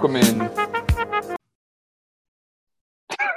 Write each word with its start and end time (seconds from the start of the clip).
Welcome 0.00 0.14
in. 0.14 0.38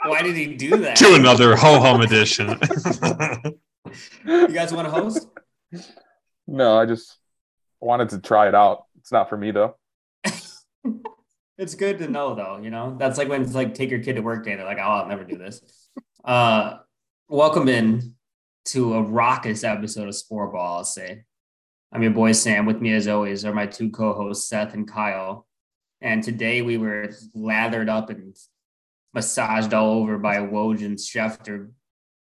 Why 0.05 0.21
did 0.21 0.35
he 0.35 0.53
do 0.53 0.77
that? 0.77 0.95
to 0.97 1.15
another 1.15 1.55
ho 1.55 1.79
hum 1.79 2.01
edition. 2.01 2.49
You 4.27 4.47
guys 4.49 4.71
want 4.71 4.87
to 4.87 4.91
host? 4.91 5.27
No, 6.45 6.77
I 6.77 6.85
just 6.85 7.17
wanted 7.79 8.09
to 8.09 8.19
try 8.19 8.47
it 8.47 8.53
out. 8.53 8.85
It's 8.99 9.11
not 9.11 9.27
for 9.27 9.37
me 9.37 9.49
though. 9.49 9.75
It's 11.57 11.73
good 11.73 11.97
to 11.97 12.07
know 12.07 12.35
though, 12.35 12.59
you 12.61 12.69
know. 12.69 12.95
That's 12.95 13.17
like 13.17 13.27
when 13.27 13.41
it's 13.41 13.55
like 13.55 13.73
take 13.73 13.89
your 13.89 14.03
kid 14.03 14.17
to 14.17 14.21
work 14.21 14.45
day. 14.45 14.55
They're 14.55 14.63
like, 14.63 14.77
oh, 14.77 14.81
I'll 14.81 15.07
never 15.07 15.23
do 15.23 15.39
this. 15.39 15.63
Uh 16.23 16.77
welcome 17.27 17.69
in 17.69 18.13
to 18.65 18.93
a 18.93 19.01
raucous 19.01 19.63
episode 19.63 20.07
of 20.07 20.13
Sport 20.13 20.53
Ball, 20.53 20.77
I'll 20.77 20.83
say. 20.83 21.23
I'm 21.91 22.03
your 22.03 22.11
boy 22.11 22.33
Sam. 22.33 22.67
With 22.67 22.79
me 22.79 22.93
as 22.93 23.07
always 23.07 23.45
are 23.45 23.53
my 23.53 23.65
two 23.65 23.89
co-hosts, 23.89 24.47
Seth 24.47 24.75
and 24.75 24.87
Kyle. 24.87 25.47
And 26.01 26.23
today 26.23 26.61
we 26.61 26.77
were 26.77 27.11
lathered 27.35 27.89
up 27.89 28.09
and 28.09 28.35
massaged 29.13 29.73
all 29.73 29.91
over 29.91 30.17
by 30.17 30.37
Woj 30.37 30.83
and 30.83 30.97
Schefter 30.97 31.71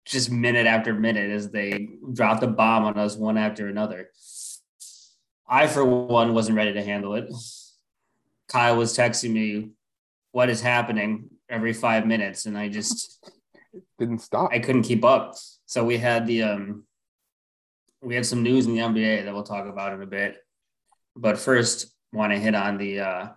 just 0.05 0.31
minute 0.31 0.67
after 0.67 0.93
minute 0.93 1.31
as 1.31 1.49
they 1.49 1.89
dropped 2.13 2.43
a 2.43 2.47
bomb 2.47 2.85
on 2.85 2.97
us 2.97 3.17
one 3.17 3.37
after 3.37 3.67
another. 3.67 4.09
I, 5.47 5.67
for 5.67 5.83
one, 5.83 6.33
wasn't 6.33 6.57
ready 6.57 6.73
to 6.73 6.83
handle 6.83 7.15
it. 7.15 7.31
Kyle 8.47 8.77
was 8.77 8.95
texting 8.95 9.31
me, 9.31 9.71
What 10.31 10.49
is 10.49 10.61
happening 10.61 11.29
every 11.49 11.73
five 11.73 12.05
minutes? 12.05 12.45
And 12.45 12.57
I 12.57 12.69
just, 12.69 13.29
Didn't 13.99 14.19
stop. 14.19 14.51
I 14.53 14.59
couldn't 14.59 14.83
keep 14.83 15.03
up. 15.03 15.35
So 15.65 15.83
we 15.83 15.97
had 15.97 16.27
the, 16.27 16.43
um, 16.43 16.83
we 18.01 18.15
had 18.15 18.25
some 18.25 18.43
news 18.43 18.67
in 18.67 18.75
the 18.75 18.81
NBA 18.81 19.25
that 19.25 19.33
we'll 19.33 19.43
talk 19.43 19.67
about 19.67 19.93
in 19.93 20.01
a 20.01 20.07
bit. 20.07 20.37
But 21.15 21.39
first, 21.39 21.91
want 22.13 22.31
to 22.31 22.39
hit 22.39 22.55
on 22.55 22.77
the 22.77 22.99
uh, 22.99 23.27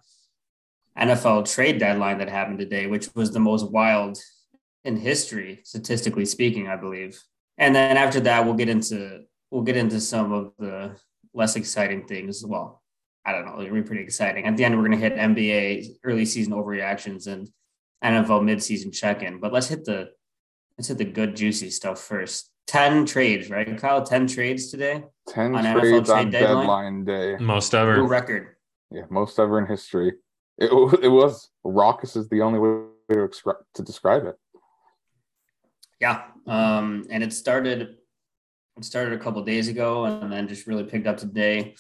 NFL 0.99 1.53
trade 1.53 1.79
deadline 1.79 2.19
that 2.19 2.29
happened 2.29 2.59
today, 2.59 2.87
which 2.87 3.09
was 3.15 3.31
the 3.31 3.41
most 3.41 3.71
wild 3.71 4.19
in 4.85 4.97
history, 4.97 5.61
statistically 5.65 6.25
speaking, 6.25 6.69
I 6.69 6.77
believe. 6.77 7.21
And 7.57 7.75
then 7.75 7.97
after 7.97 8.21
that, 8.21 8.45
we'll 8.45 8.55
get 8.55 8.69
into 8.69 9.25
we'll 9.51 9.63
get 9.63 9.77
into 9.77 10.01
some 10.01 10.33
of 10.33 10.53
the 10.59 10.97
less 11.35 11.57
exciting 11.57 12.07
things. 12.07 12.43
as 12.43 12.47
Well, 12.47 12.83
I 13.25 13.33
don't 13.33 13.47
know, 13.47 13.61
it'll 13.61 13.75
be 13.75 13.83
pretty 13.83 14.03
exciting. 14.03 14.47
At 14.47 14.57
the 14.57 14.65
end, 14.65 14.77
we're 14.77 14.85
gonna 14.85 14.97
hit 14.97 15.15
NBA 15.15 15.99
early 16.05 16.25
season 16.25 16.53
overreactions 16.53 17.27
and 17.27 17.49
NFL 18.05 18.43
midseason 18.43 18.93
check-in. 18.93 19.41
But 19.41 19.53
let's 19.53 19.69
hit 19.69 19.85
the 19.85 20.11
let's 20.77 20.89
hit 20.89 20.99
the 20.99 21.05
good 21.05 21.37
juicy 21.37 21.71
stuff 21.71 22.01
first. 22.01 22.51
10 22.69 23.07
trades, 23.07 23.49
right? 23.49 23.79
Kyle, 23.79 24.03
10 24.03 24.27
trades 24.27 24.71
today. 24.71 25.03
Ten 25.27 25.55
on 25.55 25.65
NFL 25.65 25.81
trades 25.81 26.09
trade 26.09 26.19
on 26.19 26.31
deadline? 26.31 26.57
deadline 26.57 27.05
day. 27.05 27.37
Most 27.41 27.75
ever. 27.75 27.97
New 27.97 28.05
ever. 28.05 28.09
record. 28.09 28.57
Yeah, 28.91 29.03
most 29.11 29.39
ever 29.39 29.59
in 29.59 29.67
history. 29.67 30.13
It, 30.59 30.71
it 31.03 31.09
was 31.09 31.51
raucous 31.65 32.17
is 32.17 32.29
the 32.29 32.43
only 32.43 32.59
way 32.59 32.87
to, 33.11 33.31
to 33.75 33.83
describe 33.83 34.27
it. 34.27 34.37
Yeah. 36.01 36.25
Um, 36.47 37.05
and 37.11 37.23
it 37.23 37.33
started 37.33 37.97
it 38.77 38.85
started 38.85 39.13
a 39.13 39.23
couple 39.23 39.43
days 39.43 39.69
ago 39.69 40.05
and 40.05 40.33
then 40.33 40.47
just 40.47 40.67
really 40.67 40.85
picked 40.85 41.07
up 41.07 41.17
today. 41.17 41.75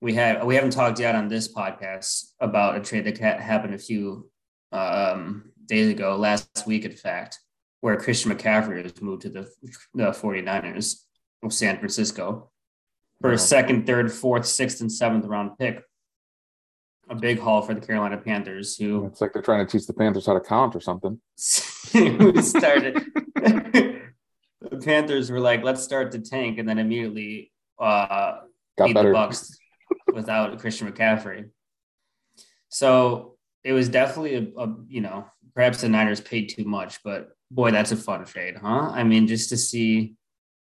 We 0.00 0.14
had 0.14 0.44
we 0.44 0.54
haven't 0.54 0.72
talked 0.72 0.98
yet 0.98 1.14
on 1.14 1.28
this 1.28 1.52
podcast 1.52 2.32
about 2.40 2.76
a 2.76 2.80
trade 2.80 3.04
that 3.04 3.18
ha- 3.18 3.38
happened 3.38 3.74
a 3.74 3.78
few 3.78 4.30
um, 4.72 5.52
days 5.66 5.90
ago, 5.90 6.16
last 6.16 6.66
week, 6.66 6.84
in 6.84 6.92
fact, 6.92 7.38
where 7.80 7.96
Christian 7.96 8.32
McCaffrey 8.32 8.82
was 8.82 9.00
moved 9.00 9.22
to 9.22 9.30
the, 9.30 9.48
the 9.94 10.10
49ers 10.10 11.02
of 11.42 11.52
San 11.52 11.78
Francisco 11.78 12.50
for 13.20 13.32
a 13.32 13.38
second, 13.38 13.86
third, 13.86 14.12
fourth, 14.12 14.46
sixth, 14.46 14.80
and 14.80 14.90
seventh 14.90 15.26
round 15.26 15.58
pick. 15.58 15.82
A 17.10 17.14
big 17.14 17.40
haul 17.40 17.60
for 17.60 17.74
the 17.74 17.80
Carolina 17.80 18.16
Panthers, 18.16 18.76
who 18.76 19.06
It's 19.06 19.20
like 19.20 19.32
they're 19.32 19.42
trying 19.42 19.66
to 19.66 19.70
teach 19.70 19.86
the 19.86 19.92
Panthers 19.92 20.26
how 20.26 20.34
to 20.34 20.40
count 20.40 20.74
or 20.76 20.80
something. 20.80 21.20
who 21.92 22.40
started 22.40 23.04
the 23.34 24.00
Panthers 24.82 25.30
were 25.30 25.40
like, 25.40 25.62
let's 25.62 25.82
start 25.82 26.12
the 26.12 26.20
tank, 26.20 26.58
and 26.58 26.68
then 26.68 26.78
immediately 26.78 27.52
uh 27.78 28.38
Got 28.78 28.86
beat 28.86 28.94
better. 28.94 29.08
the 29.08 29.14
Bucks 29.14 29.58
without 30.14 30.58
Christian 30.60 30.90
McCaffrey. 30.90 31.50
So 32.68 33.36
it 33.64 33.72
was 33.72 33.88
definitely 33.88 34.36
a, 34.36 34.60
a 34.60 34.76
you 34.88 35.00
know 35.00 35.26
perhaps 35.54 35.80
the 35.80 35.88
Niners 35.88 36.20
paid 36.20 36.48
too 36.48 36.64
much, 36.64 37.02
but 37.02 37.30
boy, 37.50 37.70
that's 37.70 37.92
a 37.92 37.96
fun 37.96 38.24
trade, 38.24 38.56
huh? 38.56 38.90
I 38.92 39.02
mean, 39.02 39.26
just 39.26 39.48
to 39.48 39.56
see, 39.56 40.14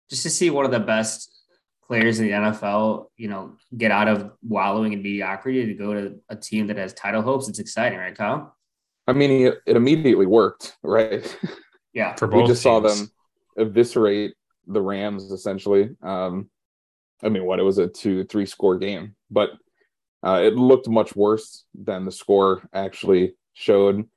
just 0.10 0.24
to 0.24 0.30
see 0.30 0.50
one 0.50 0.66
of 0.66 0.72
the 0.72 0.80
best 0.80 1.43
players 1.88 2.20
in 2.20 2.28
the 2.28 2.32
NFL, 2.32 3.08
you 3.18 3.28
know, 3.28 3.56
get 3.78 3.92
out 3.92 4.08
of 4.08 4.32
wallowing 4.42 4.94
in 4.94 5.02
mediocrity 5.02 5.66
to 5.66 5.74
go 5.74 5.94
to 5.94 6.20
a 6.30 6.36
team 6.36 6.68
that 6.68 6.78
has 6.78 6.94
title 6.94 7.22
hopes. 7.22 7.48
It's 7.48 7.60
exciting, 7.60 8.00
right, 8.00 8.16
Kyle? 8.16 8.56
I 9.08 9.14
mean, 9.14 9.48
it, 9.48 9.60
it 9.66 9.76
immediately 9.76 10.26
worked, 10.26 10.78
right? 10.84 11.38
Yeah. 11.94 12.16
For 12.18 12.28
both 12.28 12.44
we 12.44 12.48
just 12.48 12.64
saw 12.64 12.80
them 12.80 13.12
eviscerate 13.58 14.34
the 14.68 14.82
Rams 14.82 15.32
essentially. 15.32 15.90
Um, 16.02 16.50
I 17.22 17.30
mean, 17.30 17.46
what 17.46 17.60
it 17.60 17.64
was 17.64 17.78
a 17.78 17.88
two, 17.88 18.24
three 18.26 18.46
score 18.46 18.78
game, 18.78 19.16
but 19.30 19.52
uh, 20.24 20.42
it 20.44 20.56
looked 20.56 20.88
much 20.88 21.16
worse 21.16 21.66
than 21.76 22.06
the 22.06 22.12
score 22.12 22.68
actually 22.74 23.36
showed. 23.54 24.08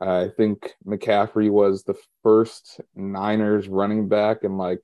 I 0.00 0.28
think 0.36 0.74
McCaffrey 0.86 1.50
was 1.50 1.82
the 1.82 1.96
first 2.22 2.80
Niners 2.94 3.66
running 3.66 4.08
back 4.08 4.44
in 4.44 4.56
like, 4.56 4.80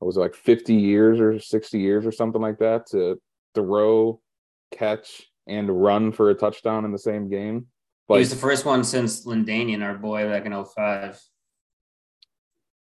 what 0.00 0.06
was 0.06 0.16
it, 0.16 0.20
like 0.20 0.34
50 0.34 0.74
years 0.74 1.20
or 1.20 1.38
60 1.38 1.78
years 1.78 2.06
or 2.06 2.10
something 2.10 2.40
like 2.40 2.58
that 2.58 2.86
to 2.90 3.20
throw, 3.54 4.20
catch, 4.72 5.30
and 5.46 5.68
run 5.70 6.10
for 6.10 6.30
a 6.30 6.34
touchdown 6.34 6.84
in 6.84 6.90
the 6.90 6.98
same 6.98 7.28
game. 7.28 7.66
he 8.08 8.14
was 8.18 8.30
the 8.30 8.36
first 8.36 8.64
one 8.64 8.82
since 8.82 9.24
LaDainian, 9.26 9.82
our 9.84 9.94
boy, 9.96 10.26
back 10.26 10.46
in 10.46 10.52
05. 10.52 11.20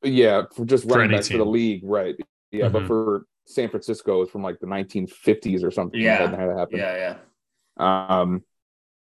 Yeah, 0.02 0.44
for 0.56 0.66
just 0.66 0.86
For 0.86 0.92
running 0.96 1.10
back 1.12 1.18
backs 1.20 1.28
for 1.30 1.38
the 1.38 1.46
league, 1.46 1.82
right? 1.84 2.16
Yeah, 2.52 2.70
but 2.70 2.84
Mhm. 2.84 2.88
for 2.88 3.26
San 3.46 3.70
Francisco, 3.70 4.22
it's 4.22 4.32
from 4.32 4.44
like 4.44 4.60
the 4.60 4.68
1950s 4.68 5.62
or 5.64 5.72
something. 5.72 6.00
Yeah. 6.00 6.26
that 6.26 6.40
had 6.40 6.58
happened. 6.58 6.78
Yeah, 6.80 7.18
yeah. 7.78 8.18
Um, 8.22 8.44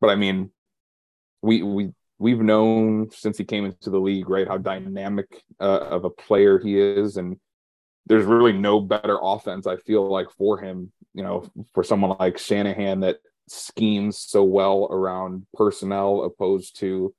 but 0.01 0.11
I 0.11 0.17
mean, 0.17 0.51
we 1.43 1.63
we 1.63 1.93
we've 2.19 2.41
known 2.41 3.11
since 3.13 3.39
he 3.39 3.45
came 3.45 3.65
into 3.65 3.91
the 3.91 4.01
league, 4.01 4.29
right, 4.29 4.49
how 4.49 4.59
dynamic 4.59 5.41
uh, 5.61 5.79
of 5.79 6.05
a 6.05 6.11
player 6.11 6.59
he 6.59 6.79
is, 6.79 7.17
and 7.17 7.39
there's 8.09 8.25
really 8.25 8.53
no 8.53 8.81
better 8.81 9.19
offense. 9.21 9.67
I 9.67 9.77
feel 9.77 10.09
like 10.11 10.31
for 10.31 10.59
him, 10.59 10.93
you 11.15 11.23
know, 11.23 11.49
for 11.75 11.85
someone 11.85 12.17
like 12.19 12.39
Shanahan 12.39 13.01
that 13.01 13.19
schemes 13.49 14.19
so 14.19 14.43
well 14.45 14.89
around 14.91 15.47
personnel, 15.55 16.23
opposed 16.25 16.79
to 16.81 17.15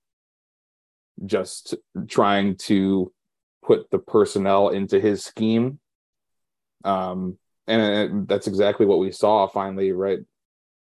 just 1.25 1.75
trying 2.07 2.55
to 2.55 3.11
put 3.63 3.89
the 3.91 3.99
personnel 3.99 4.69
into 4.69 4.99
his 4.99 5.23
scheme. 5.23 5.79
Um, 6.83 7.37
and 7.67 8.27
that's 8.27 8.47
exactly 8.47 8.85
what 8.85 8.99
we 8.99 9.11
saw 9.11 9.47
finally, 9.47 9.91
right? 9.91 10.19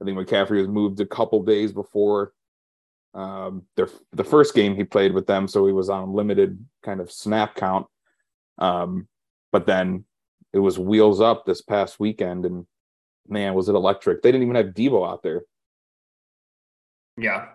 I 0.02 0.06
think 0.06 0.18
McCaffrey 0.18 0.60
was 0.60 0.68
moved 0.68 1.00
a 1.00 1.06
couple 1.06 1.44
days 1.44 1.72
before 1.72 2.34
um, 3.14 3.64
their 3.78 3.88
the 4.12 4.26
first 4.26 4.54
game 4.54 4.76
he 4.76 4.84
played 4.84 5.14
with 5.14 5.26
them, 5.26 5.48
so 5.48 5.66
he 5.66 5.72
was 5.72 5.90
on 5.90 6.14
limited 6.14 6.64
kind 6.84 7.00
of 7.00 7.12
snap 7.12 7.56
count. 7.56 7.88
Um, 8.58 9.08
but 9.56 9.66
then 9.66 10.04
it 10.52 10.60
was 10.60 10.78
wheels 10.78 11.22
up 11.22 11.46
this 11.46 11.62
past 11.62 11.98
weekend, 11.98 12.46
and 12.46 12.66
man, 13.26 13.54
was 13.54 13.70
it 13.70 13.76
electric! 13.76 14.22
They 14.22 14.30
didn't 14.30 14.44
even 14.44 14.58
have 14.58 14.74
Debo 14.76 15.10
out 15.10 15.24
there. 15.24 15.44
Yeah. 17.18 17.46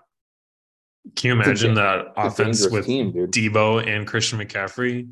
Can 1.14 1.28
you 1.28 1.42
imagine 1.42 1.74
da- 1.74 2.04
that 2.04 2.12
offense 2.16 2.66
with 2.70 2.86
team, 2.86 3.12
dude. 3.12 3.32
Debo 3.32 3.86
and 3.86 4.06
Christian 4.06 4.38
McCaffrey? 4.38 5.10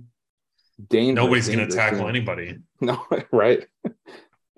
Dangerous, 0.88 1.14
Nobody's 1.14 1.48
going 1.48 1.68
to 1.68 1.76
tackle 1.76 1.98
team. 1.98 2.08
anybody. 2.08 2.58
No, 2.80 3.04
right? 3.32 3.66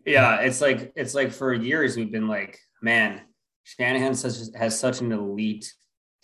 Yeah. 0.07 0.43
It's 0.43 0.61
like, 0.61 0.93
it's 0.95 1.15
like 1.15 1.33
for 1.33 1.53
years 1.53 1.97
we've 1.97 2.13
been 2.13 2.29
like, 2.29 2.61
man, 2.81 3.23
Shanahan 3.65 4.15
says, 4.15 4.53
has 4.55 4.79
such 4.79 5.01
an 5.01 5.11
elite 5.11 5.73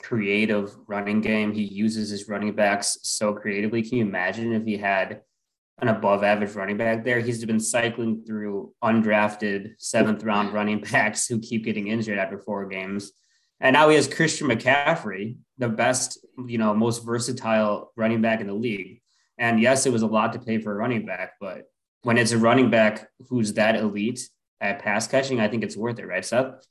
creative 0.01 0.77
running 0.87 1.21
game. 1.21 1.53
He 1.53 1.65
uses 1.65 2.11
his 2.11 2.29
running 2.29 2.55
backs 2.55 2.99
so 3.03 3.35
creatively. 3.35 3.83
Can 3.83 3.99
you 3.99 4.05
imagine 4.05 4.53
if 4.53 4.65
he 4.65 4.77
had 4.77 5.23
an 5.79 5.89
above 5.89 6.23
average 6.23 6.55
running 6.55 6.77
back 6.77 7.05
there? 7.05 7.21
He's 7.21 7.45
been 7.45 7.61
cycling 7.61 8.25
through 8.25 8.73
undrafted 8.83 9.75
seventh 9.79 10.23
round 10.25 10.53
running 10.53 10.81
backs 10.93 11.27
who 11.27 11.39
keep 11.39 11.65
getting 11.65 11.89
injured 11.89 12.19
after 12.19 12.39
four 12.39 12.67
games. 12.67 13.13
And 13.61 13.75
now 13.75 13.89
he 13.89 13.97
has 13.97 14.07
Christian 14.07 14.49
McCaffrey, 14.49 15.37
the 15.59 15.69
best, 15.69 16.19
you 16.47 16.59
know, 16.59 16.75
most 16.75 17.05
versatile 17.05 17.93
running 17.97 18.21
back 18.21 18.41
in 18.41 18.47
the 18.47 18.55
league. 18.55 19.01
And 19.39 19.61
yes, 19.61 19.87
it 19.87 19.93
was 19.93 20.03
a 20.03 20.07
lot 20.07 20.33
to 20.35 20.39
pay 20.39 20.59
for 20.59 20.73
a 20.73 20.77
running 20.77 21.07
back, 21.07 21.33
but 21.41 21.65
when 22.03 22.19
it's 22.19 22.33
a 22.33 22.39
running 22.39 22.71
back 22.71 23.09
who's 23.29 23.55
that 23.55 23.77
elite 23.77 24.29
at 24.61 24.79
pass 24.79 25.09
catching, 25.09 25.41
I 25.41 25.49
think 25.49 25.65
it's 25.65 25.77
worth 25.77 25.99
it, 25.99 26.07
right, 26.07 26.25
Seth? 26.25 26.65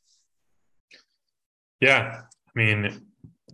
Yeah. 1.81 2.21
I 2.21 2.51
mean, 2.55 3.05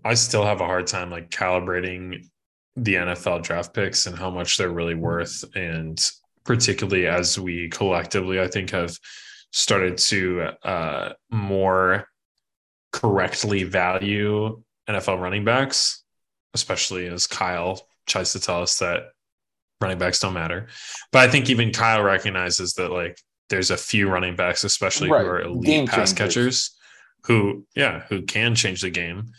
I 0.03 0.13
still 0.13 0.45
have 0.45 0.61
a 0.61 0.65
hard 0.65 0.87
time 0.87 1.09
like 1.09 1.29
calibrating 1.29 2.27
the 2.75 2.95
NFL 2.95 3.43
draft 3.43 3.73
picks 3.73 4.05
and 4.05 4.17
how 4.17 4.29
much 4.29 4.57
they're 4.57 4.69
really 4.69 4.95
worth. 4.95 5.43
And 5.55 5.99
particularly 6.45 7.07
as 7.07 7.37
we 7.39 7.69
collectively, 7.69 8.39
I 8.41 8.47
think, 8.47 8.71
have 8.71 8.97
started 9.51 9.97
to 9.97 10.49
uh, 10.63 11.13
more 11.29 12.07
correctly 12.91 13.63
value 13.63 14.61
NFL 14.89 15.19
running 15.21 15.45
backs, 15.45 16.03
especially 16.53 17.07
as 17.07 17.27
Kyle 17.27 17.87
tries 18.07 18.33
to 18.33 18.39
tell 18.39 18.61
us 18.61 18.77
that 18.79 19.03
running 19.79 19.97
backs 19.97 20.19
don't 20.19 20.33
matter. 20.33 20.67
But 21.11 21.27
I 21.27 21.31
think 21.31 21.49
even 21.49 21.71
Kyle 21.71 22.01
recognizes 22.03 22.73
that 22.73 22.91
like 22.91 23.17
there's 23.49 23.71
a 23.71 23.77
few 23.77 24.09
running 24.09 24.35
backs, 24.35 24.63
especially 24.63 25.09
Right. 25.09 25.21
who 25.23 25.27
are 25.29 25.41
elite 25.41 25.65
Game 25.65 25.87
pass 25.87 26.11
changers. 26.11 26.13
catchers, 26.13 26.77
who 27.25 27.65
yeah, 27.75 28.01
who 28.09 28.21
can 28.23 28.55
change 28.55 28.81
the 28.81 28.89
game. 28.89 29.31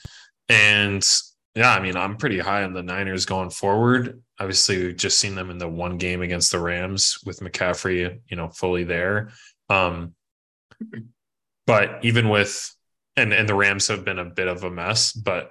And 0.48 1.06
yeah, 1.54 1.72
I 1.74 1.80
mean, 1.80 1.96
I'm 1.96 2.16
pretty 2.16 2.38
high 2.38 2.64
on 2.64 2.72
the 2.72 2.82
Niners 2.82 3.26
going 3.26 3.50
forward. 3.50 4.22
Obviously, 4.40 4.78
we've 4.82 4.96
just 4.96 5.20
seen 5.20 5.34
them 5.34 5.50
in 5.50 5.58
the 5.58 5.68
one 5.68 5.98
game 5.98 6.22
against 6.22 6.50
the 6.50 6.58
Rams 6.60 7.18
with 7.26 7.40
McCaffrey, 7.40 8.20
you 8.26 8.36
know, 8.36 8.48
fully 8.48 8.84
there. 8.84 9.30
Um, 9.68 10.14
but 11.66 11.98
even 12.02 12.28
with 12.28 12.74
and 13.16 13.32
and 13.32 13.48
the 13.48 13.54
Rams 13.54 13.88
have 13.88 14.04
been 14.04 14.18
a 14.18 14.24
bit 14.24 14.48
of 14.48 14.64
a 14.64 14.70
mess, 14.70 15.12
but 15.12 15.50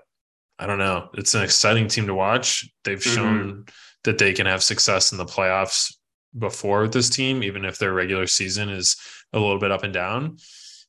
I 0.59 0.68
don't 0.68 0.80
know. 0.80 1.09
It's 1.13 1.36
an 1.36 1.44
exciting 1.44 1.88
team 1.88 2.07
to 2.07 2.13
watch. 2.13 2.68
They've 2.83 3.00
Mhm. 3.00 3.15
shown 3.15 3.65
that 4.03 4.18
they 4.18 4.33
can 4.33 4.45
have 4.48 4.63
success 4.63 5.12
in 5.12 5.18
the 5.18 5.25
playoffs 5.25 5.94
before 6.38 6.81
with 6.83 6.94
this 6.94 7.09
team, 7.09 7.44
even 7.44 7.65
if 7.65 7.77
their 7.77 7.94
regular 7.94 8.25
season 8.27 8.69
is 8.69 8.95
a 9.33 9.39
little 9.39 9.59
bit 9.59 9.71
up 9.71 9.83
and 9.83 9.94
down. 9.94 10.38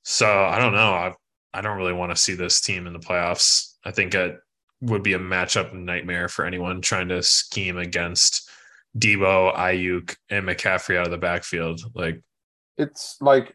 So 0.02 0.44
I 0.44 0.58
don't 0.58 0.72
know. 0.74 0.92
I 0.92 1.12
I 1.54 1.60
don't 1.60 1.76
really 1.76 1.92
want 1.92 2.10
to 2.12 2.16
see 2.16 2.34
this 2.34 2.62
team 2.62 2.86
in 2.86 2.94
the 2.94 2.98
playoffs. 2.98 3.74
I 3.84 3.90
think 3.90 4.14
it 4.14 4.38
would 4.82 5.02
be 5.02 5.14
a 5.14 5.18
matchup 5.18 5.72
nightmare 5.72 6.28
for 6.28 6.44
anyone 6.44 6.80
trying 6.80 7.08
to 7.08 7.22
scheme 7.22 7.78
against 7.78 8.50
Debo, 8.98 9.54
Aiyuk, 9.56 10.16
and 10.28 10.46
McCaffrey 10.46 10.98
out 10.98 11.06
of 11.06 11.12
the 11.12 11.18
backfield. 11.18 11.80
Like, 11.94 12.20
it's 12.76 13.16
like 13.20 13.54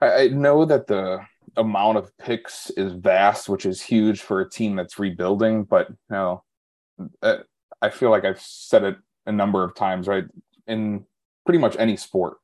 I, 0.00 0.28
know 0.28 0.64
that 0.64 0.86
the 0.86 1.20
amount 1.56 1.98
of 1.98 2.16
picks 2.18 2.70
is 2.70 2.92
vast, 2.92 3.48
which 3.48 3.66
is 3.66 3.82
huge 3.82 4.20
for 4.20 4.40
a 4.40 4.50
team 4.50 4.76
that's 4.76 4.98
rebuilding. 4.98 5.64
But 5.64 5.88
you 5.90 5.96
know, 6.10 6.44
uh, 7.22 7.38
I 7.80 7.90
feel 7.90 8.10
like 8.10 8.24
I've 8.24 8.40
said 8.40 8.84
it 8.84 8.96
a 9.26 9.32
number 9.32 9.62
of 9.62 9.74
times, 9.74 10.08
right? 10.08 10.24
In 10.66 11.04
pretty 11.44 11.58
much 11.58 11.76
any 11.78 11.96
sport, 11.96 12.38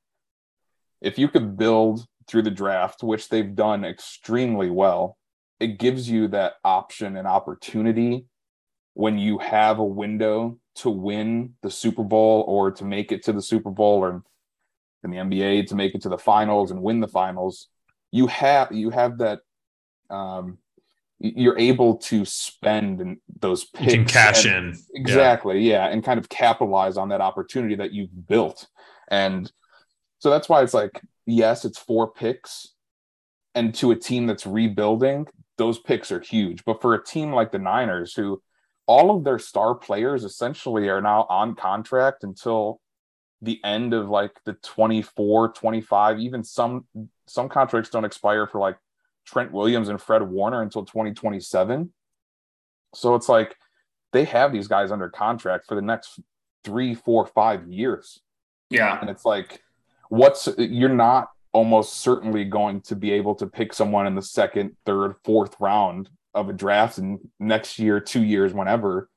if 1.00 1.18
you 1.18 1.28
could 1.28 1.56
build 1.56 2.06
through 2.28 2.42
the 2.42 2.50
draft, 2.50 3.02
which 3.02 3.28
they've 3.28 3.54
done 3.54 3.84
extremely 3.84 4.70
well, 4.70 5.16
it 5.60 5.78
gives 5.78 6.08
you 6.08 6.28
that 6.28 6.54
option 6.64 7.16
and 7.16 7.26
opportunity 7.26 8.26
when 8.94 9.18
you 9.18 9.38
have 9.38 9.78
a 9.78 9.84
window 9.84 10.58
to 10.74 10.90
win 10.90 11.54
the 11.62 11.70
Super 11.70 12.02
Bowl 12.02 12.44
or 12.48 12.70
to 12.72 12.84
make 12.84 13.12
it 13.12 13.22
to 13.24 13.32
the 13.32 13.42
Super 13.42 13.70
Bowl 13.70 14.00
or 14.04 14.22
in 15.04 15.10
the 15.10 15.16
NBA 15.16 15.66
to 15.68 15.74
make 15.74 15.94
it 15.94 16.02
to 16.02 16.08
the 16.08 16.18
finals 16.18 16.70
and 16.70 16.82
win 16.82 17.00
the 17.00 17.08
finals, 17.08 17.68
you 18.10 18.26
have 18.28 18.70
you 18.72 18.90
have 18.90 19.18
that 19.18 19.40
um 20.10 20.58
you're 21.18 21.58
able 21.58 21.96
to 21.98 22.24
spend 22.24 23.16
those 23.40 23.62
you 23.62 23.68
picks 23.74 23.92
can 23.94 24.04
cash 24.04 24.44
and- 24.44 24.74
in. 24.74 24.80
Yeah. 24.94 25.00
exactly 25.00 25.60
yeah. 25.60 25.86
and 25.86 26.02
kind 26.04 26.18
of 26.18 26.28
capitalize 26.28 26.96
on 26.96 27.10
that 27.10 27.20
opportunity 27.20 27.76
that 27.76 27.92
you've 27.92 28.26
built 28.28 28.66
and 29.08 29.50
so 30.18 30.30
that's 30.30 30.48
why 30.48 30.62
it's 30.62 30.74
like 30.74 31.00
yes 31.26 31.64
it's 31.64 31.78
four 31.78 32.10
picks 32.12 32.74
and 33.54 33.74
to 33.76 33.90
a 33.92 33.96
team 33.96 34.26
that's 34.26 34.46
rebuilding 34.46 35.26
those 35.58 35.78
picks 35.78 36.10
are 36.10 36.20
huge 36.20 36.64
but 36.64 36.80
for 36.80 36.94
a 36.94 37.04
team 37.04 37.32
like 37.32 37.52
the 37.52 37.58
niners 37.58 38.14
who 38.14 38.42
all 38.86 39.16
of 39.16 39.24
their 39.24 39.38
star 39.38 39.74
players 39.74 40.24
essentially 40.24 40.88
are 40.88 41.00
now 41.00 41.26
on 41.28 41.54
contract 41.54 42.24
until 42.24 42.80
the 43.40 43.60
end 43.64 43.92
of 43.92 44.08
like 44.08 44.32
the 44.44 44.54
24 44.54 45.52
25 45.52 46.18
even 46.18 46.42
some 46.44 46.86
some 47.26 47.48
contracts 47.48 47.90
don't 47.90 48.04
expire 48.04 48.46
for 48.46 48.58
like 48.60 48.76
Trent 49.24 49.52
Williams 49.52 49.88
and 49.88 50.00
Fred 50.00 50.22
Warner 50.22 50.62
until 50.62 50.84
2027 50.84 51.92
so 52.94 53.14
it's 53.14 53.28
like 53.28 53.56
they 54.12 54.24
have 54.24 54.52
these 54.52 54.68
guys 54.68 54.90
under 54.90 55.08
contract 55.08 55.66
for 55.66 55.74
the 55.74 55.82
next 55.82 56.20
three, 56.64 56.94
four, 56.94 57.26
five 57.26 57.66
years. 57.66 58.20
Yeah. 58.70 58.98
And 59.00 59.10
it's 59.10 59.24
like, 59.24 59.60
what's 60.08 60.48
you're 60.58 60.88
not 60.88 61.28
almost 61.52 62.00
certainly 62.00 62.44
going 62.44 62.80
to 62.80 62.96
be 62.96 63.12
able 63.12 63.34
to 63.36 63.46
pick 63.46 63.72
someone 63.72 64.06
in 64.06 64.14
the 64.14 64.22
second, 64.22 64.76
third, 64.86 65.14
fourth 65.24 65.54
round 65.60 66.08
of 66.34 66.48
a 66.48 66.52
draft 66.52 66.98
in 66.98 67.18
next 67.38 67.78
year, 67.78 68.00
two 68.00 68.22
years, 68.22 68.54
whenever 68.54 69.08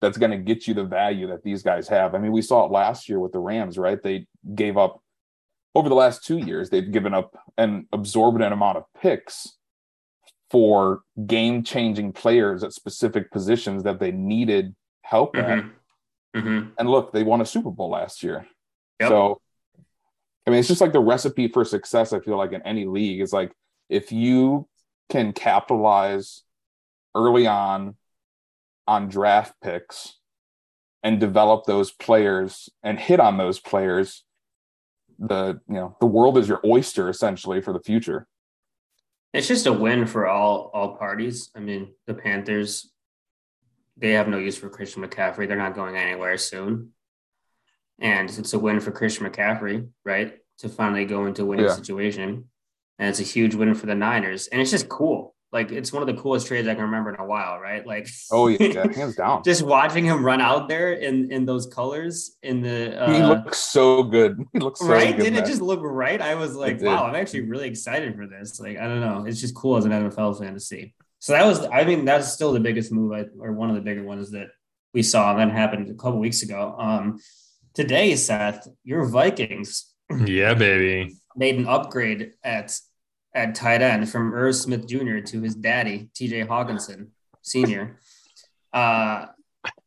that's 0.00 0.18
going 0.18 0.30
to 0.32 0.38
get 0.38 0.66
you 0.66 0.74
the 0.74 0.84
value 0.84 1.28
that 1.28 1.42
these 1.44 1.62
guys 1.62 1.86
have. 1.88 2.14
I 2.14 2.18
mean, 2.18 2.32
we 2.32 2.42
saw 2.42 2.64
it 2.64 2.72
last 2.72 3.08
year 3.08 3.20
with 3.20 3.32
the 3.32 3.38
Rams, 3.38 3.78
right? 3.78 4.02
They 4.02 4.26
gave 4.54 4.76
up 4.76 5.00
over 5.74 5.88
the 5.88 5.94
last 5.94 6.24
two 6.24 6.38
years, 6.38 6.68
they've 6.68 6.90
given 6.90 7.14
up 7.14 7.34
an 7.56 7.86
absorbent 7.92 8.52
amount 8.52 8.76
of 8.76 8.84
picks 9.00 9.56
for 10.50 11.00
game 11.26 11.62
changing 11.62 12.12
players 12.12 12.62
at 12.62 12.74
specific 12.74 13.30
positions 13.30 13.82
that 13.84 13.98
they 13.98 14.12
needed 14.12 14.74
help 15.02 15.34
at. 15.36 15.64
Mhm. 15.64 15.70
Mhm. 16.36 16.72
And 16.78 16.90
look, 16.90 17.12
they 17.12 17.22
won 17.22 17.40
a 17.40 17.46
Super 17.46 17.70
Bowl 17.70 17.88
last 17.88 18.22
year. 18.22 18.46
Yep. 19.00 19.08
So, 19.08 19.40
I 20.46 20.50
mean, 20.50 20.58
it's 20.58 20.68
just 20.68 20.80
like 20.80 20.92
the 20.92 21.00
recipe 21.00 21.48
for 21.48 21.64
success. 21.64 22.12
I 22.12 22.20
feel 22.20 22.36
like 22.36 22.52
in 22.52 22.62
any 22.62 22.84
league 22.84 23.20
is 23.20 23.32
like 23.32 23.52
if 23.88 24.10
you 24.10 24.68
can 25.08 25.32
capitalize 25.32 26.42
early 27.14 27.46
on 27.46 27.96
on 28.88 29.08
draft 29.08 29.54
picks 29.62 30.18
and 31.02 31.20
develop 31.20 31.64
those 31.64 31.92
players 31.92 32.68
and 32.82 32.98
hit 32.98 33.20
on 33.20 33.36
those 33.36 33.60
players, 33.60 34.24
the 35.18 35.60
you 35.68 35.74
know 35.74 35.96
the 36.00 36.06
world 36.06 36.38
is 36.38 36.48
your 36.48 36.60
oyster 36.64 37.08
essentially 37.08 37.60
for 37.60 37.72
the 37.72 37.80
future. 37.80 38.26
It's 39.32 39.48
just 39.48 39.66
a 39.66 39.72
win 39.72 40.06
for 40.06 40.26
all 40.26 40.70
all 40.74 40.96
parties. 40.96 41.50
I 41.56 41.60
mean, 41.60 41.92
the 42.06 42.14
Panthers, 42.14 42.90
they 43.96 44.12
have 44.12 44.28
no 44.28 44.38
use 44.38 44.56
for 44.56 44.68
Christian 44.68 45.06
McCaffrey. 45.06 45.46
They're 45.46 45.56
not 45.56 45.74
going 45.74 45.96
anywhere 45.96 46.36
soon. 46.36 46.90
And 48.00 48.28
it's 48.30 48.52
a 48.52 48.58
win 48.58 48.80
for 48.80 48.90
Christian 48.90 49.26
McCaffrey, 49.28 49.88
right? 50.04 50.34
To 50.58 50.68
finally 50.68 51.04
go 51.04 51.26
into 51.26 51.42
a 51.42 51.46
winning 51.46 51.66
Yeah. 51.66 51.72
situation. 51.72 52.48
And 52.98 53.08
it's 53.08 53.20
a 53.20 53.24
huge 53.24 53.54
win 53.54 53.74
for 53.74 53.86
the 53.86 53.94
Niners. 53.94 54.46
And 54.48 54.60
it's 54.60 54.70
just 54.70 54.88
cool. 54.88 55.34
Like 55.52 55.70
it's 55.70 55.92
one 55.92 56.02
of 56.02 56.06
the 56.14 56.20
coolest 56.20 56.46
trades 56.46 56.66
I 56.66 56.74
can 56.74 56.84
remember 56.84 57.12
in 57.12 57.20
a 57.20 57.26
while, 57.26 57.58
right? 57.58 57.86
Like 57.86 58.08
Oh 58.30 58.48
yeah, 58.48 58.86
hands 58.94 59.16
down. 59.22 59.42
just 59.44 59.62
watching 59.62 60.04
him 60.04 60.24
run 60.24 60.40
out 60.40 60.66
there 60.68 60.92
in 60.94 61.30
in 61.30 61.44
those 61.44 61.66
colors 61.66 62.36
in 62.42 62.62
the 62.62 62.98
uh, 62.98 63.12
he 63.12 63.22
looks 63.22 63.58
so 63.58 64.02
good. 64.02 64.38
He 64.54 64.60
looks 64.60 64.80
so 64.80 64.86
right 64.86 65.14
good. 65.14 65.24
didn't 65.24 65.40
it 65.40 65.46
just 65.46 65.60
look 65.60 65.80
right 65.82 66.20
i 66.22 66.34
was 66.34 66.54
like 66.54 66.80
wow 66.80 67.04
i'm 67.04 67.14
actually 67.14 67.42
really 67.42 67.68
excited 67.68 68.16
for 68.16 68.26
this 68.26 68.58
like 68.60 68.78
i 68.78 68.82
don't 68.88 69.00
know 69.00 69.24
it's 69.26 69.40
just 69.40 69.54
cool 69.54 69.76
as 69.76 69.84
an 69.84 69.92
nfl 69.92 70.38
fan 70.38 70.54
to 70.54 70.60
see 70.60 70.94
so 71.18 71.32
that 71.32 71.44
was 71.44 71.64
i 71.66 71.84
mean 71.84 72.04
that's 72.06 72.32
still 72.32 72.52
the 72.52 72.60
biggest 72.60 72.90
move 72.92 73.12
I, 73.12 73.26
or 73.38 73.52
one 73.52 73.68
of 73.68 73.74
the 73.76 73.82
bigger 73.82 74.04
ones 74.04 74.30
that 74.30 74.48
we 74.94 75.02
saw 75.02 75.34
that 75.34 75.50
happened 75.50 75.90
a 75.90 75.94
couple 75.94 76.18
weeks 76.18 76.42
ago 76.42 76.74
um 76.78 77.18
today 77.74 78.14
seth 78.16 78.68
your 78.84 79.04
vikings 79.06 79.92
Yeah, 80.24 80.54
baby. 80.54 81.16
made 81.36 81.56
an 81.56 81.66
upgrade 81.66 82.32
at 82.44 82.78
at 83.34 83.54
tight 83.54 83.80
end 83.80 84.08
from 84.10 84.34
Irv 84.34 84.54
Smith 84.54 84.86
Jr. 84.86 85.20
to 85.20 85.40
his 85.40 85.54
daddy, 85.54 86.10
TJ 86.14 86.46
Hockenson 86.46 87.08
Sr., 87.40 87.98
uh, 88.74 89.26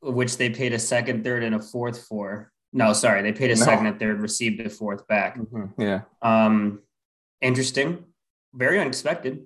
which 0.01 0.37
they 0.37 0.49
paid 0.49 0.73
a 0.73 0.79
second, 0.79 1.23
third, 1.23 1.43
and 1.43 1.53
a 1.53 1.61
fourth 1.61 2.07
for. 2.07 2.51
No, 2.73 2.91
sorry, 2.93 3.21
they 3.21 3.33
paid 3.33 3.51
a 3.51 3.55
No. 3.55 3.63
second 3.63 3.85
and 3.85 3.99
third, 3.99 4.19
received 4.19 4.59
a 4.61 4.69
fourth 4.69 5.07
back. 5.07 5.37
Mhm, 5.37 5.73
Yeah. 5.77 6.01
Um, 6.23 6.81
interesting, 7.39 8.05
very 8.53 8.79
unexpected, 8.79 9.45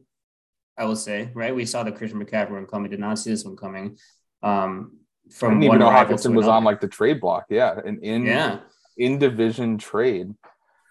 I 0.78 0.86
will 0.86 0.96
say. 0.96 1.30
Right, 1.36 1.54
we 1.54 1.66
saw 1.66 1.84
the 1.84 1.92
Christian 1.92 2.24
McCaffrey 2.24 2.52
one 2.52 2.68
coming, 2.68 2.90
did 2.90 3.02
not 3.02 3.20
see 3.20 3.32
this 3.32 3.44
one 3.44 3.58
coming. 3.58 3.98
Um, 4.42 4.99
I 5.30 5.34
from 5.34 5.50
didn't 5.52 5.64
even 5.64 5.70
one 5.70 5.80
know 5.80 5.90
rival 5.90 6.18
Hockenson 6.18 6.36
was 6.36 6.48
on 6.48 6.64
like 6.64 6.82
the 6.82 6.88
trade 6.88 7.22
block. 7.22 7.46
Yeah, 7.50 7.80
an 7.86 8.00
in 8.02 8.26
yeah, 8.26 8.60
in 8.98 9.20
division 9.20 9.78
trade, 9.78 10.34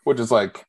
which 0.04 0.20
is 0.20 0.30
like 0.30 0.64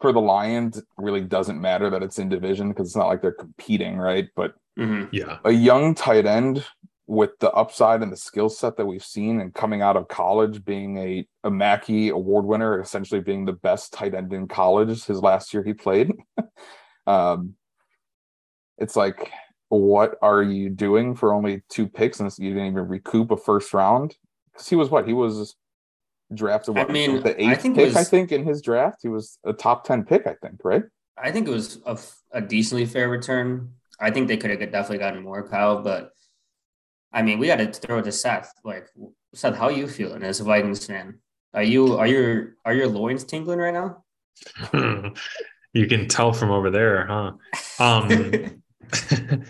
for 0.00 0.12
the 0.12 0.20
Lions 0.20 0.82
really 0.96 1.22
doesn't 1.22 1.60
matter 1.60 1.90
that 1.90 2.02
it's 2.02 2.18
in 2.18 2.28
division 2.28 2.68
because 2.68 2.86
it's 2.88 2.96
not 2.96 3.08
like 3.08 3.20
they're 3.20 3.32
competing, 3.32 3.96
right? 3.98 4.28
But 4.36 4.54
Mhm. 4.78 5.08
Yeah. 5.10 5.38
a 5.44 5.50
young 5.50 5.94
tight 5.94 6.24
end 6.24 6.64
with 7.08 7.36
the 7.40 7.50
upside 7.52 8.02
and 8.02 8.12
the 8.12 8.16
skill 8.16 8.48
set 8.48 8.76
that 8.76 8.86
we've 8.86 9.04
seen 9.04 9.40
and 9.40 9.52
coming 9.54 9.82
out 9.82 9.96
of 9.96 10.06
college 10.06 10.64
being 10.64 10.98
a, 10.98 11.26
a 11.42 11.50
Mackey 11.50 12.10
award 12.10 12.44
winner, 12.44 12.80
essentially 12.80 13.20
being 13.20 13.44
the 13.44 13.54
best 13.54 13.92
tight 13.92 14.14
end 14.14 14.32
in 14.32 14.46
college 14.46 15.04
his 15.06 15.20
last 15.20 15.52
year 15.52 15.64
he 15.64 15.72
played. 15.72 16.12
um, 17.06 17.54
it's 18.76 18.94
like, 18.94 19.32
what 19.68 20.16
are 20.22 20.42
you 20.42 20.70
doing 20.70 21.14
for 21.14 21.34
only 21.34 21.62
two 21.68 21.86
picks 21.86 22.20
and 22.20 22.32
you 22.38 22.50
didn't 22.50 22.68
even 22.68 22.88
recoup 22.88 23.30
a 23.30 23.36
first 23.36 23.74
round? 23.74 24.16
Because 24.52 24.68
he 24.68 24.76
was 24.76 24.90
what? 24.90 25.06
He 25.06 25.12
was 25.12 25.56
drafted 26.32 26.76
I 26.76 26.86
mean, 26.86 27.22
the 27.22 27.40
I 27.42 27.52
eighth 27.52 27.62
think 27.62 27.78
it 27.78 27.88
pick, 27.88 27.96
I 27.96 28.04
think, 28.04 28.32
in 28.32 28.44
his 28.44 28.62
draft. 28.62 29.00
He 29.02 29.08
was 29.08 29.38
a 29.44 29.52
top 29.52 29.84
10 29.84 30.04
pick, 30.04 30.26
I 30.26 30.34
think, 30.34 30.60
right? 30.64 30.84
I 31.16 31.32
think 31.32 31.48
it 31.48 31.50
was 31.50 31.80
a 32.32 32.40
decently 32.40 32.86
fair 32.86 33.08
return. 33.08 33.72
I 34.00 34.10
think 34.10 34.28
they 34.28 34.36
could 34.36 34.50
have 34.50 34.60
definitely 34.60 34.98
gotten 34.98 35.22
more, 35.22 35.48
Kyle. 35.48 35.82
But 35.82 36.12
I 37.12 37.22
mean, 37.22 37.38
we 37.38 37.46
got 37.46 37.56
to 37.56 37.72
throw 37.72 37.98
it 37.98 38.04
to 38.04 38.12
Seth. 38.12 38.52
Like, 38.64 38.86
Seth, 39.34 39.56
how 39.56 39.66
are 39.66 39.72
you 39.72 39.88
feeling 39.88 40.22
as 40.22 40.40
a 40.40 40.44
Vikings 40.44 40.86
fan? 40.86 41.18
Are 41.54 41.62
you 41.62 41.96
are 41.96 42.06
your 42.06 42.56
are 42.64 42.74
your 42.74 42.88
loins 42.88 43.24
tingling 43.24 43.58
right 43.58 43.74
now? 43.74 44.04
you 45.72 45.86
can 45.86 46.06
tell 46.06 46.32
from 46.32 46.50
over 46.50 46.70
there, 46.70 47.06
huh? 47.06 47.32
Um, 47.78 48.62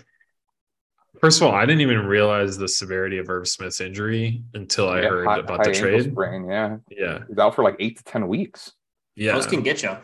First 1.21 1.41
of 1.41 1.47
all, 1.47 1.53
I 1.53 1.65
didn't 1.65 1.81
even 1.81 2.05
realize 2.05 2.57
the 2.57 2.67
severity 2.67 3.17
of 3.17 3.29
Irv 3.29 3.47
Smith's 3.47 3.81
injury 3.81 4.41
until 4.53 4.87
I 4.89 5.01
Yeah, 5.01 5.09
heard 5.09 5.25
high- 5.27 5.39
about 5.39 5.65
high 5.65 5.71
the 5.73 5.79
trade. 5.79 6.11
sprain, 6.11 6.47
yeah, 6.47 6.77
Yeah. 6.89 7.23
he's 7.27 7.37
out 7.37 7.55
for 7.55 7.63
like 7.63 7.75
eight 7.79 7.97
to 7.97 8.03
ten 8.03 8.27
weeks. 8.27 8.71
Yeah. 9.15 9.33
Those 9.33 9.45
can 9.47 9.61
get 9.61 9.83
you. 9.83 9.97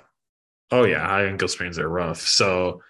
Oh 0.71 0.83
yeah, 0.85 1.05
high 1.07 1.25
ankle 1.25 1.47
sprains 1.47 1.79
are 1.79 1.87
rough. 1.87 2.19
So 2.21 2.81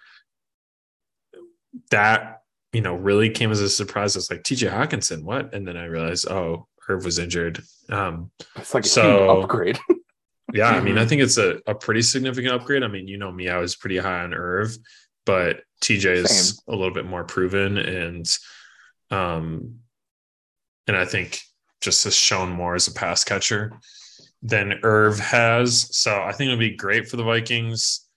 that 1.91 2.41
you 2.73 2.81
know 2.81 2.95
really 2.95 3.29
came 3.29 3.51
as 3.51 3.61
a 3.61 3.69
surprise. 3.69 4.15
It's 4.15 4.29
like 4.31 4.43
TJ 4.43 4.69
Hockenson, 4.71 5.23
what? 5.23 5.53
And 5.53 5.67
then 5.67 5.77
I 5.77 5.85
realized, 5.85 6.27
oh, 6.29 6.67
Irv 6.89 7.05
was 7.05 7.19
injured. 7.19 7.61
Um, 7.89 8.31
It's 8.55 8.73
like 8.73 8.85
a 8.85 8.87
So- 8.87 9.33
huge 9.35 9.43
upgrade. 9.43 9.79
yeah, 10.53 10.69
I 10.69 10.81
mean, 10.81 10.97
I 10.97 11.05
think 11.09 11.21
it's 11.21 11.37
a, 11.37 11.59
a 11.67 11.75
pretty 11.75 12.01
significant 12.01 12.53
upgrade. 12.53 12.83
I 12.83 12.87
mean, 12.87 13.07
you 13.07 13.17
know 13.17 13.31
me, 13.31 13.49
I 13.49 13.57
was 13.57 13.75
pretty 13.75 13.97
high 13.97 14.23
on 14.23 14.33
Irv, 14.33 14.71
but 15.25 15.61
TJ 15.81 16.05
is 16.05 16.61
a 16.67 16.71
little 16.71 16.93
bit 16.93 17.05
more 17.05 17.23
proven 17.23 17.77
and 17.77 18.25
um 19.11 19.79
and 20.87 20.95
I 20.95 21.05
think 21.05 21.41
just 21.81 22.03
has 22.03 22.15
shown 22.15 22.49
more 22.49 22.75
as 22.75 22.87
a 22.87 22.93
pass 22.93 23.23
catcher 23.23 23.71
than 24.41 24.79
Irv 24.83 25.19
has. 25.19 25.95
So 25.95 26.21
I 26.21 26.31
think 26.31 26.47
it'll 26.49 26.59
be 26.59 26.75
great 26.75 27.07
for 27.07 27.17
the 27.17 27.23
Vikings. 27.23 28.07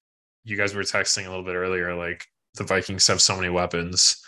You 0.45 0.57
guys 0.57 0.75
were 0.75 0.83
texting 0.83 1.27
a 1.27 1.29
little 1.29 1.45
bit 1.45 1.55
earlier, 1.55 1.95
like 1.95 2.27
the 2.55 2.65
Vikings 2.65 3.07
have 3.07 3.23
so 3.23 3.37
many 3.37 3.49
weapons. 3.49 4.23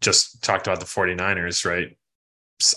Just 0.00 0.42
talked 0.42 0.66
about 0.66 0.80
the 0.80 0.86
49ers, 0.86 1.64
right? 1.64 1.96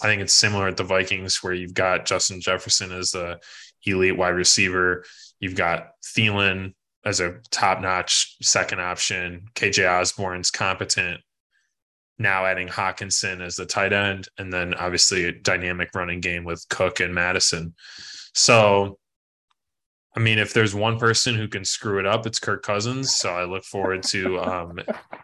I 0.01 0.07
think 0.07 0.21
it's 0.21 0.33
similar 0.33 0.67
at 0.67 0.77
the 0.77 0.83
Vikings 0.83 1.41
where 1.41 1.53
you've 1.53 1.73
got 1.73 2.05
Justin 2.05 2.41
Jefferson 2.41 2.91
as 2.91 3.11
the 3.11 3.39
elite 3.85 4.17
wide 4.17 4.29
receiver. 4.29 5.05
You've 5.39 5.55
got 5.55 5.91
Thielen 6.03 6.73
as 7.05 7.19
a 7.19 7.37
top 7.51 7.81
notch 7.81 8.35
second 8.41 8.81
option. 8.81 9.45
KJ 9.55 9.89
Osborn's 9.89 10.51
competent. 10.51 11.21
Now 12.17 12.45
adding 12.45 12.67
Hockenson 12.67 13.41
as 13.41 13.55
the 13.55 13.65
tight 13.65 13.93
end, 13.93 14.27
and 14.37 14.51
then 14.51 14.73
obviously 14.73 15.25
a 15.25 15.31
dynamic 15.31 15.91
running 15.95 16.19
game 16.19 16.43
with 16.43 16.67
Cook 16.69 16.99
and 16.99 17.15
Madison. 17.15 17.73
So, 18.33 18.99
I 20.17 20.19
mean, 20.19 20.37
if 20.37 20.53
there's 20.53 20.75
one 20.75 20.99
person 20.99 21.35
who 21.35 21.47
can 21.47 21.63
screw 21.63 21.97
it 21.97 22.05
up, 22.05 22.25
it's 22.25 22.39
Kirk 22.39 22.61
Cousins. 22.61 23.13
So 23.13 23.29
I 23.29 23.45
look 23.45 23.63
forward 23.63 24.03
to 24.03 24.39
um, 24.41 24.79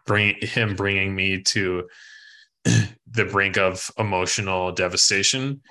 bring 0.05 0.35
him 0.39 0.75
bringing 0.75 1.13
me 1.13 1.41
to 1.41 1.87
the 2.63 3.25
brink 3.25 3.57
of 3.57 3.91
emotional 3.97 4.71
devastation. 4.71 5.61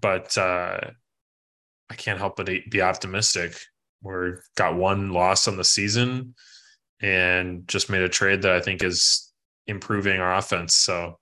But 0.00 0.38
uh, 0.38 0.78
I 1.90 1.94
can't 1.94 2.20
help 2.20 2.36
but 2.36 2.48
be 2.70 2.82
optimistic. 2.82 3.58
We're 4.02 4.40
got 4.56 4.76
one 4.76 5.12
loss 5.12 5.48
on 5.48 5.56
the 5.56 5.64
season 5.64 6.34
and 7.00 7.66
just 7.66 7.90
made 7.90 8.02
a 8.02 8.08
trade 8.08 8.42
that 8.42 8.52
I 8.52 8.60
think 8.60 8.82
is 8.82 9.32
improving 9.66 10.20
our 10.20 10.36
offense. 10.36 10.74
So 10.74 11.18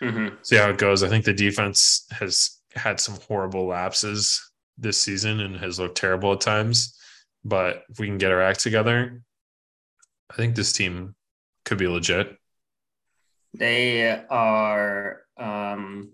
hmm 0.00 0.28
see 0.42 0.56
how 0.56 0.70
it 0.70 0.78
goes. 0.78 1.02
I 1.02 1.08
think 1.08 1.24
the 1.24 1.32
defense 1.32 2.06
has 2.10 2.58
had 2.74 3.00
some 3.00 3.18
horrible 3.26 3.66
lapses 3.66 4.40
this 4.76 4.98
season 4.98 5.40
and 5.40 5.56
has 5.56 5.80
looked 5.80 5.96
terrible 5.96 6.32
at 6.32 6.40
times. 6.40 6.96
But 7.44 7.84
if 7.88 7.98
we 7.98 8.06
can 8.06 8.18
get 8.18 8.30
our 8.32 8.42
act 8.42 8.60
together, 8.60 9.22
I 10.30 10.34
think 10.36 10.54
this 10.54 10.72
team 10.72 11.14
could 11.64 11.78
be 11.78 11.88
legit. 11.88 12.36
They 13.54 14.24
are 14.30 15.22
um, 15.38 16.10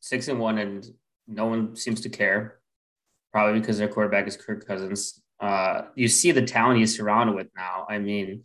six 0.00 0.28
and 0.28 0.40
one, 0.40 0.58
and 0.58 0.86
no 1.26 1.46
one 1.46 1.76
seems 1.76 2.00
to 2.02 2.08
care. 2.08 2.57
Probably 3.32 3.60
because 3.60 3.78
their 3.78 3.88
quarterback 3.88 4.26
is 4.26 4.36
Kirk 4.36 4.66
Cousins. 4.66 5.20
Uh, 5.40 5.82
you 5.94 6.08
see 6.08 6.32
the 6.32 6.42
talent 6.42 6.78
he's 6.78 6.96
surrounded 6.96 7.36
with 7.36 7.48
now. 7.56 7.86
I 7.88 7.98
mean, 7.98 8.44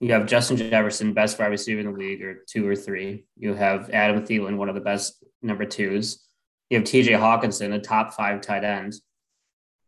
you 0.00 0.12
have 0.12 0.26
Justin 0.26 0.56
Jefferson, 0.56 1.12
best 1.12 1.38
wide 1.38 1.46
receiver 1.46 1.80
in 1.80 1.92
the 1.92 1.98
league, 1.98 2.22
or 2.22 2.44
two 2.48 2.66
or 2.66 2.74
three. 2.74 3.26
You 3.36 3.54
have 3.54 3.90
Adam 3.90 4.24
Thielen, 4.24 4.56
one 4.56 4.68
of 4.68 4.74
the 4.74 4.80
best 4.80 5.22
number 5.42 5.66
twos. 5.66 6.24
You 6.70 6.78
have 6.78 6.86
TJ 6.86 7.18
Hockenson, 7.18 7.74
a 7.74 7.80
top 7.80 8.14
five 8.14 8.40
tight 8.40 8.64
end. 8.64 8.94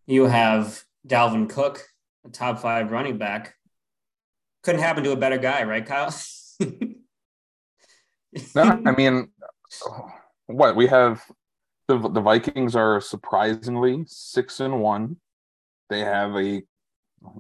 You 0.07 0.27
have 0.27 0.83
Dalvin 1.07 1.49
Cook, 1.49 1.87
a 2.27 2.29
top 2.29 2.59
five 2.59 2.91
running 2.91 3.17
back. 3.17 3.55
Couldn't 4.63 4.83
happen 4.83 5.05
to 5.05 5.13
a 5.13 5.17
better 5.17 5.39
guy, 5.39 5.63
right, 5.65 5.87
Kyle? 5.87 6.15
No, 8.55 8.81
I 8.87 8.93
mean, 8.93 9.29
what 10.47 10.75
we 10.75 10.87
have 10.87 11.23
the 11.99 12.09
the 12.09 12.21
Vikings 12.21 12.75
are 12.77 13.01
surprisingly 13.01 14.05
six 14.07 14.61
and 14.61 14.81
one. 14.81 15.17
They 15.91 16.01
have 16.01 16.35
a 16.37 16.63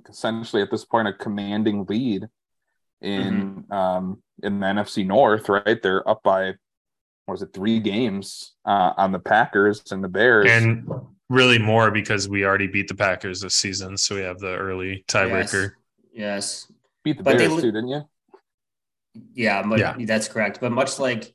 essentially 0.08 0.62
at 0.62 0.70
this 0.70 0.84
point 0.84 1.08
a 1.08 1.12
commanding 1.12 1.84
lead 1.88 2.26
in 3.00 3.64
um 3.70 4.22
in 4.42 4.60
the 4.60 4.66
NFC 4.66 5.06
North. 5.06 5.48
Right, 5.48 5.80
they're 5.82 6.08
up 6.08 6.22
by 6.22 6.54
what 7.26 7.34
was 7.34 7.42
it 7.42 7.52
three 7.52 7.78
games 7.80 8.54
uh, 8.64 8.92
on 8.96 9.12
the 9.12 9.18
Packers 9.18 9.92
and 9.92 10.02
the 10.02 10.08
Bears. 10.08 10.50
And 10.50 10.88
really 11.28 11.58
more 11.58 11.90
because 11.90 12.28
we 12.28 12.44
already 12.44 12.66
beat 12.66 12.88
the 12.88 12.94
Packers 12.96 13.40
this 13.40 13.54
season. 13.54 13.96
So 13.96 14.16
we 14.16 14.22
have 14.22 14.38
the 14.38 14.56
early 14.56 15.04
tiebreaker. 15.08 15.72
Yes. 16.12 16.70
beat 17.04 17.18
the 17.18 17.22
but 17.22 17.38
they 17.38 17.46
Bears 17.46 17.52
li- 17.54 17.62
too, 17.62 17.72
didn't 17.72 17.88
you? 17.88 18.02
Yeah, 19.34 19.62
but 19.62 19.78
Yeah. 19.78 19.94
that's 20.00 20.26
correct. 20.28 20.58
But 20.60 20.72
much 20.72 20.98
like 20.98 21.32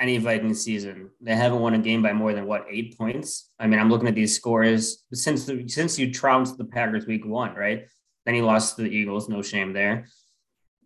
any 0.00 0.16
Viking 0.16 0.54
season, 0.54 1.10
they 1.20 1.36
haven't 1.36 1.60
won 1.60 1.74
a 1.74 1.78
game 1.78 2.02
by 2.02 2.14
more 2.14 2.32
than 2.32 2.46
what 2.46 2.64
eight 2.70 2.96
points. 2.96 3.50
I 3.60 3.66
mean, 3.66 3.78
I'm 3.78 3.90
looking 3.90 4.08
at 4.08 4.14
these 4.14 4.34
scores 4.34 5.04
since 5.12 5.44
the, 5.44 5.68
since 5.68 5.98
you 5.98 6.12
trounced 6.12 6.56
the 6.56 6.64
Packers 6.64 7.06
week 7.06 7.26
one, 7.26 7.54
right? 7.54 7.86
Then 8.24 8.34
you 8.34 8.44
lost 8.44 8.76
to 8.76 8.82
the 8.82 8.90
Eagles, 8.90 9.28
no 9.28 9.42
shame 9.42 9.72
there. 9.74 10.06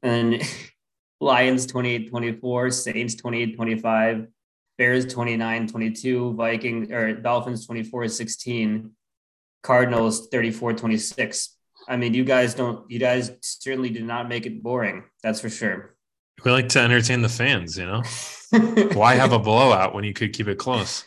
And 0.03 0.43
Lions 1.21 1.67
28 1.67 2.11
24, 2.11 2.71
Saints 2.73 3.15
28 3.15 3.57
25, 3.57 4.27
Bears 4.77 5.07
29 5.07 5.69
22, 5.69 6.35
Vikings 6.35 6.91
or 6.91 7.15
Dolphins 7.15 7.65
24 7.67 8.09
16, 8.09 8.91
Cardinals 9.63 10.29
34 10.29 10.75
26. 10.75 11.57
I 11.87 11.97
mean, 11.97 12.15
you 12.15 12.25
guys 12.25 12.55
don't, 12.55 12.91
you 12.91 12.99
guys 12.99 13.31
certainly 13.43 13.91
did 13.91 14.05
not 14.05 14.29
make 14.29 14.47
it 14.47 14.63
boring. 14.63 15.05
That's 15.23 15.41
for 15.41 15.51
sure. 15.51 15.94
We 16.43 16.51
like 16.51 16.69
to 16.71 16.81
entertain 16.81 17.23
the 17.23 17.29
fans, 17.29 17.77
you 17.77 17.87
know? 17.87 18.03
Why 18.95 19.15
have 19.15 19.33
a 19.33 19.39
blowout 19.39 19.95
when 19.95 20.05
you 20.05 20.13
could 20.13 20.33
keep 20.33 20.49
it 20.49 20.59
close? 20.59 21.05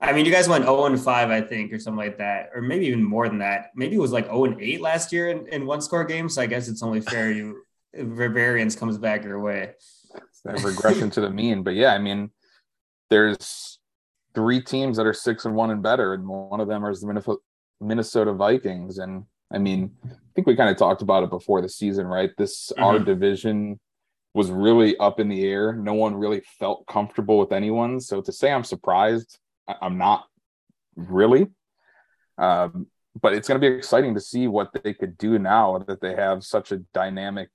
I 0.00 0.12
mean, 0.12 0.26
you 0.26 0.32
guys 0.32 0.48
went 0.48 0.64
0 0.64 0.86
and 0.86 1.00
5, 1.00 1.30
I 1.30 1.40
think, 1.40 1.72
or 1.72 1.78
something 1.78 1.98
like 2.04 2.18
that, 2.18 2.50
or 2.54 2.62
maybe 2.62 2.86
even 2.86 3.02
more 3.02 3.28
than 3.28 3.38
that. 3.38 3.70
Maybe 3.74 3.96
it 3.96 4.00
was 4.00 4.12
like 4.12 4.26
0 4.26 4.44
and 4.44 4.60
8 4.60 4.80
last 4.80 5.12
year 5.12 5.30
in, 5.30 5.46
in 5.48 5.66
one 5.66 5.80
score 5.80 6.04
games. 6.04 6.34
So 6.34 6.42
I 6.42 6.46
guess 6.46 6.68
it's 6.68 6.82
only 6.82 7.00
fair 7.00 7.30
you 7.32 7.62
variance 7.94 8.76
comes 8.76 8.98
back 8.98 9.24
your 9.24 9.40
way. 9.40 9.72
It's 10.14 10.40
that 10.44 10.62
regression 10.62 11.10
to 11.10 11.20
the 11.20 11.30
mean. 11.30 11.62
But 11.62 11.74
yeah, 11.74 11.92
I 11.94 11.98
mean, 11.98 12.30
there's 13.10 13.78
three 14.34 14.60
teams 14.60 14.96
that 14.96 15.06
are 15.06 15.14
six 15.14 15.44
and 15.44 15.54
one 15.54 15.70
and 15.70 15.82
better, 15.82 16.14
and 16.14 16.26
one 16.26 16.60
of 16.60 16.68
them 16.68 16.84
is 16.84 17.00
the 17.00 17.06
Minnesota 17.06 17.38
Minnesota 17.80 18.32
Vikings. 18.32 18.98
And 18.98 19.24
I 19.52 19.58
mean, 19.58 19.90
I 20.04 20.10
think 20.34 20.46
we 20.46 20.56
kind 20.56 20.70
of 20.70 20.76
talked 20.76 21.02
about 21.02 21.24
it 21.24 21.30
before 21.30 21.60
the 21.60 21.68
season, 21.68 22.06
right? 22.06 22.30
This 22.38 22.72
our 22.78 22.98
Mhm. 22.98 23.04
division 23.04 23.80
was 24.34 24.50
really 24.50 24.96
up 24.98 25.20
in 25.20 25.28
the 25.28 25.44
air. 25.46 25.72
No 25.72 25.94
one 25.94 26.14
really 26.16 26.42
felt 26.58 26.86
comfortable 26.86 27.38
with 27.38 27.52
anyone. 27.52 28.00
So 28.00 28.20
to 28.20 28.32
say 28.32 28.52
I'm 28.52 28.64
surprised, 28.64 29.38
I- 29.68 29.76
I'm 29.80 29.96
not 29.96 30.26
really. 30.96 31.46
Um, 32.36 32.88
but 33.20 33.32
it's 33.32 33.46
going 33.46 33.60
to 33.60 33.70
be 33.70 33.74
exciting 33.76 34.14
to 34.14 34.20
see 34.20 34.48
what 34.48 34.70
they 34.82 34.92
could 34.92 35.16
do 35.16 35.38
now 35.38 35.78
that 35.86 36.00
they 36.00 36.14
have 36.16 36.42
such 36.44 36.72
a 36.72 36.78
dynamic 36.92 37.48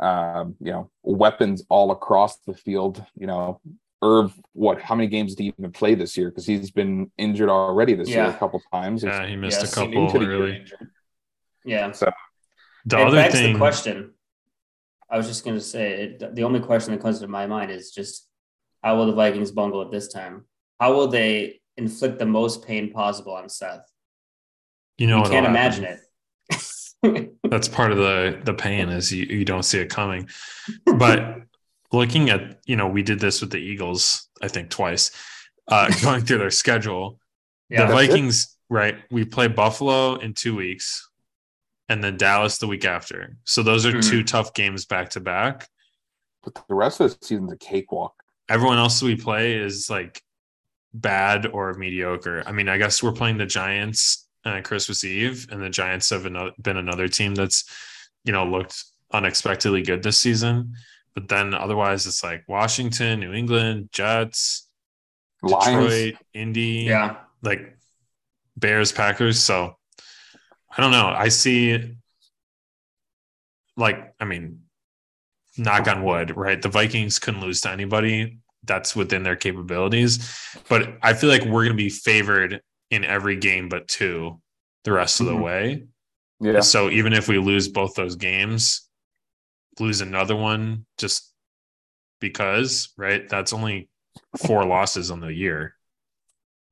um, 0.00 0.56
you 0.60 0.72
know, 0.72 0.90
weapons 1.02 1.64
all 1.68 1.92
across 1.92 2.38
the 2.40 2.52
field. 2.52 3.02
You 3.16 3.26
know, 3.28 3.60
Irv, 4.02 4.34
what? 4.52 4.82
How 4.82 4.96
many 4.96 5.08
games 5.08 5.34
did 5.34 5.44
he 5.44 5.54
even 5.56 5.70
play 5.72 5.94
this 5.94 6.16
year? 6.16 6.30
Because 6.30 6.44
he's 6.46 6.72
been 6.72 7.10
injured 7.16 7.48
already 7.48 7.94
this 7.94 8.08
year 8.08 8.24
a 8.24 8.32
couple 8.34 8.60
times. 8.72 9.04
Yeah, 9.04 9.24
he 9.24 9.36
missed 9.36 9.60
Yes, 9.62 9.72
a 9.72 9.74
couple 9.74 10.10
the 10.10 10.18
year 10.18 10.32
early. 10.32 10.56
injured. 10.56 10.90
Yeah. 11.64 11.88
The 12.86 12.98
it 12.98 13.06
other 13.06 13.16
begs 13.16 13.34
thing, 13.34 13.52
the 13.52 13.58
question. 13.58 14.12
I 15.10 15.16
was 15.16 15.26
just 15.26 15.44
going 15.44 15.56
to 15.56 15.62
say 15.62 16.16
the 16.18 16.42
only 16.44 16.60
question 16.60 16.92
that 16.92 17.02
comes 17.02 17.20
to 17.20 17.28
my 17.28 17.46
mind 17.46 17.70
is 17.70 17.90
just 17.90 18.28
how 18.82 18.96
will 18.96 19.06
the 19.06 19.12
Vikings 19.12 19.50
bungle 19.50 19.82
it 19.82 19.90
this 19.90 20.08
time? 20.08 20.44
How 20.80 20.92
will 20.92 21.08
they 21.08 21.60
inflict 21.76 22.18
the 22.18 22.26
most 22.26 22.66
pain 22.66 22.92
possible 22.92 23.32
on 23.34 23.48
Seth? 23.48 23.88
you 24.98 25.06
know, 25.06 25.18
you 25.18 25.30
can't 25.30 25.46
happen. 25.46 25.50
imagine 25.50 25.84
it. 25.84 27.34
That's 27.44 27.68
part 27.68 27.92
of 27.92 27.98
the 27.98 28.40
the 28.44 28.54
pain 28.54 28.88
is 28.88 29.12
you, 29.12 29.24
you 29.24 29.44
don't 29.44 29.62
see 29.62 29.78
it 29.78 29.90
coming. 29.90 30.28
But 30.86 31.42
looking 31.92 32.30
at, 32.30 32.60
you 32.66 32.76
know, 32.76 32.88
we 32.88 33.02
did 33.02 33.20
this 33.20 33.40
with 33.40 33.50
the 33.50 33.58
Eagles, 33.58 34.28
I 34.42 34.48
think 34.48 34.70
twice, 34.70 35.10
uh, 35.68 35.90
going 36.02 36.22
through 36.22 36.38
their 36.38 36.50
schedule. 36.50 37.18
yeah. 37.68 37.86
the 37.86 37.94
That's 37.94 38.04
it? 38.04 38.08
Vikings, 38.08 38.56
right? 38.70 38.96
We 39.10 39.24
play 39.24 39.48
Buffalo 39.48 40.16
in 40.16 40.34
two 40.34 40.56
weeks 40.56 41.08
and 41.88 42.02
then 42.02 42.16
Dallas 42.16 42.58
the 42.58 42.66
week 42.66 42.84
after. 42.84 43.36
So 43.44 43.62
those 43.62 43.84
are 43.86 43.92
Mhm. 43.92 44.08
two 44.10 44.24
tough 44.24 44.54
games 44.54 44.84
back 44.86 45.10
to 45.10 45.20
back. 45.20 45.68
But 46.42 46.54
the 46.68 46.74
rest 46.74 47.00
of 47.00 47.10
the 47.18 47.26
season's 47.26 47.52
a 47.52 47.56
cakewalk. 47.56 48.14
Everyone 48.48 48.78
else 48.78 49.02
we 49.02 49.16
play 49.16 49.54
is 49.54 49.88
like 49.88 50.22
bad 50.92 51.46
or 51.46 51.72
mediocre. 51.74 52.42
I 52.46 52.52
mean, 52.52 52.68
I 52.68 52.78
guess 52.78 53.02
we're 53.02 53.12
playing 53.12 53.38
the 53.38 53.46
Giants 53.46 54.28
on 54.44 54.62
Christmas 54.62 55.04
Eve, 55.04 55.46
and 55.50 55.62
the 55.62 55.70
Giants 55.70 56.10
have 56.10 56.26
another, 56.26 56.52
been 56.60 56.76
another 56.76 57.08
team 57.08 57.34
that's, 57.34 57.64
you 58.24 58.32
know, 58.32 58.44
looked 58.44 58.84
unexpectedly 59.12 59.82
good 59.82 60.02
this 60.02 60.18
season. 60.18 60.74
But 61.14 61.28
then 61.28 61.54
otherwise, 61.54 62.06
it's 62.06 62.22
like 62.22 62.44
Washington, 62.48 63.20
New 63.20 63.32
England, 63.32 63.88
Jets, 63.92 64.68
Lions. 65.42 65.66
Detroit, 65.66 66.14
Indy, 66.34 66.84
Yeah. 66.88 67.16
like 67.42 67.78
Bears, 68.56 68.92
Packers. 68.92 69.40
So 69.40 69.78
I 70.76 70.80
don't 70.80 70.90
know. 70.90 71.06
I 71.06 71.28
see, 71.28 71.96
like, 73.76 74.14
I 74.20 74.24
mean, 74.24 74.60
knock 75.56 75.86
on 75.88 76.02
wood, 76.04 76.36
right? 76.36 76.60
The 76.60 76.68
Vikings 76.68 77.18
couldn't 77.18 77.40
lose 77.40 77.60
to 77.62 77.70
anybody. 77.70 78.38
That's 78.64 78.96
within 78.96 79.22
their 79.22 79.36
capabilities. 79.36 80.36
But 80.68 80.96
I 81.02 81.14
feel 81.14 81.30
like 81.30 81.44
we're 81.44 81.64
going 81.64 81.68
to 81.68 81.74
be 81.74 81.90
favored 81.90 82.60
in 82.90 83.04
every 83.04 83.36
game 83.36 83.68
but 83.68 83.88
two 83.88 84.40
the 84.84 84.92
rest 84.92 85.20
of 85.20 85.26
the 85.26 85.32
Mhm. 85.32 85.42
way. 85.42 85.84
Yeah. 86.40 86.60
So 86.60 86.90
even 86.90 87.12
if 87.12 87.28
we 87.28 87.38
lose 87.38 87.68
both 87.68 87.94
those 87.94 88.16
games, 88.16 88.88
lose 89.80 90.00
another 90.00 90.36
one 90.36 90.86
just 90.98 91.32
because, 92.20 92.92
right? 92.96 93.28
That's 93.28 93.52
only 93.52 93.88
four 94.36 94.64
losses 94.64 95.10
on 95.10 95.20
the 95.20 95.32
year. 95.32 95.76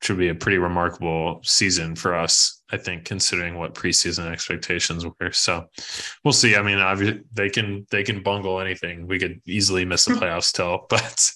Should 0.03 0.19
be 0.19 0.29
a 0.29 0.35
pretty 0.35 0.59
remarkable 0.59 1.41
season 1.45 1.95
for 1.95 2.15
us, 2.15 2.63
I 2.73 2.77
think, 2.77 3.05
considering 3.05 3.57
what 3.57 3.75
preseason 3.75 4.31
expectations 4.31 5.07
were. 5.07 5.31
So 5.33 5.67
we'll 6.25 6.33
see. 6.33 6.57
I 6.57 6.63
mean, 6.63 6.79
obviously 6.79 7.23
they 7.33 7.49
can 7.49 7.87
they 7.91 8.03
can 8.03 8.23
bungle 8.23 8.61
anything. 8.61 9.07
We 9.07 9.19
could 9.19 9.41
easily 9.47 9.85
miss 9.85 10.05
the 10.05 10.15
playoffs 10.15 10.45
still, 10.45 10.87
but 10.91 11.31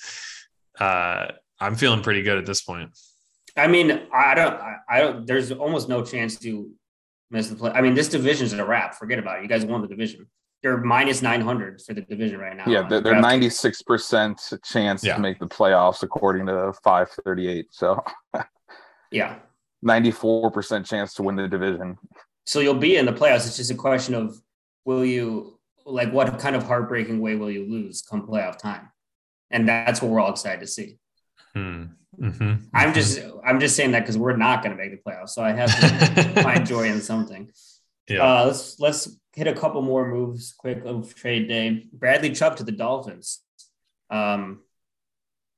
uh 0.80 1.32
I'm 1.61 1.76
feeling 1.76 2.02
pretty 2.02 2.23
good 2.23 2.38
at 2.38 2.44
this 2.46 2.62
point. 2.62 2.90
I 3.56 3.66
mean, 3.66 4.02
I 4.12 4.35
don't, 4.35 4.54
I, 4.61 4.76
I 4.90 5.00
don't, 5.00 5.26
there's 5.26 5.50
almost 5.50 5.88
no 5.88 6.04
chance 6.04 6.37
to 6.40 6.70
miss 7.30 7.49
the 7.49 7.56
play. 7.56 7.70
I 7.70 7.80
mean, 7.80 7.94
this 7.94 8.08
division's 8.08 8.52
a 8.52 8.64
wrap. 8.64 8.94
Forget 8.94 9.18
about 9.18 9.38
it. 9.38 9.42
You 9.42 9.49
guys 9.49 9.64
won 9.64 9.80
the 9.80 9.88
division. 9.88 10.26
You're 10.62 10.78
minus 10.78 11.23
900 11.23 11.80
for 11.80 11.94
the 11.94 12.02
division 12.02 12.38
right 12.40 12.56
now. 12.56 12.64
Yeah, 12.66 12.87
they're, 12.88 13.00
they're 13.00 13.14
96% 13.14 14.62
chance 14.64 15.04
Yeah. 15.04 15.14
to 15.16 15.20
make 15.23 15.38
the 15.38 15.46
playoffs 15.46 16.02
according 16.02 16.46
to 16.46 16.73
538. 16.85 17.66
So 17.70 18.02
Yeah. 19.11 19.37
94% 19.85 20.85
chance 20.87 21.15
to 21.15 21.23
win 21.23 21.37
the 21.37 21.49
division. 21.49 21.97
So 22.45 22.61
you'll 22.61 22.75
be 22.75 22.97
in 22.97 23.07
the 23.07 23.13
playoffs. 23.13 23.47
It's 23.47 23.57
just 23.57 23.71
a 23.71 23.75
question 23.75 24.15
of 24.15 24.41
will 24.85 25.05
you, 25.05 25.59
like, 25.85 26.13
what 26.13 26.39
kind 26.39 26.57
of 26.57 26.63
heartbreaking 26.65 27.21
way 27.21 27.35
will 27.37 27.51
you 27.51 27.65
lose 27.69 28.03
come 28.03 28.27
playoff 28.27 28.59
time? 28.59 28.89
And 29.51 29.69
that's 29.69 30.03
what 30.03 30.11
we're 30.11 30.21
all 30.21 30.31
excited 30.31 30.61
to 30.61 30.67
see. 30.67 30.99
Hmm. 31.55 31.85
Mhm. 32.19 32.63
I'm 32.73 32.95
just, 32.95 33.21
I'm 33.45 33.61
just 33.61 33.77
saying 33.77 33.91
that 33.93 34.01
because 34.01 34.17
we're 34.17 34.37
not 34.37 34.63
going 34.63 34.77
to 34.77 34.83
make 34.83 34.91
the 34.91 35.11
playoffs. 35.11 35.31
So 35.31 35.43
I 35.43 35.53
have 35.53 35.71
to 36.35 36.43
find 36.43 36.67
joy 36.67 36.85
in 36.85 37.01
something. 37.03 37.51
yeah. 38.09 38.23
Uh, 38.23 38.47
let's 38.47 38.81
let's 38.81 39.17
hit 39.35 39.47
a 39.47 39.53
couple 39.53 39.83
more 39.83 40.09
moves 40.09 40.55
quick 40.57 40.83
of 40.87 41.15
trade 41.15 41.47
day. 41.47 41.87
Bradley 41.93 42.31
Chubb 42.33 42.57
to 42.57 42.65
the 42.65 42.73
Dolphins. 42.73 43.41
Um, 44.09 44.63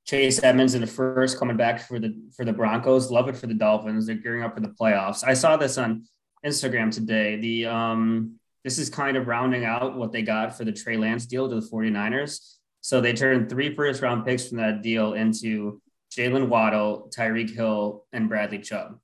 Chase 0.09 0.41
Edmonds 0.41 0.73
in 0.73 0.81
the 0.81 0.87
first 0.87 1.37
coming 1.37 1.55
back 1.55 1.79
for 1.87 1.99
the 1.99 2.19
for 2.35 2.43
the 2.43 2.51
Broncos. 2.51 3.11
Love 3.11 3.29
it 3.29 3.37
for 3.37 3.45
the 3.45 3.53
Dolphins. 3.53 4.07
They're 4.07 4.15
gearing 4.15 4.43
up 4.43 4.55
for 4.55 4.59
the 4.59 4.69
playoffs. 4.69 5.23
I 5.23 5.35
saw 5.35 5.55
this 5.55 5.77
on 5.77 6.05
Instagram 6.43 6.91
today. 6.91 7.35
The 7.35 7.67
um, 7.67 8.39
this 8.63 8.79
is 8.79 8.89
kind 8.89 9.17
of 9.17 9.27
rounding 9.27 9.65
out 9.65 9.95
what 9.95 10.11
they 10.11 10.23
got 10.23 10.57
for 10.57 10.65
the 10.65 10.71
Trey 10.71 10.97
Lance 10.97 11.27
deal 11.27 11.47
to 11.47 11.53
the 11.53 11.67
49ers. 11.67 12.55
So 12.81 13.01
they 13.01 13.13
turned 13.13 13.49
three 13.49 13.75
first 13.75 14.01
round 14.01 14.25
picks 14.25 14.47
from 14.47 14.57
that 14.57 14.81
deal 14.81 15.13
into 15.13 15.79
Jaylen 16.11 16.47
Waddle, 16.47 17.11
Tyreek 17.15 17.53
Hill, 17.53 18.05
and 18.11 18.27
Bradley 18.27 18.59
Chubb. 18.59 18.97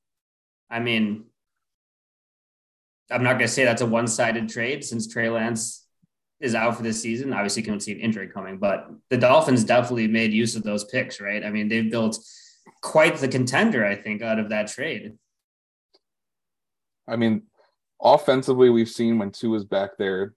I 0.71 0.79
mean, 0.79 1.25
I'm 3.11 3.21
not 3.21 3.33
going 3.33 3.45
to 3.45 3.47
say 3.47 3.63
that's 3.63 3.83
a 3.83 3.85
one 3.85 4.07
sided 4.07 4.49
trade 4.49 4.83
since 4.83 5.07
Trey 5.07 5.29
Lance 5.29 5.84
is 6.45 6.55
out 6.55 6.77
for 6.77 6.83
this 6.83 7.01
season. 7.01 7.33
Obviously, 7.33 7.61
you 7.61 7.67
can 7.67 7.79
see 7.79 7.91
an 7.91 7.99
injury 7.99 8.29
coming, 8.29 8.57
but 8.57 8.89
the 9.09 9.17
Dolphins 9.17 9.63
definitely 9.63 10.07
made 10.07 10.31
use 10.31 10.55
of 10.55 10.63
those 10.63 10.85
picks, 10.85 11.19
right? 11.19 11.43
I 11.43 11.49
mean, 11.49 11.67
they've 11.67 11.91
built 11.91 12.17
quite 12.81 13.17
the 13.17 13.27
contender, 13.27 13.85
I 13.85 13.95
think, 13.95 14.21
out 14.21 14.39
of 14.39 14.49
that 14.49 14.67
trade. 14.67 15.13
I 17.07 17.15
mean, 17.17 17.43
offensively, 18.01 18.69
we've 18.69 18.89
seen 18.89 19.17
when 19.17 19.31
Tua 19.31 19.57
is 19.57 19.65
back 19.65 19.97
there, 19.97 20.33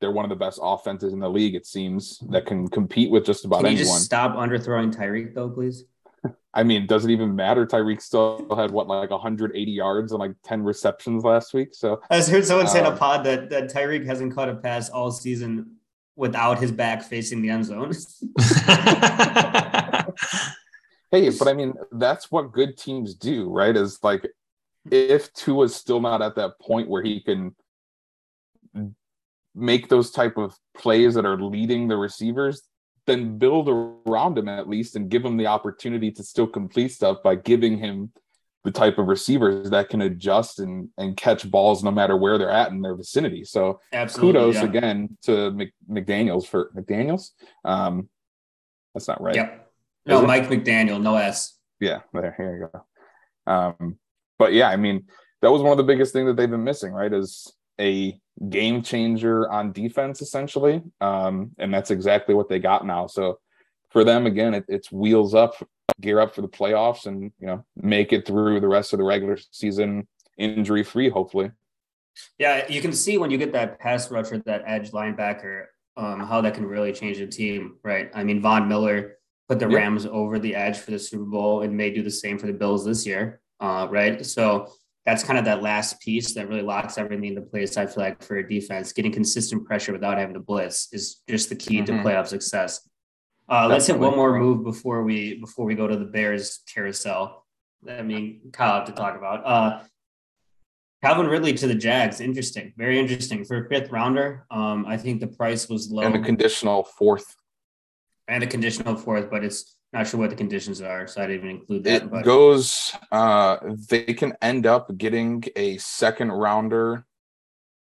they're 0.00 0.12
one 0.12 0.24
of 0.24 0.28
the 0.28 0.36
best 0.36 0.60
offenses 0.62 1.12
in 1.12 1.20
the 1.20 1.28
league, 1.28 1.54
it 1.54 1.66
seems, 1.66 2.18
that 2.30 2.46
can 2.46 2.68
compete 2.68 3.10
with 3.10 3.24
just 3.24 3.44
about 3.44 3.64
Can 3.64 3.72
you 3.72 3.78
anyone. 3.78 3.96
just 3.96 4.04
stop 4.04 4.36
underthrowing 4.36 4.94
Tyreek, 4.94 5.34
though, 5.34 5.48
please? 5.48 5.84
I 6.56 6.64
mean, 6.64 6.86
does 6.86 7.04
it 7.04 7.10
even 7.10 7.36
matter? 7.36 7.66
Tyreek 7.66 8.00
still 8.00 8.46
had 8.56 8.70
what, 8.70 8.88
like 8.88 9.10
180 9.10 9.70
yards 9.70 10.12
and 10.12 10.18
like 10.18 10.32
10 10.42 10.64
receptions 10.64 11.22
last 11.22 11.52
week. 11.52 11.74
So 11.74 12.00
I 12.10 12.16
was 12.16 12.28
heard 12.28 12.46
someone 12.46 12.66
say 12.66 12.80
in 12.80 12.86
a 12.86 12.90
Um, 12.90 12.98
pod 12.98 13.24
that, 13.24 13.50
that 13.50 13.72
Tyreek 13.72 14.06
hasn't 14.06 14.34
caught 14.34 14.48
a 14.48 14.54
pass 14.54 14.88
all 14.88 15.10
season 15.10 15.76
without 16.16 16.58
his 16.58 16.72
back 16.72 17.02
facing 17.02 17.42
the 17.42 17.50
end 17.50 17.66
zone. 17.66 17.92
Hey, 21.12 21.30
but 21.30 21.46
I 21.46 21.52
mean, 21.52 21.72
that's 21.92 22.32
what 22.32 22.52
good 22.52 22.76
teams 22.76 23.14
do, 23.14 23.48
right? 23.48 23.74
Is 23.76 24.00
like 24.02 24.26
if 24.90 25.32
Tua's 25.32 25.74
still 25.74 26.00
not 26.00 26.20
at 26.20 26.34
that 26.34 26.58
point 26.58 26.88
where 26.88 27.02
he 27.02 27.20
can 27.20 27.54
make 29.54 29.88
those 29.88 30.10
type 30.10 30.36
of 30.36 30.54
plays 30.76 31.14
that 31.14 31.24
are 31.24 31.40
leading 31.40 31.86
the 31.86 31.96
receivers, 31.96 32.62
then 33.06 33.38
build 33.38 33.68
around 33.68 34.36
him 34.36 34.48
at 34.48 34.68
least 34.68 34.96
and 34.96 35.08
give 35.08 35.24
him 35.24 35.36
the 35.36 35.46
opportunity 35.46 36.10
to 36.12 36.22
still 36.22 36.46
complete 36.46 36.88
stuff 36.88 37.18
by 37.22 37.34
giving 37.36 37.78
him 37.78 38.12
the 38.64 38.72
type 38.72 38.98
of 38.98 39.06
receivers 39.06 39.70
that 39.70 39.88
can 39.88 40.02
adjust 40.02 40.58
and 40.58 40.88
and 40.98 41.16
catch 41.16 41.48
balls 41.48 41.84
no 41.84 41.90
matter 41.92 42.16
where 42.16 42.36
they're 42.36 42.50
at 42.50 42.72
in 42.72 42.82
their 42.82 42.96
vicinity. 42.96 43.44
So 43.44 43.80
Absolutely. 43.92 44.40
kudos 44.40 44.54
yeah. 44.56 44.64
again 44.64 45.18
to 45.22 45.50
Mc, 45.52 45.72
McDaniels 45.88 46.46
for 46.46 46.72
McDaniels. 46.76 47.30
Um, 47.64 48.08
that's 48.92 49.06
not 49.06 49.22
right. 49.22 49.36
Yep. 49.36 49.70
No, 50.06 50.16
Is 50.16 50.22
it? 50.24 50.26
Mike 50.26 50.48
McDaniel, 50.48 51.00
no 51.00 51.16
S. 51.16 51.56
Yeah, 51.78 52.00
there, 52.12 52.34
here 52.36 52.56
you 52.56 52.68
go. 52.72 53.52
Um, 53.52 53.98
but 54.38 54.52
yeah, 54.52 54.68
I 54.68 54.76
mean, 54.76 55.04
that 55.42 55.52
was 55.52 55.62
one 55.62 55.70
of 55.70 55.78
the 55.78 55.84
biggest 55.84 56.12
things 56.12 56.26
that 56.26 56.36
they've 56.36 56.50
been 56.50 56.64
missing, 56.64 56.92
right? 56.92 57.12
Is 57.12 57.52
a 57.80 58.18
game 58.48 58.82
changer 58.82 59.50
on 59.50 59.72
defense, 59.72 60.20
essentially. 60.20 60.82
Um, 61.00 61.52
and 61.58 61.72
that's 61.72 61.90
exactly 61.90 62.34
what 62.34 62.48
they 62.48 62.58
got 62.58 62.86
now. 62.86 63.06
So 63.06 63.38
for 63.90 64.04
them, 64.04 64.26
again, 64.26 64.54
it, 64.54 64.64
it's 64.68 64.92
wheels 64.92 65.34
up, 65.34 65.54
gear 66.00 66.20
up 66.20 66.34
for 66.34 66.42
the 66.42 66.48
playoffs, 66.48 67.06
and 67.06 67.32
you 67.38 67.46
know, 67.46 67.64
make 67.76 68.12
it 68.12 68.26
through 68.26 68.60
the 68.60 68.68
rest 68.68 68.92
of 68.92 68.98
the 68.98 69.04
regular 69.04 69.38
season 69.50 70.06
injury 70.36 70.82
free, 70.82 71.08
hopefully. 71.08 71.50
Yeah, 72.38 72.66
you 72.68 72.80
can 72.80 72.92
see 72.92 73.18
when 73.18 73.30
you 73.30 73.38
get 73.38 73.52
that 73.52 73.78
pass 73.78 74.10
rusher, 74.10 74.38
that 74.46 74.62
edge 74.66 74.90
linebacker, 74.90 75.66
um, 75.96 76.20
how 76.20 76.40
that 76.40 76.54
can 76.54 76.66
really 76.66 76.92
change 76.92 77.18
the 77.18 77.26
team, 77.26 77.76
right? 77.82 78.10
I 78.14 78.24
mean, 78.24 78.40
Von 78.40 78.68
Miller 78.68 79.16
put 79.48 79.58
the 79.58 79.68
Yeah. 79.68 79.76
Rams 79.76 80.06
over 80.06 80.38
the 80.38 80.54
edge 80.54 80.78
for 80.78 80.90
the 80.90 80.98
Super 80.98 81.24
Bowl 81.24 81.62
and 81.62 81.76
may 81.76 81.90
do 81.90 82.02
the 82.02 82.10
same 82.10 82.38
for 82.38 82.46
the 82.46 82.52
Bills 82.52 82.84
this 82.84 83.06
year, 83.06 83.40
uh, 83.60 83.86
right? 83.90 84.24
So 84.24 84.68
that's 85.06 85.22
kind 85.22 85.38
of 85.38 85.44
that 85.44 85.62
last 85.62 86.00
piece 86.00 86.34
that 86.34 86.48
really 86.48 86.62
locks 86.62 86.98
everything 86.98 87.24
into 87.26 87.40
place. 87.40 87.76
I 87.76 87.86
feel 87.86 88.02
like 88.02 88.22
for 88.22 88.36
a 88.38 88.46
defense, 88.48 88.92
getting 88.92 89.12
consistent 89.12 89.64
pressure 89.64 89.92
without 89.92 90.18
having 90.18 90.34
to 90.34 90.40
blitz 90.40 90.92
is 90.92 91.22
just 91.28 91.48
the 91.48 91.54
key 91.56 91.80
to 91.82 91.92
Mhm. 91.92 92.02
playoff 92.02 92.26
success. 92.26 92.86
Uh, 93.48 93.68
let's 93.68 93.86
hit 93.86 93.96
one 93.98 94.16
more 94.16 94.36
move 94.38 94.64
before 94.64 95.04
we 95.04 95.38
before 95.38 95.64
we 95.64 95.76
go 95.76 95.86
to 95.86 95.96
the 95.96 96.04
Bears 96.04 96.58
carousel. 96.74 97.46
I 97.88 98.02
mean, 98.02 98.50
Kyle 98.52 98.74
have 98.78 98.86
to 98.86 98.92
talk 98.92 99.16
about. 99.16 99.46
Uh, 99.46 99.84
Calvin 101.04 101.26
Ridley 101.28 101.52
to 101.52 101.68
the 101.68 101.74
Jags. 101.74 102.20
Interesting. 102.20 102.72
Very 102.76 102.98
interesting. 102.98 103.44
For 103.44 103.64
a 103.64 103.68
fifth 103.68 103.90
rounder, 103.92 104.44
um, 104.50 104.84
I 104.86 104.96
think 104.96 105.20
the 105.20 105.28
price 105.28 105.68
was 105.68 105.88
low 105.90 106.02
And 106.02 106.16
a 106.16 106.20
conditional 106.20 106.82
fourth. 106.82 107.36
and 108.26 108.42
a 108.42 108.46
conditional 108.48 108.96
fourth, 108.96 109.30
but 109.30 109.44
it's 109.44 109.75
not 109.96 110.06
sure 110.06 110.20
what 110.20 110.30
the 110.30 110.36
conditions 110.36 110.82
are. 110.82 111.06
So 111.06 111.22
I 111.22 111.26
didn't 111.26 111.44
even 111.44 111.56
include 111.56 111.84
that. 111.84 112.02
It 112.02 112.10
but 112.10 112.24
goes 112.24 112.92
uh 113.10 113.56
they 113.88 114.04
can 114.04 114.34
end 114.42 114.66
up 114.66 114.96
getting 114.96 115.42
a 115.56 115.78
second 115.78 116.32
rounder 116.32 117.06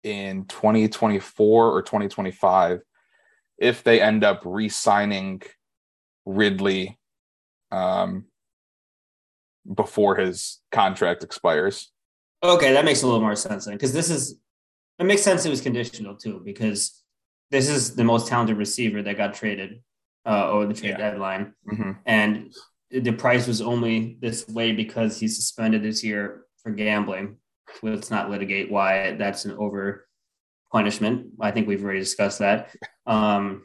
in 0.03 0.47
2024 0.47 1.71
or 1.71 1.83
2025 1.83 2.83
if 3.59 3.83
they 3.83 4.01
end 4.01 4.25
up 4.25 4.43
re-signing 4.45 5.43
Ridley 6.25 6.99
um 7.71 8.25
before 9.75 10.17
his 10.17 10.61
contract 10.73 11.23
expires. 11.23 11.93
okay, 12.43 12.73
that 12.73 12.87
makes 12.87 13.03
a 13.03 13.07
little 13.07 13.21
more 13.21 13.37
sense 13.37 13.67
then. 13.67 13.75
Because 13.75 13.93
this 13.93 14.09
is 14.09 14.39
it 14.99 15.05
makes 15.05 15.23
sense 15.23 15.45
it 15.45 15.51
was 15.51 15.61
conditional 15.61 16.17
too, 16.17 16.41
because 16.43 17.03
this 17.51 17.69
is 17.69 17.95
the 17.95 18.05
most 18.05 18.29
talented 18.29 18.57
receiver 18.57 19.03
that 19.03 19.17
got 19.17 19.35
traded 19.35 19.83
uh 20.29 20.51
over 20.51 20.67
the 20.67 20.75
trade 20.75 20.91
Yeah. 20.91 20.99
deadline. 20.99 21.55
Mhm. 21.73 21.99
and 22.07 22.53
the 22.91 23.13
price 23.13 23.47
was 23.47 23.61
only 23.61 24.17
this 24.21 24.49
way 24.49 24.73
because 24.73 25.19
he's 25.21 25.37
suspended 25.37 25.83
this 25.83 26.03
year 26.05 26.45
for 26.63 26.71
gambling. 26.73 27.37
Let's 27.83 28.11
not 28.11 28.31
litigate 28.31 28.71
why 28.71 29.13
that's 29.17 29.45
an 29.45 29.53
over 29.53 30.07
punishment. 30.73 31.33
I 31.41 31.51
think 31.51 31.67
we've 31.69 31.83
already 31.85 32.01
discussed 32.01 32.39
that. 32.41 32.75
Um, 33.07 33.63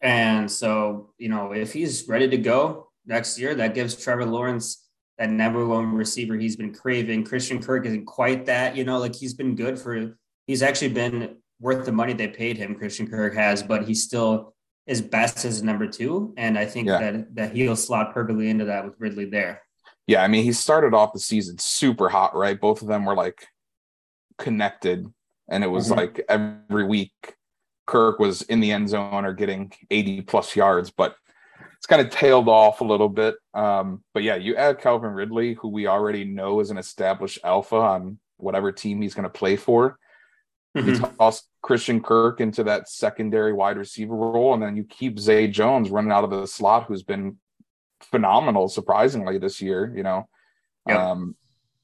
and 0.00 0.50
so, 0.50 1.12
you 1.18 1.28
know, 1.28 1.52
if 1.52 1.72
he's 1.72 2.08
ready 2.08 2.28
to 2.28 2.36
go 2.36 2.88
next 3.06 3.38
year, 3.38 3.54
that 3.54 3.74
gives 3.74 3.94
Trevor 3.94 4.24
Lawrence 4.26 4.88
that 5.18 5.30
number 5.30 5.66
one 5.66 5.94
receiver 5.94 6.34
he's 6.36 6.56
been 6.56 6.72
craving. 6.74 7.24
Christian 7.24 7.62
Kirk 7.62 7.86
isn't 7.86 8.06
quite 8.06 8.46
that, 8.46 8.76
you 8.76 8.84
know, 8.84 8.98
like 8.98 9.14
he's 9.14 9.34
been 9.34 9.54
good 9.54 9.78
for, 9.78 10.16
he's 10.46 10.62
actually 10.62 10.88
been 10.94 11.36
worth 11.60 11.84
the 11.84 11.92
money 11.92 12.12
they 12.14 12.28
paid 12.28 12.56
him. 12.56 12.74
Christian 12.74 13.06
Kirk 13.06 13.34
has, 13.34 13.62
but 13.62 13.86
he 13.86 13.94
still 13.94 14.54
is 14.86 15.00
best 15.02 15.44
as 15.44 15.62
number 15.62 15.86
two, 15.86 16.34
and 16.36 16.58
I 16.58 16.66
think 16.66 16.88
Yeah. 16.88 16.98
that 16.98 17.34
that 17.34 17.52
he'll 17.56 17.76
slot 17.76 18.12
perfectly 18.14 18.48
into 18.48 18.64
that 18.66 18.84
with 18.84 18.94
Ridley 18.98 19.26
there. 19.26 19.62
Yeah, 20.06 20.22
I 20.22 20.28
mean, 20.28 20.42
he 20.44 20.52
started 20.52 20.94
off 20.94 21.12
the 21.12 21.20
season 21.20 21.58
super 21.58 22.08
hot, 22.08 22.34
right? 22.34 22.60
Both 22.60 22.82
of 22.82 22.88
them 22.88 23.04
were 23.04 23.14
like 23.14 23.46
connected, 24.38 25.06
and 25.48 25.62
it 25.62 25.68
was 25.68 25.90
Mhm. 25.90 25.96
like 25.96 26.24
every 26.28 26.84
week 26.84 27.12
Kirk 27.86 28.18
was 28.18 28.42
in 28.42 28.60
the 28.60 28.72
end 28.72 28.88
zone 28.88 29.24
or 29.24 29.32
getting 29.32 29.72
80 29.90 30.22
plus 30.22 30.54
yards, 30.56 30.90
but 30.90 31.16
it's 31.76 31.86
kind 31.86 32.00
of 32.02 32.10
tailed 32.10 32.48
off 32.48 32.80
a 32.80 32.84
little 32.84 33.08
bit. 33.08 33.36
Um, 33.54 34.04
but 34.14 34.22
yeah, 34.22 34.36
you 34.36 34.54
add 34.56 34.80
Calvin 34.80 35.12
Ridley, 35.12 35.54
who 35.54 35.68
we 35.68 35.86
already 35.86 36.24
know 36.24 36.60
is 36.60 36.70
an 36.70 36.78
established 36.78 37.38
alpha 37.44 37.76
on 37.76 38.18
whatever 38.36 38.70
team 38.72 39.02
he's 39.02 39.14
going 39.14 39.24
to 39.24 39.30
play 39.30 39.56
for. 39.56 39.98
You 40.74 40.82
Mhm. 40.82 41.16
toss 41.18 41.48
Christian 41.62 42.02
Kirk 42.02 42.40
into 42.40 42.64
that 42.64 42.88
secondary 42.88 43.52
wide 43.52 43.76
receiver 43.76 44.14
role, 44.14 44.54
and 44.54 44.62
then 44.62 44.76
you 44.76 44.84
keep 44.84 45.18
Zay 45.18 45.48
Jones 45.48 45.90
running 45.90 46.12
out 46.12 46.24
of 46.24 46.30
the 46.30 46.46
slot, 46.46 46.86
who's 46.86 47.02
been 47.02 47.36
phenomenal, 48.00 48.68
surprisingly, 48.68 49.38
this 49.38 49.60
year, 49.60 49.92
you 49.94 50.02
know. 50.02 50.28
Yep. 50.88 50.98
Um, 50.98 51.36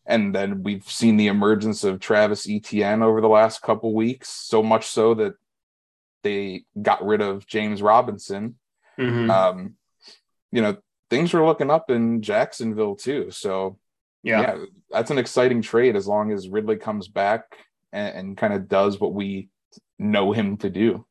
and 0.06 0.34
then 0.34 0.62
we've 0.62 0.88
seen 0.88 1.16
the 1.16 1.26
emergence 1.26 1.84
of 1.84 2.00
Travis 2.00 2.48
Etienne 2.48 3.02
over 3.02 3.20
the 3.20 3.28
last 3.28 3.60
couple 3.60 3.92
weeks, 3.92 4.28
so 4.28 4.62
much 4.62 4.86
so 4.86 5.14
that 5.14 5.34
they 6.22 6.64
got 6.80 7.04
rid 7.04 7.20
of 7.20 7.46
James 7.46 7.82
Robinson. 7.82 8.56
Mhm. 8.98 9.30
Um, 9.30 9.76
you 10.52 10.62
know, 10.62 10.76
things 11.10 11.32
were 11.32 11.44
looking 11.44 11.70
up 11.70 11.90
in 11.90 12.22
Jacksonville 12.22 12.96
too. 12.96 13.30
So 13.30 13.78
yeah. 14.22 14.40
yeah, 14.40 14.64
that's 14.90 15.10
an 15.10 15.18
exciting 15.18 15.60
trade 15.60 15.96
as 15.96 16.06
long 16.06 16.32
as 16.32 16.48
Ridley 16.48 16.76
comes 16.76 17.08
back 17.08 17.56
and, 17.92 18.16
and 18.16 18.36
kind 18.36 18.54
of 18.54 18.68
does 18.68 18.98
what 18.98 19.12
we 19.12 19.48
know 19.98 20.32
him 20.32 20.56
to 20.58 20.70
do. 20.70 21.06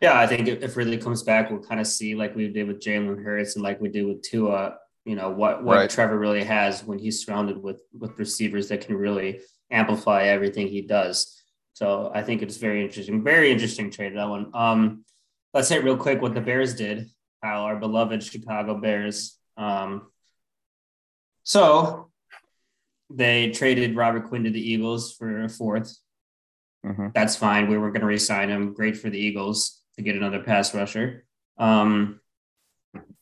Yeah, 0.00 0.18
I 0.18 0.26
think 0.26 0.46
if, 0.46 0.76
Ridley 0.76 0.98
comes 0.98 1.22
back, 1.22 1.50
we'll 1.50 1.62
kind 1.62 1.80
of 1.80 1.86
see 1.86 2.14
like 2.14 2.36
we 2.36 2.48
did 2.48 2.68
with 2.68 2.80
Jalen 2.80 3.24
Hurts 3.24 3.54
and 3.54 3.62
like 3.62 3.80
we 3.80 3.88
did 3.88 4.06
with 4.06 4.22
Tua. 4.22 4.76
You 5.04 5.16
know 5.16 5.30
what 5.30 5.62
what 5.62 5.76
Right. 5.76 5.90
Trevor 5.90 6.18
really 6.18 6.44
has 6.44 6.84
when 6.84 6.98
he's 6.98 7.24
surrounded 7.24 7.62
with 7.62 7.76
with 7.98 8.18
receivers 8.18 8.68
that 8.68 8.86
can 8.86 8.96
really 8.96 9.40
amplify 9.70 10.24
everything 10.24 10.68
he 10.68 10.82
does. 10.82 11.42
So 11.74 12.10
I 12.14 12.22
think 12.22 12.42
it's 12.42 12.56
very 12.56 12.84
interesting, 12.84 13.24
very 13.24 13.50
interesting 13.50 13.90
trade 13.90 14.16
that 14.16 14.28
one. 14.28 14.50
Um, 14.54 15.04
let's 15.52 15.68
hit 15.68 15.84
real 15.84 15.96
quick 15.96 16.22
what 16.22 16.34
the 16.34 16.40
Bears 16.40 16.74
did. 16.74 17.10
Kyle, 17.42 17.62
our 17.62 17.76
beloved 17.76 18.22
Chicago 18.22 18.78
Bears. 18.78 19.38
Um, 19.56 20.06
so 21.42 22.10
they 23.10 23.50
traded 23.50 23.96
Robert 23.96 24.28
Quinn 24.28 24.44
to 24.44 24.50
the 24.50 24.70
Eagles 24.72 25.14
for 25.14 25.44
a 25.44 25.48
fourth 25.48 25.98
Mhm. 26.84 27.12
that's 27.14 27.34
fine. 27.36 27.68
We 27.68 27.78
were 27.78 27.90
going 27.90 28.00
to 28.02 28.06
resign 28.06 28.50
him. 28.50 28.74
Great 28.74 28.96
for 28.96 29.08
the 29.10 29.18
Eagles 29.18 29.80
to 29.96 30.02
get 30.02 30.16
another 30.16 30.42
pass 30.42 30.74
rusher. 30.74 31.24
Um, 31.58 32.20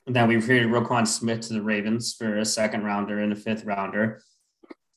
then 0.07 0.27
we 0.29 0.41
traded 0.41 0.69
Roquan 0.69 1.07
Smith 1.07 1.43
to 1.43 1.55
the 1.55 1.63
Ravens 1.63 2.15
for 2.15 2.39
a 2.39 2.45
second 2.45 2.83
rounder 2.85 3.19
and 3.21 3.33
a 3.33 3.37
fifth 3.37 3.65
rounder. 3.65 4.21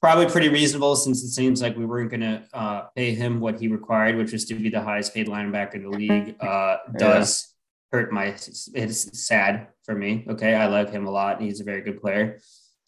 Probably 0.02 0.26
pretty 0.28 0.50
reasonable 0.50 0.96
since 0.96 1.24
it 1.24 1.30
seems 1.30 1.62
like 1.62 1.76
we 1.78 1.86
weren't 1.86 2.10
going 2.10 2.22
to 2.22 2.44
uh, 2.54 2.82
pay 2.96 3.14
him 3.16 3.40
what 3.40 3.60
he 3.60 3.68
required, 3.68 4.16
which 4.18 4.34
is 4.34 4.46
to 4.46 4.56
be 4.56 4.70
the 4.70 4.82
highest 4.82 5.14
paid 5.14 5.28
linebacker 5.28 5.76
in 5.76 5.84
the 5.84 5.90
league. 5.90 6.36
Uh, 6.42 6.78
does 6.98 7.54
hurt 7.92 8.12
my. 8.12 8.26
It's 8.28 9.26
sad 9.28 9.68
for 9.84 9.96
me. 9.96 10.26
Okay, 10.30 10.54
I 10.56 10.66
love 10.68 10.90
him 10.92 11.06
a 11.08 11.12
lot. 11.12 11.42
He's 11.42 11.62
a 11.62 11.64
very 11.64 11.82
good 11.82 12.02
player, 12.02 12.40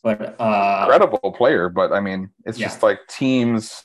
but 0.03 0.35
uh, 0.39 0.79
Incredible 0.83 1.31
player, 1.31 1.69
but 1.69 1.91
I 1.91 1.99
mean, 1.99 2.29
it's 2.45 2.57
Yeah. 2.59 2.67
just 2.67 2.83
like 2.83 2.99
teams. 3.07 3.83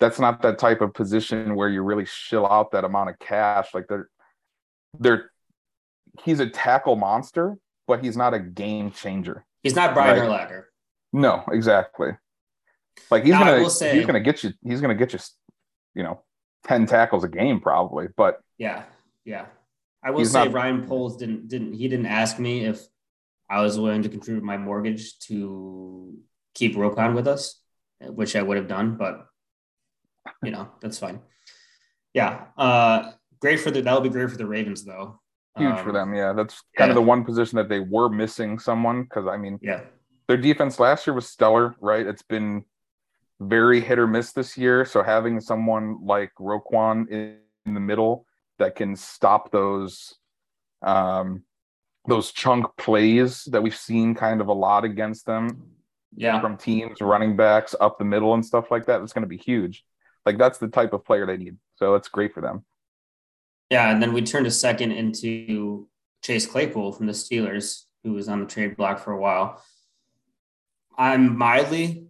That's 0.00 0.20
not 0.20 0.42
that 0.42 0.58
type 0.58 0.80
of 0.80 0.94
position 0.94 1.54
where 1.56 1.68
you 1.68 1.82
really 1.82 2.04
shill 2.04 2.46
out 2.46 2.70
that 2.72 2.84
amount 2.84 3.10
of 3.10 3.18
cash. 3.18 3.74
Like 3.74 3.88
they're, 3.88 4.08
they're, 4.98 5.30
he's 6.22 6.40
a 6.40 6.48
tackle 6.48 6.94
monster, 6.96 7.56
but 7.86 8.02
he's 8.04 8.16
not 8.16 8.32
a 8.34 8.38
game 8.38 8.90
changer. 8.92 9.44
he's 9.62 9.74
not 9.74 9.94
Brian 9.94 10.18
Right. 10.20 10.48
Urlacher. 10.48 10.64
No, 11.12 11.42
exactly. 11.50 12.10
Like 13.10 13.24
he's 13.24 13.32
Now, 13.32 13.44
gonna 13.44 13.70
say- 13.70 13.96
he's 13.96 14.06
gonna 14.06 14.20
get 14.20 14.44
you 14.44 14.52
he's 14.62 14.80
gonna 14.80 14.94
get 14.94 15.12
you 15.12 15.18
you 15.94 16.02
know 16.02 16.22
10 16.66 16.86
tackles 16.86 17.24
a 17.24 17.28
game 17.28 17.60
probably, 17.60 18.08
but 18.16 18.40
Yeah, 18.58 18.84
yeah. 19.24 19.46
I 20.02 20.10
will 20.10 20.24
say 20.24 20.44
not- 20.44 20.52
Ryan 20.52 20.86
Poles 20.86 21.16
didn't 21.16 21.48
didn't 21.48 21.72
he 21.74 21.88
didn't 21.88 22.06
ask 22.06 22.38
me 22.38 22.64
if 22.66 22.80
I 23.50 23.62
was 23.62 23.78
willing 23.78 24.02
to 24.02 24.08
contribute 24.08 24.44
my 24.44 24.58
mortgage 24.58 25.18
to 25.20 26.14
keep 26.54 26.76
Roquan 26.76 27.14
with 27.14 27.26
us, 27.26 27.60
which 28.00 28.36
I 28.36 28.42
would 28.42 28.58
have 28.58 28.68
done, 28.68 28.96
but 28.96 29.26
you 30.42 30.50
know 30.50 30.68
that's 30.80 30.98
fine. 30.98 31.20
Yeah, 32.14 32.46
uh, 32.56 33.12
great 33.40 33.60
for 33.60 33.70
the 33.70 33.82
that'll 33.82 34.00
be 34.00 34.08
great 34.08 34.30
for 34.30 34.36
the 34.36 34.46
Ravens 34.46 34.84
though. 34.84 35.20
huge 35.56 35.78
for 35.80 35.90
Um, 35.90 35.94
them. 35.94 36.14
Yeah, 36.14 36.32
that's 36.32 36.62
kind 36.76 36.90
of 36.90 36.94
the 36.94 37.02
one 37.02 37.24
position 37.24 37.56
that 37.56 37.68
they 37.68 37.80
were 37.80 38.08
missing 38.08 38.58
someone 38.58 39.02
because 39.04 39.26
I 39.26 39.36
mean 39.36 39.58
Yeah, 39.62 39.82
their 40.26 40.36
defense 40.36 40.78
last 40.80 41.06
year 41.06 41.14
was 41.14 41.28
stellar, 41.28 41.74
right? 41.80 42.06
It's 42.06 42.22
been 42.22 42.64
very 43.40 43.80
hit 43.80 43.98
or 43.98 44.06
miss 44.06 44.32
this 44.32 44.56
year. 44.58 44.84
So 44.84 45.02
having 45.02 45.40
someone 45.40 46.04
like 46.04 46.32
Roquan 46.40 47.08
in, 47.10 47.38
in 47.66 47.74
the 47.74 47.80
middle 47.80 48.26
that 48.58 48.74
can 48.74 48.96
stop 48.96 49.50
those 49.52 50.14
um 50.82 51.42
those 52.06 52.32
chunk 52.32 52.64
plays 52.76 53.44
that 53.52 53.62
we've 53.62 53.76
seen 53.76 54.14
kind 54.14 54.40
of 54.40 54.48
a 54.48 54.52
lot 54.52 54.84
against 54.84 55.26
them 55.26 55.62
yeah, 56.16 56.40
from 56.40 56.56
teams, 56.56 57.00
running 57.02 57.36
backs 57.36 57.74
up 57.80 57.98
the 57.98 58.04
middle 58.04 58.32
and 58.34 58.44
stuff 58.44 58.70
like 58.70 58.86
that. 58.86 59.02
It's 59.02 59.12
going 59.12 59.22
to 59.22 59.28
be 59.28 59.36
huge. 59.36 59.84
Like 60.28 60.36
that's 60.36 60.58
the 60.58 60.68
type 60.68 60.92
of 60.92 61.06
player 61.06 61.24
they 61.24 61.38
need. 61.38 61.56
So 61.76 61.94
it's 61.94 62.08
great 62.08 62.34
for 62.34 62.42
them. 62.42 62.62
yeah. 63.70 63.90
And 63.90 64.02
then 64.02 64.12
we 64.12 64.20
turned 64.20 64.46
a 64.46 64.50
second 64.50 64.92
into 64.92 65.88
Chase 66.22 66.46
Claypool 66.46 66.92
from 66.92 67.06
the 67.06 67.14
Steelers, 67.14 67.84
who 68.04 68.12
was 68.12 68.28
on 68.28 68.40
the 68.40 68.46
trade 68.46 68.76
block 68.76 68.98
for 68.98 69.12
a 69.12 69.18
while. 69.18 69.64
I'm 70.98 71.38
mildly 71.38 72.08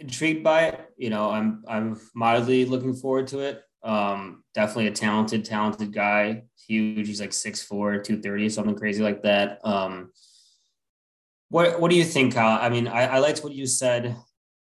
intrigued 0.00 0.42
by 0.42 0.60
it. 0.68 0.80
You 0.96 1.10
know, 1.10 1.28
I'm 1.30 1.62
I'm 1.68 2.00
mildly 2.14 2.64
looking 2.64 2.94
forward 2.94 3.26
to 3.28 3.40
it. 3.40 3.62
Um, 3.82 4.42
definitely 4.54 4.86
a 4.86 4.92
talented, 4.92 5.44
talented 5.44 5.92
guy. 5.92 6.44
Huge. 6.66 7.06
He's 7.06 7.20
like 7.20 7.32
6'4, 7.32 7.68
230, 8.02 8.48
something 8.48 8.76
crazy 8.76 9.02
like 9.02 9.22
that. 9.24 9.60
Um, 9.62 10.10
what 11.50 11.78
what 11.80 11.90
do 11.90 11.98
you 11.98 12.04
think, 12.04 12.32
Kyle? 12.32 12.58
I 12.58 12.70
mean, 12.70 12.88
I, 12.88 13.16
I 13.16 13.18
liked 13.18 13.44
what 13.44 13.52
you 13.52 13.66
said 13.66 14.16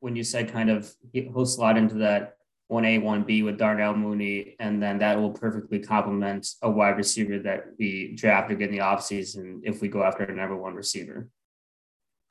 when 0.00 0.16
you 0.16 0.24
said 0.24 0.52
kind 0.52 0.70
of 0.70 0.92
he- 1.12 1.22
he'll 1.22 1.46
slot 1.46 1.76
into 1.76 1.96
that 1.96 2.36
1A, 2.70 3.02
1B 3.02 3.44
with 3.44 3.58
Darnell 3.58 3.94
Mooney, 3.94 4.54
and 4.60 4.82
then 4.82 4.98
that 4.98 5.18
will 5.18 5.32
perfectly 5.32 5.80
complement 5.80 6.46
a 6.62 6.70
wide 6.70 6.96
receiver 6.96 7.38
that 7.40 7.66
we 7.78 8.14
drafted 8.14 8.62
in 8.62 8.70
the 8.70 8.78
offseason 8.78 9.60
if 9.64 9.80
we 9.80 9.88
go 9.88 10.02
after 10.04 10.24
a 10.24 10.34
number 10.34 10.56
one 10.56 10.74
receiver. 10.74 11.28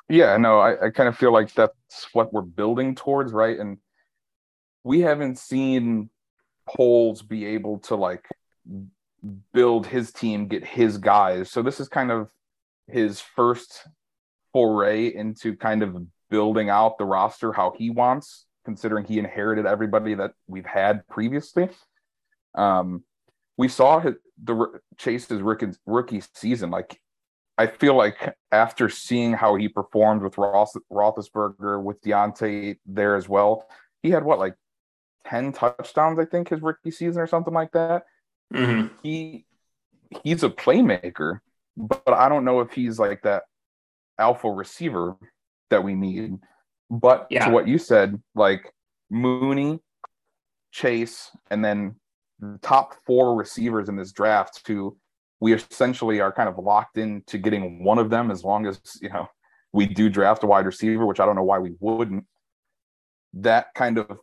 Yeah, 0.07 0.37
no, 0.37 0.59
I, 0.59 0.87
I 0.87 0.89
kind 0.89 1.09
of 1.09 1.17
feel 1.17 1.33
like 1.33 1.53
that's 1.53 2.07
what 2.13 2.33
we're 2.33 2.41
building 2.41 2.95
towards, 2.95 3.33
right? 3.33 3.59
And 3.59 3.77
we 4.83 5.01
haven't 5.01 5.37
seen 5.37 6.09
Poles 6.67 7.21
be 7.21 7.45
able 7.45 7.79
to 7.79 7.95
like 7.95 8.25
build 9.53 9.87
his 9.87 10.11
team, 10.11 10.47
get 10.47 10.65
his 10.65 10.97
guys. 10.97 11.51
So 11.51 11.61
this 11.61 11.79
is 11.79 11.89
kind 11.89 12.11
of 12.11 12.29
his 12.87 13.19
first 13.19 13.87
foray 14.53 15.13
into 15.13 15.55
kind 15.55 15.83
of 15.83 15.97
building 16.29 16.69
out 16.69 16.97
the 16.97 17.05
roster 17.05 17.51
how 17.51 17.73
he 17.77 17.89
wants, 17.89 18.45
considering 18.65 19.05
he 19.05 19.19
inherited 19.19 19.65
everybody 19.65 20.13
that 20.15 20.31
we've 20.47 20.65
had 20.65 21.07
previously. 21.07 21.69
Um, 22.55 23.03
we 23.57 23.67
saw 23.67 23.99
his, 23.99 24.15
the 24.43 24.79
Chase's 24.97 25.41
rookie, 25.41 25.71
rookie 25.85 26.23
season. 26.33 26.71
Like, 26.71 26.99
I 27.57 27.67
feel 27.67 27.95
like 27.95 28.35
after 28.51 28.89
seeing 28.89 29.33
how 29.33 29.55
he 29.55 29.67
performed 29.67 30.21
with 30.21 30.37
Ross, 30.37 30.75
Roethlisberger, 30.91 31.83
with 31.83 32.01
Diontae 32.01 32.77
there 32.85 33.15
as 33.15 33.27
well, 33.27 33.67
he 34.01 34.11
had 34.11 34.23
what 34.23 34.39
like 34.39 34.55
ten 35.27 35.51
touchdowns, 35.51 36.19
I 36.19 36.25
think, 36.25 36.49
his 36.49 36.61
rookie 36.61 36.91
season 36.91 37.21
or 37.21 37.27
something 37.27 37.53
like 37.53 37.73
that. 37.73 38.05
Mm-hmm. 38.53 38.95
He 39.03 39.45
he's 40.23 40.43
a 40.43 40.49
playmaker, 40.49 41.41
but 41.75 42.07
I 42.07 42.29
don't 42.29 42.45
know 42.45 42.61
if 42.61 42.71
he's 42.71 42.97
like 42.97 43.23
that 43.23 43.43
alpha 44.17 44.49
receiver 44.49 45.17
that 45.69 45.83
we 45.83 45.95
need. 45.95 46.37
But 46.89 47.27
Yeah. 47.29 47.45
to 47.45 47.51
what 47.51 47.67
you 47.67 47.77
said, 47.77 48.21
like 48.35 48.73
Mooney, 49.09 49.79
Chase, 50.71 51.31
and 51.49 51.63
then 51.63 51.95
the 52.39 52.57
top 52.61 52.95
four 53.05 53.35
receivers 53.35 53.89
in 53.89 53.95
this 53.95 54.11
draft 54.11 54.65
who 54.67 54.97
we 55.39 55.53
essentially 55.53 56.19
are 56.19 56.31
kind 56.31 56.49
of 56.49 56.57
locked 56.57 56.97
into 56.97 57.37
getting 57.37 57.83
one 57.83 57.97
of 57.97 58.09
them 58.09 58.31
as 58.31 58.43
long 58.43 58.65
as 58.65 58.79
you 59.01 59.09
know 59.09 59.27
we 59.71 59.85
do 59.85 60.09
draft 60.09 60.43
a 60.43 60.47
wide 60.47 60.65
receiver, 60.65 61.05
which 61.05 61.19
I 61.19 61.25
don't 61.25 61.35
know 61.35 61.43
why 61.43 61.59
we 61.59 61.75
wouldn't. 61.79 62.25
That 63.33 63.67
kind 63.75 63.99
of 63.99 64.19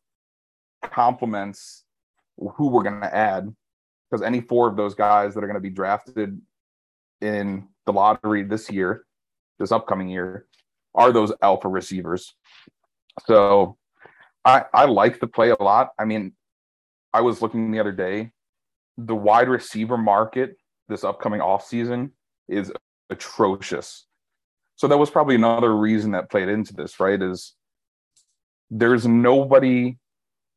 complements 0.82 1.84
who 2.36 2.68
we're 2.68 2.82
going 2.82 3.00
to 3.00 3.14
add 3.14 3.54
because 4.10 4.22
any 4.22 4.40
four 4.40 4.68
of 4.68 4.76
those 4.76 4.94
guys 4.94 5.34
that 5.34 5.42
are 5.42 5.46
going 5.46 5.54
to 5.54 5.60
be 5.60 5.70
drafted 5.70 6.40
in 7.20 7.68
the 7.86 7.92
lottery 7.92 8.42
this 8.42 8.70
year, 8.70 9.04
this 9.58 9.72
upcoming 9.72 10.08
year, 10.08 10.46
are 10.96 11.12
those 11.12 11.32
alpha 11.42 11.68
receivers. 11.68 12.34
So 13.26 13.76
I 14.44 14.64
I 14.72 14.86
like 14.86 15.20
the 15.20 15.26
play 15.26 15.50
a 15.50 15.62
lot. 15.62 15.90
I 15.98 16.04
mean, 16.04 16.32
I 17.12 17.20
was 17.20 17.42
looking 17.42 17.70
the 17.70 17.80
other 17.80 17.92
day, 17.92 18.32
the 18.98 19.14
wide 19.14 19.48
receiver 19.48 19.96
market 19.96 20.56
this 20.88 21.04
upcoming 21.04 21.40
offseason 21.40 22.10
is 22.48 22.72
atrocious. 23.10 24.06
So 24.76 24.86
that 24.88 24.98
was 24.98 25.10
probably 25.10 25.34
another 25.34 25.74
reason 25.76 26.12
that 26.12 26.30
played 26.30 26.48
into 26.48 26.74
this, 26.74 27.00
right? 27.00 27.20
Is 27.20 27.54
there's 28.70 29.06
nobody 29.06 29.98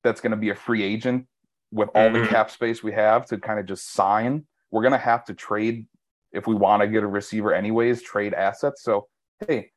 that's 0.04 0.21
going 0.21 0.32
to 0.32 0.38
be 0.38 0.49
a 0.49 0.56
free 0.56 0.84
agent 0.84 1.28
with 1.71 1.89
all 1.95 2.12
the 2.12 2.19
Mhm. 2.19 2.30
cap 2.30 2.49
space 2.52 2.84
we 2.84 2.91
have 2.91 3.25
to 3.28 3.38
kind 3.38 3.60
of 3.60 3.65
just 3.65 3.91
sign. 3.93 4.45
We're 4.71 4.82
going 4.82 4.93
to 4.93 4.97
have 4.97 5.25
to 5.25 5.34
trade 5.34 5.88
if 6.32 6.47
we 6.47 6.56
want 6.56 6.82
to 6.82 6.88
get 6.88 7.04
a 7.04 7.08
receiver 7.08 7.54
anyways, 7.54 8.02
trade 8.04 8.34
assets. 8.34 8.84
So, 8.84 9.08
hey, 9.47 9.71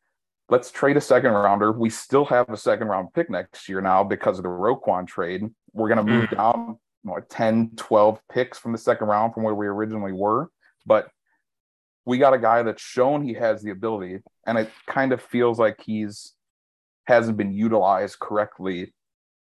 let's 0.53 0.71
trade 0.71 0.99
a 0.99 1.01
second 1.01 1.33
rounder. 1.33 1.73
We 1.73 1.89
still 1.89 2.27
have 2.27 2.51
a 2.51 2.59
second 2.59 2.89
round 2.89 3.15
pick 3.15 3.31
next 3.31 3.71
year 3.71 3.81
now 3.81 4.05
because 4.05 4.37
of 4.39 4.43
the 4.43 4.51
Roquan 4.51 5.07
trade. 5.07 5.49
We're 5.73 5.89
going 5.89 6.07
to 6.07 6.13
move 6.13 6.29
down 6.29 6.79
what, 7.05 7.31
10, 7.31 7.71
12 7.77 8.21
picks 8.31 8.59
from 8.59 8.73
the 8.73 8.79
second 8.79 9.09
round 9.09 9.33
from 9.33 9.45
where 9.45 9.55
we 9.55 9.67
originally 9.67 10.13
were. 10.13 10.51
But 10.85 11.09
we 12.05 12.19
got 12.19 12.35
a 12.35 12.39
guy 12.39 12.63
that's 12.63 12.83
shown 12.83 13.23
he 13.25 13.33
has 13.33 13.63
the 13.63 13.71
ability, 13.71 14.19
and 14.47 14.59
it 14.59 14.71
kind 14.87 15.13
of 15.13 15.23
feels 15.23 15.59
like 15.59 15.81
he's 15.81 16.35
hasn't 17.07 17.39
been 17.39 17.53
utilized 17.55 18.19
correctly 18.19 18.93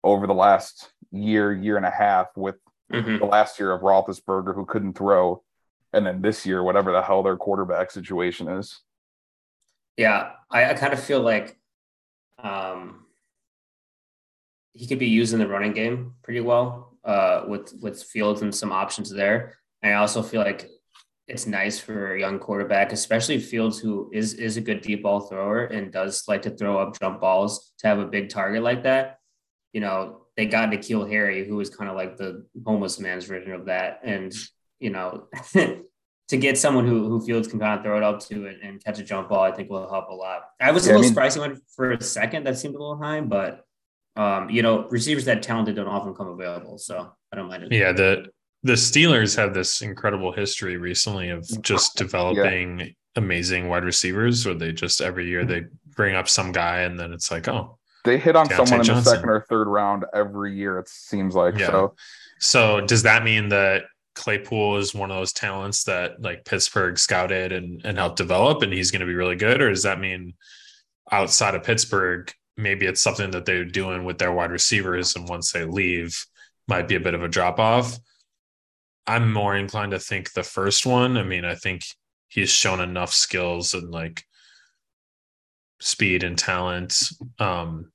over 0.05 0.27
the 0.27 0.35
last 0.35 0.93
year, 1.11 1.55
year 1.55 1.79
and 1.79 1.87
a 1.87 1.91
half 1.91 2.27
with 2.37 2.57
Mhm. 2.93 3.19
the 3.19 3.25
last 3.25 3.59
year 3.59 3.73
of 3.73 3.81
Roethlisberger 3.81 4.55
who 4.55 4.67
couldn't 4.67 4.93
throw, 4.99 5.43
and 5.95 6.05
then 6.07 6.21
this 6.21 6.45
year, 6.45 6.63
whatever 6.63 6.93
the 6.93 7.01
hell 7.03 7.23
their 7.23 7.39
quarterback 7.39 7.91
situation 7.91 8.47
is. 8.49 8.83
Yeah, 9.97 10.33
I, 10.51 10.71
I 10.71 10.75
kind 10.75 10.93
of 10.93 11.03
feel 11.03 11.21
like 11.21 11.59
um, 12.39 13.07
he 14.73 14.87
could 14.87 14.99
be 14.99 15.09
used 15.09 15.33
in 15.33 15.39
the 15.39 15.47
running 15.49 15.73
game 15.73 16.15
pretty 16.23 16.41
well 16.41 16.97
uh, 17.05 17.45
with 17.47 17.75
with 17.81 18.03
Fields 18.03 18.43
and 18.43 18.55
some 18.55 18.73
options 18.73 19.11
there. 19.11 19.59
And 19.83 19.93
I 19.93 19.97
also 19.97 20.23
feel 20.23 20.41
like 20.41 20.69
it's 21.29 21.47
nice 21.47 21.79
for 21.79 22.15
a 22.15 22.21
young 22.21 22.39
quarterback, 22.39 22.93
especially 22.93 23.39
Fields, 23.39 23.79
who 23.79 24.11
is 24.13 24.35
is 24.35 24.57
a 24.57 24.61
good 24.61 24.81
deep 24.81 25.03
ball 25.03 25.21
thrower 25.21 25.65
and 25.65 25.93
does 25.93 26.25
like 26.29 26.43
to 26.43 26.51
throw 26.51 26.79
up 26.79 26.99
jump 26.99 27.21
balls 27.21 27.73
to 27.79 27.87
have 27.87 27.99
a 27.99 28.07
big 28.07 28.29
target 28.31 28.63
like 28.63 28.85
that. 28.85 29.19
You 29.73 29.81
know, 29.81 30.27
they 30.37 30.47
got 30.47 30.71
N'Keal 30.71 31.09
Harry, 31.09 31.47
who 31.47 31.57
was 31.57 31.71
kind 31.71 31.91
of 31.91 31.97
like 31.97 32.17
the 32.17 32.47
homeless 32.67 32.99
man's 32.99 33.27
version 33.27 33.53
of 33.53 33.67
that, 33.67 34.01
and 34.05 34.35
you 34.81 34.91
know. 34.91 35.29
to 36.29 36.37
get 36.37 36.57
someone 36.59 36.87
who 36.87 37.09
who 37.09 37.21
Fields 37.25 37.49
can 37.49 37.59
kind 37.59 37.79
of 37.79 37.85
throw 37.85 37.97
it 37.97 38.03
up 38.03 38.21
to 38.29 38.47
and, 38.47 38.61
and 38.63 38.85
catch 38.85 38.99
a 38.99 39.03
jump 39.03 39.29
ball, 39.29 39.43
I 39.43 39.53
think 39.53 39.69
will 39.71 39.89
help 39.91 40.09
a 40.09 40.15
lot. 40.15 40.43
I 40.61 40.71
was 40.73 40.87
Yeah, 40.87 40.93
a 40.93 40.95
I 40.95 40.97
little 40.97 41.03
mean- 41.03 41.15
surprised 41.15 41.35
he 41.37 41.41
went 41.41 41.59
for 41.75 41.93
a 41.93 42.03
second. 42.03 42.45
That 42.45 42.57
seemed 42.59 42.75
a 42.75 42.79
little 42.79 42.97
high, 42.97 43.21
but 43.21 43.65
um, 44.17 44.51
you 44.51 44.63
know, 44.63 44.87
receivers 44.89 45.25
that 45.25 45.43
talented 45.43 45.77
don't 45.77 45.89
often 45.89 46.15
come 46.15 46.29
available, 46.29 46.79
so 46.79 47.11
I 47.33 47.37
don't 47.37 47.49
mind 47.49 47.65
it. 47.65 47.73
Yeah, 47.73 47.93
the 47.93 48.27
the 48.63 48.75
Steelers 48.75 49.37
have 49.37 49.55
this 49.55 49.83
incredible 49.83 50.33
history 50.33 50.77
recently 50.77 51.31
of 51.31 51.47
just 51.63 51.97
developing 51.97 52.95
amazing 53.17 53.69
wide 53.69 53.85
receivers 53.85 54.47
where 54.47 54.55
they 54.55 54.73
just 54.73 55.01
every 55.01 55.27
year 55.27 55.45
they 55.45 55.65
bring 55.97 56.15
up 56.15 56.29
some 56.29 56.53
guy 56.53 56.81
and 56.83 56.99
then 56.99 57.13
it's 57.13 57.31
like, 57.31 57.49
oh. 57.49 57.79
They 58.05 58.19
hit 58.19 58.35
on 58.37 58.49
Diontae 58.49 58.67
someone 58.69 58.89
in 58.89 58.95
the 58.97 59.03
second 59.03 59.29
or 59.29 59.47
third 59.49 59.69
round 59.69 60.05
every 60.15 60.55
year, 60.57 60.79
it 60.79 60.89
seems 60.89 61.35
like. 61.35 61.57
Yeah. 61.59 61.67
So 61.69 61.95
So 62.39 62.81
does 62.81 63.03
that 63.05 63.23
mean 63.25 63.49
that 63.51 63.85
Claypool 64.15 64.77
is 64.77 64.95
one 64.95 65.11
of 65.11 65.17
those 65.17 65.33
talents 65.33 65.85
that 65.85 66.21
like 66.21 66.45
Pittsburgh 66.45 66.99
scouted 66.99 67.53
and, 67.53 67.81
and 67.85 67.99
helped 67.99 68.17
develop 68.17 68.63
and 68.63 68.73
he's 68.73 68.91
going 68.91 69.01
to 69.01 69.07
be 69.07 69.15
really 69.15 69.37
good? 69.37 69.61
Or 69.63 69.71
does 69.71 69.85
that 69.85 70.01
mean 70.01 70.35
outside 71.11 71.55
of 71.55 71.65
Pittsburgh, 71.65 72.31
maybe 72.57 72.87
it's 72.87 73.01
something 73.01 73.31
that 73.31 73.45
they're 73.45 73.65
doing 73.65 74.05
with 74.05 74.19
their 74.19 74.33
wide 74.33 74.51
receivers 74.51 75.17
and 75.17 75.29
once 75.29 75.53
they 75.53 75.65
leave 75.65 76.27
might 76.69 76.89
be 76.89 76.95
a 76.95 77.01
bit 77.01 77.15
of 77.15 77.23
a 77.23 77.29
drop 77.29 77.59
off? 77.59 77.99
I'm 79.07 79.33
more 79.33 79.57
inclined 79.57 79.93
to 79.93 79.99
think 79.99 80.33
the 80.33 80.43
first 80.43 80.87
one. 80.87 81.17
I 81.17 81.23
mean, 81.23 81.45
I 81.45 81.55
think 81.55 81.83
he's 82.29 82.51
shown 82.51 82.81
enough 82.81 83.13
skills 83.13 83.75
and 83.75 83.91
like 83.91 84.23
speed 85.81 86.23
and 86.23 86.39
talent. 86.39 86.99
Um, 87.39 87.91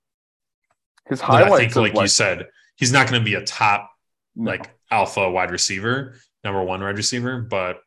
his 1.08 1.22
but 1.22 1.30
I 1.30 1.44
highlights, 1.44 1.74
think, 1.74 1.76
of, 1.76 1.96
like, 1.96 2.02
you 2.02 2.08
said, 2.08 2.48
he's 2.76 2.92
not 2.92 3.10
going 3.10 3.22
to 3.22 3.26
be 3.26 3.36
a 3.36 3.44
top 3.44 3.90
no. 4.36 4.52
like 4.52 4.70
alpha 4.92 5.30
wide 5.30 5.52
receiver, 5.52 6.16
number 6.44 6.64
one 6.64 6.82
wide 6.82 6.98
receiver. 6.98 7.42
But 7.42 7.78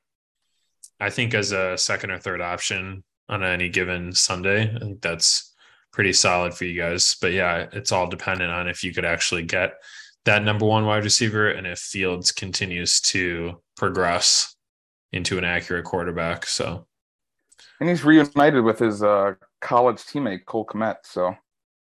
I 0.99 1.11
think 1.11 1.35
as 1.35 1.53
a 1.53 1.77
second 1.77 2.11
or 2.11 2.19
third 2.19 2.41
option 2.41 3.05
on 3.29 3.43
any 3.43 3.69
given 3.69 4.13
Sunday, 4.13 4.75
I 4.75 4.79
think 4.79 5.01
that's 5.01 5.55
pretty 5.93 6.13
solid 6.13 6.55
for 6.55 6.65
you 6.65 6.81
guys. 6.81 7.17
But 7.21 7.33
yeah, 7.33 7.67
it's 7.73 7.93
all 7.93 8.09
dependent 8.09 8.51
on 8.51 8.69
if 8.69 8.85
you 8.85 8.93
could 8.93 9.05
actually 9.05 9.45
get 9.45 9.75
that 10.25 10.45
number 10.45 10.67
one 10.67 10.85
wide 10.85 11.05
receiver 11.05 11.49
and 11.51 11.67
if 11.67 11.79
Fields 11.79 12.33
continues 12.33 13.01
to 13.01 13.63
progress 13.77 14.55
into 15.13 15.39
an 15.39 15.45
accurate 15.45 15.85
quarterback. 15.85 16.47
So 16.47 16.87
and 17.81 17.89
he's 17.89 18.05
reunited 18.05 18.63
with 18.63 18.79
his 18.79 19.03
uh, 19.03 19.35
college 19.61 19.99
teammate 19.99 20.45
Cole 20.45 20.67
Kmet. 20.67 20.97
So 21.03 21.35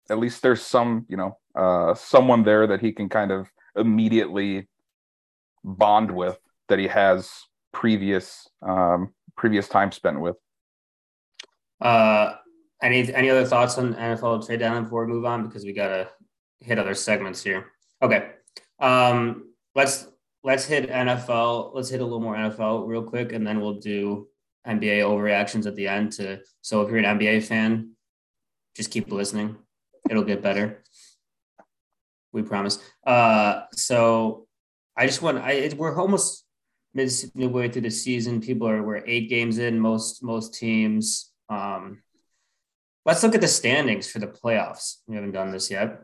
at 0.09 0.17
least 0.17 0.41
there's 0.41 0.61
some, 0.61 1.05
you 1.09 1.17
know, 1.17 1.37
uh, 1.55 1.93
someone 1.93 2.43
there 2.43 2.67
that 2.67 2.79
he 2.79 2.91
can 2.91 3.09
kind 3.09 3.31
of 3.31 3.47
immediately 3.75 4.67
bond 5.69 6.11
with 6.11 6.37
that 6.67 6.79
he 6.79 6.87
has 6.87 7.31
previous 7.73 8.47
um, 8.61 9.13
previous 9.35 9.67
time 9.67 9.91
spent 9.91 10.19
with. 10.19 10.35
Uh, 11.81 12.33
any 12.81 13.13
any 13.13 13.29
other 13.29 13.45
thoughts 13.45 13.77
on 13.77 13.93
NFL 13.93 14.45
trade 14.45 14.59
deadline 14.59 14.83
before 14.83 15.05
we 15.05 15.13
move 15.13 15.25
on? 15.25 15.47
Because 15.47 15.65
we 15.65 15.73
gotta 15.73 16.09
hit 16.59 16.79
other 16.79 16.93
segments 16.93 17.43
here. 17.43 17.71
Okay, 18.01 18.31
um, 18.79 19.53
let's 19.75 20.07
let's 20.43 20.65
hit 20.65 20.89
NFL. 20.89 21.71
Let's 21.73 21.89
hit 21.89 22.01
a 22.01 22.03
little 22.03 22.19
more 22.19 22.35
NFL 22.35 22.87
real 22.87 23.03
quick, 23.03 23.33
and 23.33 23.45
then 23.45 23.59
we'll 23.59 23.79
do 23.79 24.27
NBA 24.67 24.99
overreactions 24.99 25.65
at 25.65 25.75
the 25.75 25.87
end. 25.87 26.13
To 26.13 26.39
so 26.61 26.81
if 26.81 26.89
you're 26.89 26.99
an 26.99 27.19
NBA 27.19 27.43
fan, 27.43 27.91
just 28.75 28.91
keep 28.91 29.11
listening. 29.11 29.57
It'll 30.09 30.23
get 30.23 30.41
better. 30.41 30.83
We 32.31 32.43
promise. 32.43 32.79
Uh, 33.05 33.63
so 33.73 34.47
I 34.99 35.05
just 35.05 35.21
want 35.21 35.37
I 35.37 35.51
it, 35.53 35.75
we're 35.75 35.97
almost 35.97 36.43
midway 36.93 37.69
through 37.69 37.83
the 37.83 37.89
season. 37.89 38.41
People 38.41 38.67
are 38.67 38.83
we're 38.83 39.01
eight 39.07 39.29
games 39.29 39.57
in. 39.57 39.79
Most 39.79 40.21
most 40.21 40.53
teams. 40.53 41.31
Um, 41.47 42.03
let's 43.05 43.23
look 43.23 43.33
at 43.33 43.39
the 43.39 43.47
standings 43.47 44.11
for 44.11 44.19
the 44.19 44.27
playoffs. 44.27 44.97
We 45.07 45.15
haven't 45.15 45.31
done 45.31 45.51
this 45.51 45.71
yet. 45.71 46.01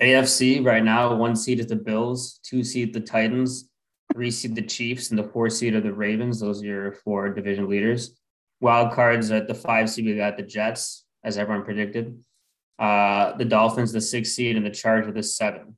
AFC 0.00 0.64
right 0.64 0.82
now, 0.82 1.14
one 1.14 1.36
seed 1.36 1.60
is 1.60 1.66
the 1.66 1.76
Bills, 1.76 2.40
two 2.42 2.64
seed 2.64 2.94
the 2.94 3.00
Titans, 3.00 3.68
three 4.14 4.30
seed 4.30 4.54
the 4.54 4.62
Chiefs, 4.62 5.10
and 5.10 5.18
the 5.18 5.28
four 5.28 5.50
seed 5.50 5.74
are 5.74 5.82
the 5.82 5.92
Ravens. 5.92 6.40
Those 6.40 6.62
are 6.62 6.66
your 6.66 6.92
four 6.92 7.34
division 7.34 7.68
leaders. 7.68 8.18
Wild 8.62 8.92
cards 8.94 9.30
at 9.30 9.46
the 9.46 9.54
five 9.54 9.90
seed, 9.90 10.06
we 10.06 10.16
got 10.16 10.38
the 10.38 10.42
Jets, 10.42 11.04
as 11.22 11.36
everyone 11.36 11.66
predicted. 11.66 12.18
Uh, 12.78 13.36
the 13.36 13.44
Dolphins, 13.44 13.92
the 13.92 14.00
six 14.00 14.30
seed, 14.30 14.56
and 14.56 14.64
the 14.64 14.70
Chargers, 14.70 15.12
the 15.12 15.22
seven. 15.22 15.76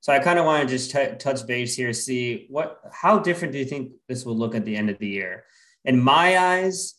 So 0.00 0.12
I 0.12 0.18
kind 0.18 0.38
of 0.38 0.46
want 0.46 0.66
to 0.66 0.74
just 0.74 0.90
t- 0.90 1.14
touch 1.18 1.46
base 1.46 1.76
here, 1.76 1.92
see 1.92 2.46
what, 2.48 2.80
how 2.90 3.18
different 3.18 3.52
do 3.52 3.58
you 3.58 3.66
think 3.66 3.92
this 4.08 4.24
will 4.24 4.36
look 4.36 4.54
at 4.54 4.64
the 4.64 4.74
end 4.74 4.88
of 4.88 4.98
the 4.98 5.08
year? 5.08 5.44
In 5.84 6.00
my 6.02 6.38
eyes, 6.38 6.94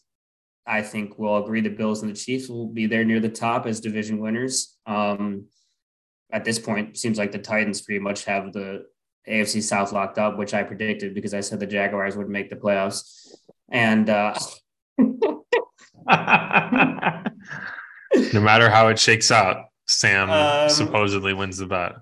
I 0.67 0.83
think 0.83 1.17
we'll 1.17 1.43
agree 1.43 1.61
the 1.61 1.69
Bills 1.69 2.03
and 2.03 2.11
the 2.11 2.15
Chiefs 2.15 2.47
will 2.47 2.67
be 2.67 2.85
there 2.85 3.03
near 3.03 3.19
the 3.19 3.29
top 3.29 3.65
as 3.65 3.79
division 3.79 4.19
winners. 4.19 4.77
Um, 4.85 5.45
at 6.31 6.45
this 6.45 6.59
point, 6.59 6.97
seems 6.97 7.17
like 7.17 7.31
the 7.31 7.39
Titans 7.39 7.81
pretty 7.81 7.99
much 7.99 8.25
have 8.25 8.53
the 8.53 8.85
AFC 9.27 9.63
South 9.63 9.91
locked 9.91 10.17
up, 10.19 10.37
which 10.37 10.53
I 10.53 10.63
predicted 10.63 11.15
because 11.15 11.33
I 11.33 11.41
said 11.41 11.59
the 11.59 11.65
Jaguars 11.67 12.15
would 12.15 12.29
make 12.29 12.49
the 12.49 12.55
playoffs. 12.55 13.27
And 13.69 14.09
uh, 14.09 14.37
no 14.97 15.21
matter 18.41 18.69
how 18.69 18.87
it 18.89 18.99
shakes 18.99 19.31
out, 19.31 19.65
Sam 19.87 20.29
Um, 20.29 20.69
supposedly 20.69 21.33
wins 21.33 21.57
the 21.57 21.65
bet. 21.65 21.93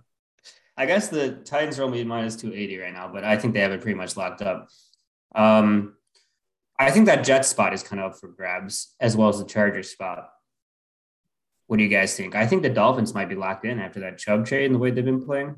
I 0.80 0.86
guess 0.86 1.10
the 1.10 1.32
Titans 1.44 1.78
are 1.78 1.84
only 1.84 2.06
minus 2.06 2.38
280 2.38 2.78
right 2.78 2.94
now, 2.94 3.10
but 3.12 3.26
I 3.26 3.38
think 3.38 3.54
they 3.54 3.60
have 3.60 3.74
it 3.74 3.82
pretty 3.82 3.98
much 3.98 4.16
locked 4.16 4.42
up. 4.42 4.70
Um, 5.36 5.98
I 6.80 6.90
think 6.90 7.08
that 7.08 7.26
Jets 7.26 7.50
spot 7.50 7.74
is 7.74 7.84
kind 7.84 8.02
of 8.02 8.14
up 8.14 8.18
for 8.18 8.30
grabs 8.30 8.96
as 8.98 9.18
well 9.18 9.28
as 9.28 9.40
the 9.40 9.46
Chargers 9.46 9.90
spot. 9.90 10.30
What 11.68 11.78
do 11.78 11.84
you 11.84 11.90
guys 11.90 12.16
think? 12.16 12.34
I 12.34 12.48
think 12.48 12.64
the 12.64 12.70
Dolphins 12.70 13.14
might 13.14 13.28
be 13.28 13.36
locked 13.36 13.66
in 13.66 13.78
after 13.78 14.00
that 14.00 14.20
Chubb 14.20 14.46
trade 14.46 14.68
and 14.68 14.76
the 14.76 14.80
way 14.80 14.90
they've 14.90 15.04
been 15.04 15.26
playing. 15.26 15.58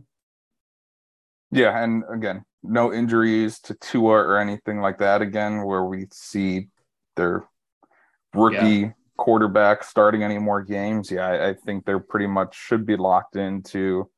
Yeah, 1.52 1.84
and 1.84 2.04
again, 2.12 2.44
no 2.64 2.92
injuries 2.92 3.60
to 3.60 3.76
Tua 3.76 4.14
or 4.14 4.40
anything 4.40 4.82
like 4.82 4.98
that. 4.98 5.22
Again, 5.22 5.64
where 5.64 5.84
we 5.84 6.08
see 6.12 6.70
their 7.16 7.48
rookie 8.34 8.92
quarterback 9.18 9.84
starting 9.84 10.24
any 10.24 10.40
more 10.40 10.64
games. 10.64 11.12
Yeah, 11.12 11.28
I, 11.28 11.50
I 11.50 11.54
think 11.54 11.86
they're 11.86 12.00
pretty 12.00 12.28
much 12.28 12.56
should 12.56 12.88
be 12.88 12.98
locked 12.98 13.36
into 13.36 14.10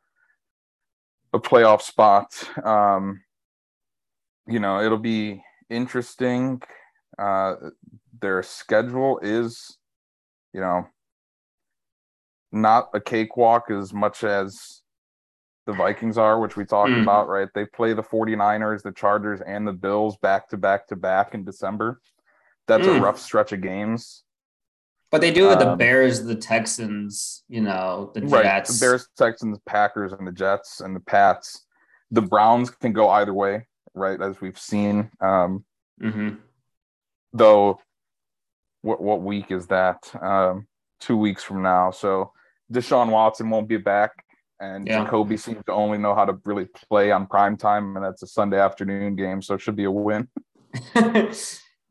a 1.34 1.39
playoff 1.39 1.82
spot. 1.82 2.32
Um, 2.63 3.24
you 4.48 4.60
know, 4.60 4.82
it'll 4.82 4.98
be 4.98 5.43
interesting. 5.69 6.62
Uh, 7.17 7.56
their 8.22 8.43
schedule 8.43 9.19
is, 9.22 9.78
you 10.54 10.62
know, 10.62 10.88
not 12.52 12.89
a 12.93 13.02
cakewalk 13.02 13.72
as 13.72 13.93
much 13.93 14.24
as 14.24 14.82
the 15.65 15.74
Vikings 15.74 16.17
are, 16.17 16.39
which 16.39 16.56
we 16.56 16.65
talked 16.65 16.91
Mm. 16.91 17.04
about, 17.04 17.28
right? 17.28 17.50
They 17.56 17.65
play 17.65 17.93
the 17.93 18.04
49ers, 18.04 18.84
the 18.84 18.91
Chargers, 18.91 19.41
and 19.41 19.65
the 19.67 19.72
Bills 19.74 20.17
back 20.17 20.50
to 20.50 20.58
back 20.58 20.88
to 20.88 20.96
back 20.96 21.34
in 21.34 21.43
December. 21.43 22.02
That's 22.67 22.88
a 22.88 22.91
Mm. 22.91 23.02
rough 23.02 23.19
stretch 23.19 23.54
of 23.54 23.62
games. 23.62 24.24
But 25.13 25.21
they 25.21 25.30
do 25.30 25.47
with 25.47 25.60
the 25.60 25.73
Um, 25.73 25.78
Bears, 25.78 26.23
the 26.23 26.34
Texans, 26.34 27.43
you 27.47 27.62
know, 27.62 28.10
the 28.15 28.21
Jets. 28.21 28.32
Right. 28.34 28.65
The 28.65 28.78
Bears, 28.80 29.08
Texans, 29.15 29.60
Packers, 29.63 30.12
and 30.12 30.26
the 30.26 30.32
Jets 30.32 30.82
and 30.82 30.95
the 30.95 30.99
Pats. 31.02 31.67
The 32.10 32.23
Browns 32.23 32.71
can 32.71 32.93
go 32.93 33.10
either 33.10 33.32
way, 33.32 33.67
right? 33.93 34.19
As 34.19 34.41
we've 34.41 34.58
seen. 34.58 35.12
Um, 35.21 35.65
Mhm. 36.02 36.39
though 37.32 37.80
what 38.82 39.02
what 39.04 39.21
week 39.21 39.52
is 39.52 39.67
that? 39.67 39.99
Um, 40.19 40.65
two 40.99 41.15
weeks 41.15 41.43
from 41.43 41.62
now. 41.62 41.91
So 41.91 42.32
Deshaun 42.71 43.12
Watson 43.12 43.52
won't 43.52 43.67
be 43.67 43.78
back, 43.78 44.26
and 44.60 44.88
Yeah. 44.88 45.04
Jacoby 45.04 45.38
seems 45.38 45.63
to 45.65 45.73
only 45.73 45.99
know 45.99 46.15
how 46.15 46.26
to 46.26 46.39
really 46.43 46.65
play 46.89 47.12
on 47.12 47.28
prime 47.28 47.56
time, 47.56 47.95
and 47.95 48.04
that's 48.04 48.23
a 48.23 48.28
Sunday 48.28 48.60
afternoon 48.60 49.15
game, 49.15 49.43
so 49.43 49.54
it 49.54 49.62
should 49.62 49.76
be 49.76 49.84
a 49.84 49.91
win. 49.91 50.28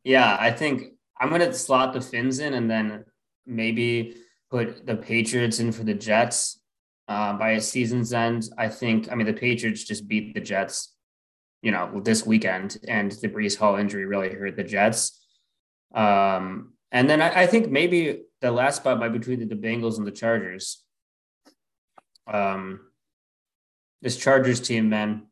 yeah, 0.03 0.37
I 0.41 0.51
think 0.51 0.95
I'm 1.21 1.31
gonna 1.31 1.55
slot 1.55 1.93
the 1.93 2.01
Fins 2.01 2.41
in 2.41 2.55
and 2.55 2.69
then 2.69 3.05
maybe 3.47 4.17
put 4.51 4.87
the 4.87 4.97
Patriots 4.97 5.61
in 5.61 5.73
for 5.73 5.85
the 5.85 5.95
Jets 5.95 6.61
uh, 7.09 7.33
by 7.35 7.53
a 7.53 7.61
season's 7.61 8.13
end. 8.13 8.49
I 8.59 8.69
think 8.69 9.11
I 9.11 9.15
mean 9.15 9.27
the 9.27 9.33
Patriots 9.33 9.85
just 9.85 10.09
beat 10.09 10.35
the 10.35 10.41
Jets, 10.41 10.95
you 11.63 11.71
know, 11.71 12.01
this 12.05 12.25
weekend, 12.27 12.79
and 12.89 13.13
the 13.13 13.29
Breece 13.29 13.57
Hall 13.57 13.77
injury 13.77 14.07
really 14.07 14.31
hurt 14.31 14.57
the 14.57 14.65
Jets. 14.65 15.19
Um, 15.95 16.75
and 16.91 17.09
then 17.09 17.23
I, 17.23 17.43
I 17.43 17.47
think 17.47 17.71
maybe 17.71 18.23
the 18.41 18.51
last 18.51 18.77
spot 18.77 18.99
might 18.99 19.09
be 19.09 19.19
between 19.19 19.49
the 19.49 19.55
Bengals 19.55 19.99
and 19.99 20.07
the 20.07 20.13
Chargers. 20.13 20.83
Um, 22.27 22.81
this 24.03 24.17
Chargers 24.17 24.61
team, 24.61 24.89
man, 24.89 25.27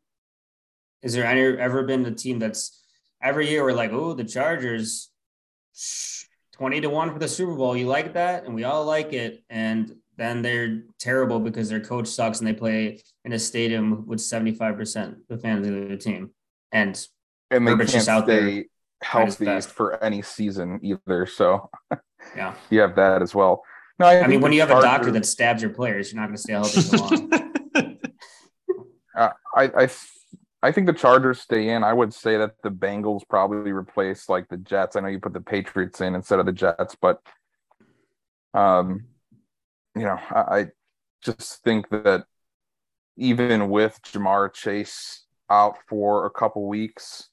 is 1.03 1.13
there 1.13 1.25
any 1.25 1.41
ever 1.41 1.83
been 1.83 2.05
a 2.05 2.11
team 2.11 2.39
that's 2.39 2.79
every 3.21 3.49
year 3.49 3.63
we're 3.63 3.73
like, 3.73 3.91
oh, 3.91 4.13
the 4.13 4.23
Chargers, 4.23 5.09
20 6.61 6.81
to 6.81 6.89
1 6.91 7.11
for 7.11 7.17
the 7.17 7.27
Super 7.27 7.55
Bowl. 7.55 7.75
You 7.75 7.87
like 7.87 8.13
that? 8.13 8.45
And 8.45 8.53
we 8.53 8.65
all 8.65 8.85
like 8.85 9.13
it. 9.13 9.43
And 9.49 9.95
then 10.17 10.43
they're 10.43 10.83
terrible 10.99 11.39
because 11.39 11.69
their 11.69 11.79
coach 11.79 12.07
sucks 12.07 12.37
and 12.37 12.47
they 12.47 12.53
play 12.53 13.01
in 13.25 13.33
a 13.33 13.39
stadium 13.39 14.05
with 14.05 14.19
75% 14.19 15.07
of 15.07 15.15
the 15.27 15.39
fans 15.39 15.67
of 15.67 15.89
the 15.89 15.97
team. 15.97 16.29
And 16.71 17.03
And 17.49 17.65
they 17.65 17.71
Herbert's 17.71 17.93
can't 17.93 18.07
out 18.09 18.25
stay 18.25 18.65
healthy 19.01 19.61
for 19.61 20.03
any 20.03 20.21
season 20.21 20.79
either. 20.83 21.25
So 21.25 21.71
yeah, 22.35 22.53
you 22.69 22.81
have 22.81 22.95
that 22.95 23.23
as 23.23 23.33
well. 23.33 23.63
No, 23.97 24.05
I, 24.05 24.21
I 24.21 24.27
mean, 24.27 24.41
when 24.41 24.53
you 24.53 24.61
have 24.61 24.69
a 24.69 24.81
doctor 24.83 25.09
that 25.13 25.25
stabs 25.25 25.63
your 25.63 25.71
players, 25.71 26.13
you're 26.13 26.21
not 26.21 26.27
going 26.27 26.37
to 26.37 26.41
stay 26.43 26.53
healthy 26.53 26.81
for 26.81 26.97
long. 26.97 27.31
Uh, 29.13 29.29
I, 29.57 29.63
I 29.63 29.89
I 30.63 30.71
think 30.71 30.87
the 30.87 30.93
Chargers 30.93 31.41
stay 31.41 31.69
in. 31.69 31.83
I 31.83 31.93
would 31.93 32.13
say 32.13 32.37
that 32.37 32.61
the 32.61 32.69
Bengals 32.69 33.27
probably 33.27 33.71
replace 33.71 34.29
like 34.29 34.47
the 34.47 34.57
Jets. 34.57 34.95
I 34.95 34.99
know 34.99 35.07
you 35.07 35.19
put 35.19 35.33
the 35.33 35.41
Patriots 35.41 36.01
in 36.01 36.13
instead 36.13 36.39
of 36.39 36.45
the 36.45 36.51
Jets, 36.51 36.95
but 36.99 37.21
um, 38.53 39.05
you 39.95 40.03
know, 40.03 40.19
I, 40.29 40.39
I 40.39 40.65
just 41.23 41.63
think 41.63 41.89
that 41.89 42.25
even 43.17 43.69
with 43.69 43.99
Ja'Marr 44.03 44.53
Chase 44.53 45.25
out 45.49 45.77
for 45.87 46.25
a 46.25 46.29
couple 46.29 46.67
weeks, 46.67 47.29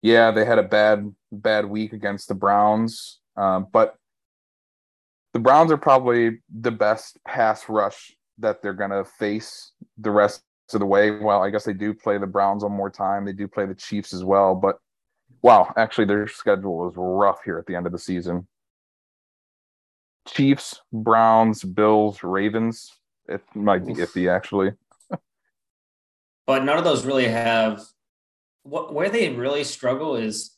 yeah, 0.00 0.30
they 0.30 0.44
had 0.44 0.58
a 0.58 0.62
bad 0.62 1.12
bad 1.32 1.66
week 1.66 1.92
against 1.92 2.28
the 2.28 2.34
Browns, 2.34 3.20
um, 3.36 3.66
but 3.72 3.96
the 5.32 5.40
Browns 5.40 5.72
are 5.72 5.78
probably 5.78 6.40
the 6.48 6.70
best 6.70 7.18
pass 7.26 7.68
rush 7.68 8.14
that 8.38 8.62
they're 8.62 8.72
gonna 8.72 9.04
face 9.04 9.72
the 9.98 10.10
rest 10.10 10.42
of 10.72 10.78
the 10.78 10.86
way. 10.86 11.10
Well, 11.10 11.42
I 11.42 11.50
guess 11.50 11.64
they 11.64 11.72
do 11.72 11.92
play 11.92 12.18
the 12.18 12.26
Browns 12.26 12.62
one 12.62 12.72
more 12.72 12.90
time. 12.90 13.24
They 13.24 13.32
do 13.32 13.46
play 13.46 13.66
the 13.66 13.74
Chiefs 13.74 14.12
as 14.12 14.24
well, 14.24 14.54
but 14.54 14.78
wow, 15.42 15.72
actually 15.76 16.06
their 16.06 16.26
schedule 16.28 16.88
is 16.88 16.94
rough 16.96 17.40
here 17.44 17.58
at 17.58 17.66
the 17.66 17.74
end 17.74 17.86
of 17.86 17.92
the 17.92 17.98
season. 17.98 18.46
Chiefs, 20.28 20.80
Browns, 20.92 21.62
Bills, 21.62 22.22
Ravens. 22.22 22.92
It 23.28 23.42
might 23.54 23.86
be 23.86 23.94
iffy 23.94 24.30
actually. 24.30 24.72
but 26.46 26.64
none 26.64 26.78
of 26.78 26.84
those 26.84 27.04
really 27.04 27.28
have 27.28 27.82
what 28.62 28.94
where 28.94 29.10
they 29.10 29.30
really 29.30 29.64
struggle 29.64 30.16
is 30.16 30.56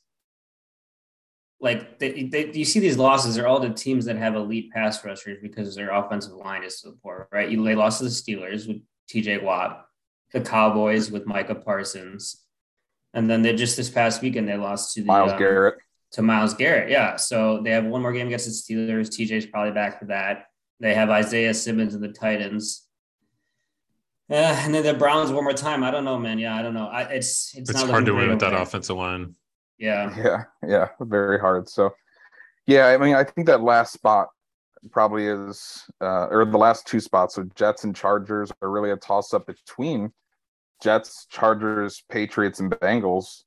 like 1.61 1.99
they, 1.99 2.25
they, 2.25 2.53
you 2.53 2.65
see 2.65 2.81
these 2.81 2.99
losses 2.99 3.37
They're 3.37 3.47
all 3.47 3.61
the 3.61 3.71
teams 3.71 4.05
that 4.05 4.17
have 4.17 4.35
elite 4.35 4.71
pass 4.71 5.03
rushers 5.03 5.39
because 5.41 5.75
their 5.75 5.91
offensive 5.91 6.35
line 6.35 6.63
is 6.63 6.79
so 6.79 6.95
poor, 7.03 7.27
right? 7.33 7.49
You 7.49 7.65
they 7.65 7.75
lost 7.75 7.99
to 7.99 8.05
the 8.05 8.11
Steelers 8.11 8.69
with 8.69 8.83
TJ 9.11 9.43
Watt, 9.43 9.87
the 10.35 10.41
Cowboys 10.41 11.11
with 11.11 11.27
Micah 11.27 11.55
Parsons, 11.55 12.43
and 13.15 13.31
then 13.31 13.41
they 13.41 13.55
just 13.55 13.77
this 13.77 13.89
past 13.89 14.21
weekend 14.21 14.49
they 14.49 14.57
lost 14.57 14.93
to 14.95 15.01
the 15.01 15.07
Miles 15.07 15.33
um, 15.33 15.39
Garrett. 15.39 15.77
to 16.13 16.23
Myles 16.23 16.53
Garrett. 16.53 16.91
Yeah. 16.91 17.17
So 17.17 17.63
they 17.63 17.71
have 17.71 17.85
one 17.85 18.03
more 18.03 18.13
game 18.13 18.27
against 18.27 18.47
the 18.47 18.75
Steelers. 18.75 19.09
TJ's 19.09 19.47
probably 19.47 19.73
back 19.73 20.01
for 20.01 20.07
that. 20.07 20.47
They 20.81 20.93
have 20.93 21.09
Isaiah 21.09 21.55
Simmons 21.55 21.95
and 21.95 22.03
the 22.03 22.09
Titans. 22.09 22.87
Yeah, 24.29 24.65
and 24.65 24.75
then 24.75 24.83
the 24.83 24.95
Browns 24.95 25.31
one 25.31 25.45
more 25.45 25.53
time. 25.53 25.85
I 25.85 25.91
don't 25.91 26.05
know, 26.05 26.19
man. 26.19 26.39
Yeah, 26.39 26.57
I 26.57 26.63
don't 26.63 26.75
know. 26.75 26.89
I, 26.89 27.03
it's 27.03 27.55
it's, 27.55 27.71
it's 27.71 27.81
not 27.81 27.91
hard 27.91 28.07
to 28.07 28.13
win 28.13 28.31
with 28.31 28.41
that 28.41 28.53
over 28.53 28.63
offensive 28.63 28.97
line. 28.97 29.37
Yeah. 29.79 30.15
Yeah, 30.17 30.45
yeah, 30.67 30.89
very 31.01 31.39
hard. 31.39 31.69
So, 31.69 31.95
yeah, 32.67 32.87
I 32.87 32.99
mean, 32.99 33.15
I 33.15 33.23
think 33.23 33.47
that 33.47 33.63
last 33.63 33.93
spot 33.93 34.29
probably 34.91 35.27
is, 35.27 35.85
uh, 36.01 36.27
or 36.29 36.45
the 36.45 36.59
last 36.59 36.87
two 36.87 37.01
spots. 37.01 37.35
So 37.37 37.45
Jets 37.55 37.85
and 37.85 37.95
Chargers 37.95 38.51
are 38.63 38.71
really 38.71 38.91
a 38.91 38.97
toss 38.97 39.33
up 39.33 39.47
between 39.47 40.13
Jets, 40.85 41.27
Chargers, 41.31 42.05
Patriots, 42.11 42.61
and 42.61 42.71
Bengals. 42.71 43.43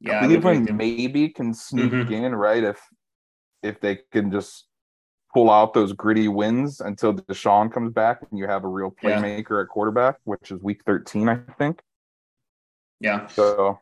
Yeah. 0.00 0.18
I 0.20 0.26
would 0.26 0.36
agree 0.36 0.36
with 0.36 0.42
Cleveland 0.42 0.68
you. 0.68 0.74
maybe 0.74 1.28
can 1.30 1.54
sneak 1.54 1.90
Mhm. 1.90 2.10
in, 2.12 2.34
right? 2.34 2.62
If 2.62 2.80
if 3.62 3.80
they 3.80 4.00
can 4.10 4.30
just 4.30 4.66
pull 5.32 5.48
out 5.50 5.72
those 5.72 5.92
gritty 5.92 6.26
wins 6.28 6.80
until 6.80 7.14
Deshaun 7.14 7.72
comes 7.72 7.92
back 7.92 8.18
and 8.28 8.38
you 8.38 8.46
have 8.48 8.64
a 8.64 8.68
real 8.68 8.92
Yeah. 9.02 9.20
playmaker 9.22 9.62
at 9.62 9.68
quarterback, 9.68 10.16
which 10.24 10.50
is 10.50 10.60
week 10.60 10.82
13, 10.84 11.28
I 11.28 11.36
think. 11.58 11.80
Yeah. 13.00 13.26
So 13.28 13.78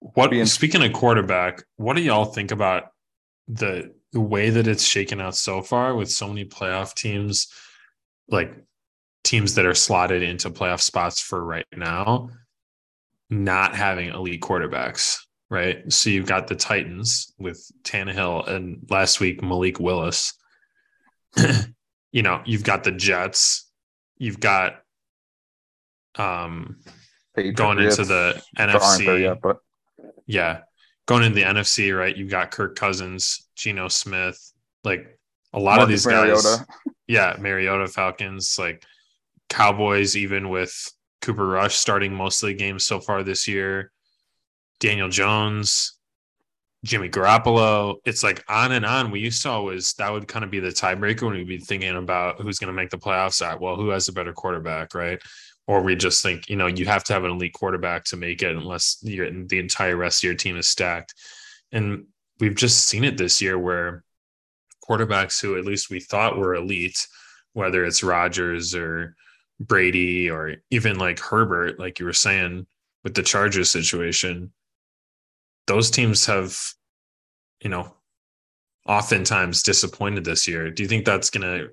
What 0.00 0.30
Being- 0.30 0.44
speaking 0.46 0.84
of 0.84 0.92
quarterback, 0.92 1.64
what 1.76 1.96
do 1.96 2.02
y'all 2.02 2.26
think 2.26 2.50
about 2.52 2.92
the, 3.48 3.94
the 4.12 4.20
way 4.20 4.50
that 4.50 4.66
it's 4.68 4.84
shaken 4.84 5.20
out 5.22 5.34
so 5.34 5.62
far 5.62 5.94
with 5.96 6.10
so 6.10 6.28
many 6.28 6.44
playoff 6.44 6.94
teams, 6.94 7.50
like 8.28 8.54
teams 9.26 9.54
that 9.54 9.66
are 9.66 9.74
slotted 9.74 10.22
into 10.22 10.50
playoff 10.50 10.80
spots 10.80 11.20
for 11.20 11.44
right 11.44 11.66
now, 11.76 12.30
not 13.28 13.74
having 13.74 14.10
elite 14.10 14.40
quarterbacks, 14.40 15.18
right? 15.50 15.92
So 15.92 16.10
you've 16.10 16.26
got 16.28 16.46
the 16.46 16.54
Titans 16.54 17.32
with 17.38 17.60
Tannehill 17.82 18.48
and 18.48 18.86
last 18.88 19.18
week 19.20 19.42
Malik 19.42 19.80
Willis. 19.80 20.32
you 22.12 22.22
know, 22.22 22.40
you've 22.46 22.64
got 22.64 22.84
the 22.84 22.92
Jets, 22.92 23.68
you've 24.16 24.40
got 24.40 24.76
um 26.14 26.76
going 27.54 27.78
into 27.80 28.04
the 28.04 28.40
Patriots 28.56 28.84
NFC. 28.86 29.20
yet, 29.22 29.40
but 29.42 29.58
Yeah. 30.26 30.60
Going 31.06 31.24
into 31.24 31.40
the 31.40 31.46
NFC, 31.46 31.96
right? 31.96 32.16
You've 32.16 32.30
got 32.30 32.50
Kirk 32.50 32.74
Cousins, 32.76 33.46
Geno 33.54 33.88
Smith, 33.88 34.38
like 34.82 35.18
a 35.52 35.60
lot 35.60 35.80
of 35.80 35.88
these 35.88 36.06
guys. 36.06 36.44
Mariota. 36.44 36.66
Yeah, 37.06 37.36
Mariota 37.38 37.86
Falcons, 37.86 38.56
like 38.58 38.82
Cowboys, 39.48 40.16
even 40.16 40.48
with 40.48 40.74
Cooper 41.22 41.46
Rush 41.46 41.76
starting 41.76 42.14
most 42.14 42.42
of 42.42 42.48
the 42.48 42.54
games 42.54 42.84
so 42.84 43.00
far 43.00 43.22
this 43.22 43.48
year. 43.48 43.90
Daniel 44.78 45.08
Jones, 45.08 45.96
Jimmy 46.84 47.08
Garoppolo. 47.08 47.96
It's 48.04 48.22
like 48.22 48.44
on 48.48 48.72
and 48.72 48.84
on. 48.84 49.10
We 49.10 49.20
used 49.20 49.42
to 49.42 49.50
always 49.50 49.92
that 49.94 50.12
would 50.12 50.28
kind 50.28 50.44
of 50.44 50.50
be 50.50 50.60
the 50.60 50.68
tiebreaker 50.68 51.22
when 51.22 51.34
we'd 51.34 51.48
be 51.48 51.58
thinking 51.58 51.96
about 51.96 52.40
who's 52.40 52.58
going 52.58 52.72
to 52.72 52.76
make 52.76 52.90
the 52.90 52.98
playoffs. 52.98 53.44
At 53.44 53.60
well, 53.60 53.76
who 53.76 53.88
has 53.88 54.08
a 54.08 54.12
better 54.12 54.32
quarterback, 54.32 54.94
right? 54.94 55.20
Or 55.66 55.82
we 55.82 55.96
just 55.96 56.22
think 56.22 56.48
you 56.48 56.56
know 56.56 56.66
you 56.66 56.86
have 56.86 57.04
to 57.04 57.12
have 57.12 57.24
an 57.24 57.32
elite 57.32 57.54
quarterback 57.54 58.04
to 58.04 58.16
make 58.16 58.42
it, 58.42 58.56
unless 58.56 58.98
the 59.00 59.58
entire 59.58 59.96
rest 59.96 60.20
of 60.22 60.28
your 60.28 60.34
team 60.34 60.56
is 60.56 60.68
stacked. 60.68 61.14
And 61.72 62.06
we've 62.38 62.54
just 62.54 62.86
seen 62.86 63.04
it 63.04 63.16
this 63.16 63.40
year 63.40 63.58
where 63.58 64.04
quarterbacks 64.88 65.40
who 65.40 65.58
at 65.58 65.64
least 65.64 65.90
we 65.90 66.00
thought 66.00 66.38
were 66.38 66.54
elite, 66.54 67.06
whether 67.54 67.84
it's 67.84 68.04
Rodgers 68.04 68.74
or 68.74 69.16
Brady 69.60 70.30
or 70.30 70.56
even 70.70 70.98
like 70.98 71.18
Herbert, 71.18 71.78
like 71.78 71.98
you 71.98 72.06
were 72.06 72.12
saying 72.12 72.66
with 73.04 73.14
the 73.14 73.22
Chargers 73.22 73.70
situation, 73.70 74.52
those 75.66 75.90
teams 75.90 76.26
have, 76.26 76.58
you 77.60 77.70
know, 77.70 77.94
oftentimes 78.86 79.62
disappointed 79.62 80.24
this 80.24 80.46
year. 80.46 80.70
Do 80.70 80.82
you 80.82 80.88
think 80.88 81.04
that's 81.04 81.30
gonna 81.30 81.68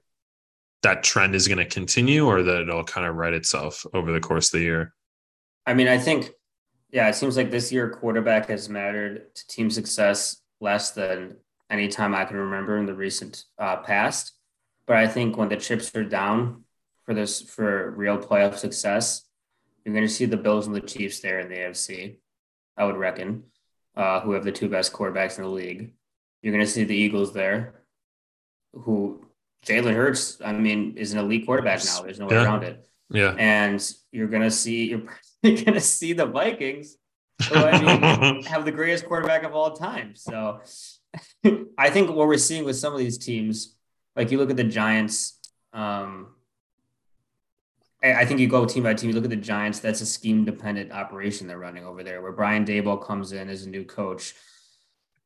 that 0.82 1.04
trend 1.04 1.36
is 1.36 1.48
gonna 1.48 1.66
continue 1.66 2.26
or 2.26 2.44
that 2.44 2.62
it'll 2.62 2.84
kind 2.84 3.06
of 3.06 3.16
right 3.16 3.34
itself 3.34 3.86
over 3.94 4.12
the 4.12 4.20
course 4.20 4.54
of 4.54 4.60
the 4.60 4.66
year? 4.66 4.94
I 5.66 5.74
mean, 5.74 5.88
I 5.88 5.98
think, 5.98 6.32
yeah, 6.92 7.08
it 7.08 7.16
seems 7.16 7.38
like 7.38 7.52
this 7.52 7.72
year 7.72 7.90
quarterback 7.90 8.48
has 8.50 8.68
mattered 8.70 9.34
to 9.36 9.48
team 9.48 9.70
success 9.70 10.42
less 10.60 10.92
than 10.92 11.38
any 11.70 11.88
time 11.88 12.14
I 12.14 12.26
can 12.26 12.38
remember 12.38 12.78
in 12.78 12.86
the 12.86 12.94
recent 12.94 13.46
uh, 13.58 13.78
past. 13.78 14.34
But 14.86 14.98
I 14.98 15.08
think 15.08 15.38
when 15.38 15.50
the 15.50 15.56
chips 15.56 15.96
are 15.96 16.04
down 16.04 16.63
for 17.06 17.14
this 17.14 17.42
for 17.42 17.92
real 17.92 18.18
playoff 18.18 18.58
success, 18.58 19.24
You're 19.86 19.94
going 19.94 20.08
to 20.08 20.14
see 20.14 20.26
the 20.26 20.38
Bills 20.38 20.68
and 20.68 20.76
the 20.76 20.82
Chiefs 20.82 21.20
there 21.20 21.40
in 21.40 21.50
the 21.50 21.56
AFC, 21.56 22.18
I 22.78 22.86
would 22.86 22.98
reckon, 22.98 23.44
uh, 23.96 24.22
who 24.22 24.32
have 24.32 24.44
the 24.46 24.52
two 24.52 24.70
best 24.70 24.94
quarterbacks 24.94 25.38
in 25.38 25.44
the 25.44 25.50
league. 25.50 25.94
You're 26.42 26.54
going 26.54 26.66
to 26.66 26.72
see 26.72 26.84
the 26.86 26.96
Eagles 26.96 27.34
there, 27.34 27.84
who 28.74 29.26
Jalen 29.66 29.94
Hurts, 29.96 30.40
I 30.44 30.52
mean, 30.54 30.98
is 30.98 31.14
an 31.14 31.20
elite 31.20 31.46
quarterback 31.46 31.84
now. 31.86 32.02
There's 32.02 32.20
no 32.20 32.28
way 32.28 32.36
Yeah. 32.36 32.44
around 32.46 32.64
it. 32.64 32.86
Yeah. 33.10 33.36
And 33.38 33.82
you're 34.12 34.28
going 34.28 34.44
to 34.44 34.52
see, 34.52 34.86
you're 34.90 35.02
going 35.44 35.74
to 35.74 35.80
see 35.82 36.14
the 36.14 36.26
Vikings, 36.26 36.98
who 37.50 37.56
I 37.56 37.80
mean, 37.82 38.44
have 38.52 38.66
the 38.66 38.72
greatest 38.72 39.06
quarterback 39.06 39.44
of 39.44 39.54
all 39.54 39.72
time. 39.74 40.16
So 40.16 40.62
I 41.78 41.90
think 41.90 42.10
what 42.10 42.28
we're 42.28 42.38
seeing 42.38 42.66
with 42.66 42.76
some 42.78 42.94
of 42.94 43.00
these 43.00 43.18
teams, 43.18 43.76
like 44.16 44.32
you 44.32 44.38
look 44.38 44.50
at 44.50 44.58
the 44.58 44.64
Giants, 44.64 45.40
um, 45.74 46.33
I 48.04 48.26
think 48.26 48.42
you 48.42 48.48
go 48.48 48.66
team 48.66 48.84
by 48.84 48.94
team. 48.94 49.10
You 49.10 49.16
look 49.16 49.24
at 49.24 49.30
the 49.30 49.38
Giants. 49.38 49.80
That's 49.80 50.02
a 50.02 50.06
scheme 50.06 50.44
dependent 50.44 50.92
operation 50.92 51.48
they're 51.48 51.58
running 51.58 51.86
over 51.86 52.04
there, 52.04 52.22
where 52.22 52.34
Brian 52.34 52.66
Daboll 52.66 53.02
comes 53.02 53.32
in 53.32 53.50
as 53.50 53.66
a 53.66 53.70
new 53.70 53.86
coach, 53.86 54.34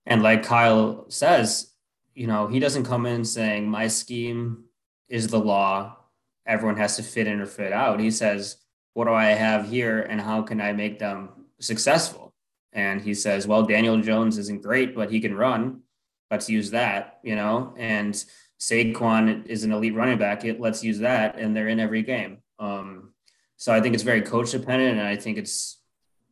and 0.05 0.21
like 0.21 0.43
Kyle 0.43 1.09
says, 1.09 1.71
you 2.13 2.27
know, 2.27 2.47
he 2.47 2.59
doesn't 2.59 2.85
come 2.85 3.05
in 3.05 3.25
saying 3.25 3.67
my 3.67 3.87
scheme 3.87 4.65
is 5.09 5.27
the 5.27 5.39
law. 5.39 5.97
Everyone 6.45 6.77
has 6.77 6.95
to 6.97 7.03
fit 7.03 7.27
in 7.27 7.41
or 7.41 7.45
fit 7.45 7.73
out. 7.73 7.99
He 7.99 8.11
says, 8.11 8.57
what 8.93 9.05
do 9.05 9.13
I 9.13 9.25
have 9.25 9.69
here, 9.69 10.01
and 10.01 10.21
how 10.21 10.43
can 10.43 10.61
I 10.61 10.71
make 10.73 10.99
them 10.99 11.29
successful? 11.59 12.33
And 12.73 13.01
he 13.01 13.13
says, 13.13 13.47
well, 13.47 13.63
Daniel 13.63 13.99
Jones 14.01 14.37
isn't 14.37 14.61
great, 14.61 14.95
but 14.95 15.11
he 15.11 15.19
can 15.19 15.35
run. 15.35 15.81
Let's 16.29 16.49
use 16.49 16.71
that, 16.71 17.19
you 17.23 17.35
know. 17.35 17.73
And 17.77 18.13
Saquon 18.59 19.45
is 19.47 19.63
an 19.63 19.71
elite 19.71 19.95
running 19.95 20.17
back. 20.17 20.45
It, 20.45 20.59
let's 20.59 20.83
use 20.83 20.99
that, 20.99 21.39
and 21.39 21.55
they're 21.55 21.69
in 21.69 21.79
every 21.79 22.03
game. 22.03 22.37
Um, 22.59 23.13
so 23.57 23.73
I 23.73 23.81
think 23.81 23.93
it's 23.95 24.03
very 24.03 24.21
coach 24.21 24.51
dependent, 24.51 24.97
and 24.99 25.07
I 25.07 25.15
think 25.15 25.37
it's 25.37 25.79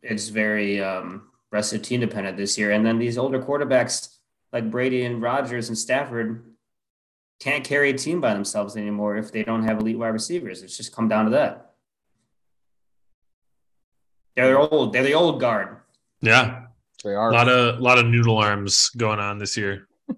it's 0.01 0.27
very 0.29 0.81
um, 0.83 1.29
rest 1.51 1.73
of 1.73 1.81
team 1.81 1.99
dependent 2.01 2.37
this 2.37 2.57
year. 2.57 2.71
And 2.71 2.85
then 2.85 2.99
these 2.99 3.17
older 3.17 3.41
quarterbacks 3.41 4.15
like 4.53 4.69
Brady 4.69 5.03
and 5.05 5.21
Rodgers 5.21 5.69
and 5.69 5.77
Stafford 5.77 6.43
can't 7.39 7.63
carry 7.63 7.89
a 7.89 7.93
team 7.97 8.21
by 8.21 8.33
themselves 8.33 8.77
anymore 8.77 9.17
if 9.17 9.31
they 9.31 9.43
don't 9.43 9.63
have 9.63 9.79
elite 9.79 9.97
wide 9.97 10.09
receivers. 10.09 10.61
It's 10.63 10.77
just 10.77 10.95
come 10.95 11.07
down 11.07 11.25
to 11.25 11.31
that. 11.31 11.73
They're 14.35 14.59
old. 14.59 14.93
They're 14.93 15.03
the 15.03 15.13
old 15.13 15.39
guard. 15.39 15.77
yeah. 16.21 16.61
They 17.03 17.13
are. 17.13 17.29
A 17.29 17.31
are. 17.31 17.33
lot 17.33 17.49
of 17.49 17.77
a 17.79 17.81
lot 17.81 17.97
of 17.99 18.05
noodle 18.07 18.37
arms 18.37 18.89
going 18.89 19.19
on 19.19 19.37
this 19.37 19.55
year. 19.57 19.87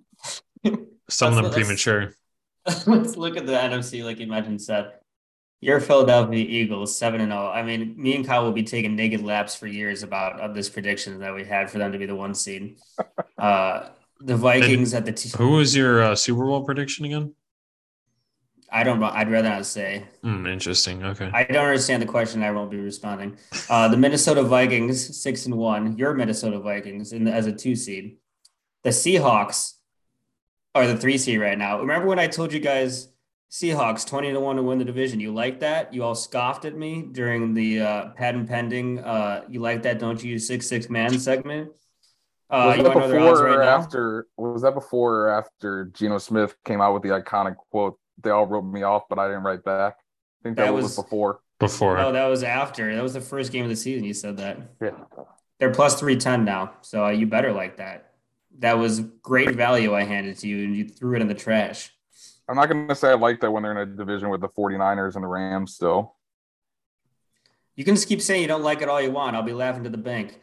Some 1.09 1.33
of 1.33 1.35
them 1.35 1.43
That's- 1.45 1.53
that's- 1.53 1.53
premature. 1.55 2.13
Let's 2.85 3.15
look 3.15 3.37
at 3.37 3.45
the 3.45 3.53
NFC 3.53 4.03
like 4.03 4.19
you 4.19 4.27
mentioned, 4.27 4.61
Seth. 4.61 4.87
Your 5.59 5.79
Philadelphia 5.79 6.45
Eagles, 6.47 6.95
7 6.97 7.19
and 7.19 7.31
0. 7.31 7.47
I 7.47 7.63
mean, 7.63 7.95
me 7.97 8.15
and 8.15 8.25
Kyle 8.25 8.43
will 8.43 8.51
be 8.51 8.63
taking 8.63 8.95
naked 8.95 9.23
laps 9.23 9.55
for 9.55 9.65
years 9.65 10.03
about 10.03 10.39
of 10.39 10.53
this 10.53 10.69
prediction 10.69 11.19
that 11.19 11.33
we 11.33 11.45
had 11.45 11.71
for 11.71 11.79
them 11.79 11.91
to 11.91 11.97
be 11.97 12.05
the 12.05 12.15
one 12.15 12.33
seed. 12.33 12.77
Uh, 13.37 13.89
the 14.19 14.35
Vikings 14.35 14.95
at 14.95 15.05
the 15.05 15.11
t- 15.11 15.29
Who 15.37 15.51
was 15.51 15.75
your 15.75 16.01
uh, 16.01 16.15
Super 16.15 16.43
Bowl 16.43 16.63
prediction 16.63 17.05
again? 17.05 17.35
I 18.71 18.83
don't 18.83 18.99
know. 18.99 19.09
I'd 19.13 19.29
rather 19.31 19.49
not 19.49 19.65
say. 19.65 20.05
Hmm, 20.23 20.45
interesting. 20.45 21.03
Okay. 21.03 21.29
I 21.33 21.43
don't 21.43 21.65
understand 21.65 22.01
the 22.01 22.07
question. 22.07 22.43
I 22.43 22.51
won't 22.51 22.69
be 22.69 22.79
responding. 22.79 23.37
Uh, 23.69 23.87
the 23.87 23.97
Minnesota 23.97 24.43
Vikings, 24.43 25.21
six 25.21 25.45
and 25.45 25.55
one. 25.55 25.97
Your 25.97 26.13
Minnesota 26.13 26.59
Vikings 26.59 27.13
in 27.13 27.23
the, 27.23 27.31
as 27.31 27.45
a 27.45 27.53
two 27.53 27.75
seed. 27.75 28.17
The 28.83 28.89
Seahawks 28.89 29.73
are 30.75 30.85
the 30.85 30.97
three 30.97 31.17
seed 31.17 31.39
right 31.39 31.57
now. 31.57 31.79
Remember 31.79 32.07
when 32.07 32.19
I 32.19 32.27
told 32.27 32.51
you 32.51 32.59
guys 32.59 33.09
Seahawks 33.51 34.05
twenty 34.05 34.31
to 34.33 34.39
one 34.39 34.57
to 34.57 34.63
win 34.63 34.77
the 34.77 34.85
division? 34.85 35.19
You 35.19 35.33
like 35.33 35.61
that? 35.61 35.93
You 35.93 36.03
all 36.03 36.15
scoffed 36.15 36.65
at 36.65 36.75
me 36.75 37.03
during 37.11 37.53
the 37.53 37.79
uh, 37.81 38.05
patent 38.09 38.49
pending. 38.49 38.99
Uh, 38.99 39.43
you 39.47 39.61
like 39.61 39.83
that? 39.83 39.99
Don't 39.99 40.21
you? 40.21 40.37
Six 40.37 40.67
six 40.67 40.89
man 40.89 41.17
segment. 41.17 41.71
Uh, 42.49 42.67
was 42.67 42.77
you 42.77 42.83
that 42.83 42.95
want 42.95 43.11
to 43.11 43.19
odds 43.19 43.31
before 43.39 43.45
right 43.45 43.55
or 43.55 43.63
now? 43.63 43.69
after? 43.77 44.27
Was 44.37 44.61
that 44.61 44.73
before 44.73 45.15
or 45.21 45.29
after 45.29 45.85
Geno 45.85 46.17
Smith 46.17 46.55
came 46.65 46.81
out 46.81 46.93
with 46.93 47.03
the 47.03 47.09
iconic 47.09 47.55
quote? 47.71 47.97
They 48.21 48.29
all 48.29 48.45
wrote 48.47 48.63
me 48.63 48.83
off, 48.83 49.03
but 49.09 49.19
I 49.19 49.27
didn't 49.27 49.43
write 49.43 49.63
back. 49.63 49.95
I 49.97 50.43
think 50.43 50.57
that, 50.57 50.65
That 50.65 50.73
was, 50.73 50.83
was- 50.83 50.95
before. 50.95 51.41
Before. 51.59 51.97
No, 51.97 52.11
that 52.11 52.27
was 52.27 52.43
after. 52.43 52.95
That 52.95 53.01
was 53.01 53.13
the 53.15 53.21
first 53.21 53.51
game 53.51 53.63
of 53.63 53.69
the 53.69 53.75
season. 53.75 54.03
You 54.03 54.13
said 54.13 54.37
that. 54.37 54.59
Yeah. 54.79 54.91
They're 55.59 55.71
plus 55.71 55.99
310 55.99 56.45
now. 56.45 56.73
So 56.81 57.05
uh, 57.05 57.09
you 57.09 57.25
better 57.25 57.51
like 57.51 57.77
that. 57.77 58.11
That 58.59 58.77
was 58.77 58.99
great 58.99 59.55
value 59.55 59.95
I 59.95 60.03
handed 60.03 60.37
to 60.39 60.47
you, 60.47 60.63
and 60.63 60.75
you 60.75 60.87
threw 60.87 61.15
it 61.15 61.21
in 61.21 61.27
the 61.27 61.33
trash. 61.33 61.91
I'm 62.49 62.55
not 62.55 62.67
going 62.67 62.87
to 62.87 62.95
say 62.95 63.09
I 63.09 63.13
like 63.15 63.41
that 63.41 63.51
when 63.51 63.63
they're 63.63 63.73
in 63.73 63.77
a 63.77 63.85
division 63.85 64.29
with 64.29 64.41
the 64.41 64.49
49ers 64.49 65.15
and 65.15 65.23
the 65.23 65.27
Rams 65.27 65.75
still. 65.75 66.15
You 67.75 67.83
can 67.83 67.95
just 67.95 68.07
keep 68.07 68.21
saying 68.21 68.41
you 68.41 68.47
don't 68.47 68.63
like 68.63 68.81
it 68.81 68.89
all 68.89 69.01
you 69.01 69.11
want. 69.11 69.35
I'll 69.35 69.43
be 69.43 69.53
laughing 69.53 69.83
to 69.83 69.89
the 69.89 69.97
bank. 69.97 70.39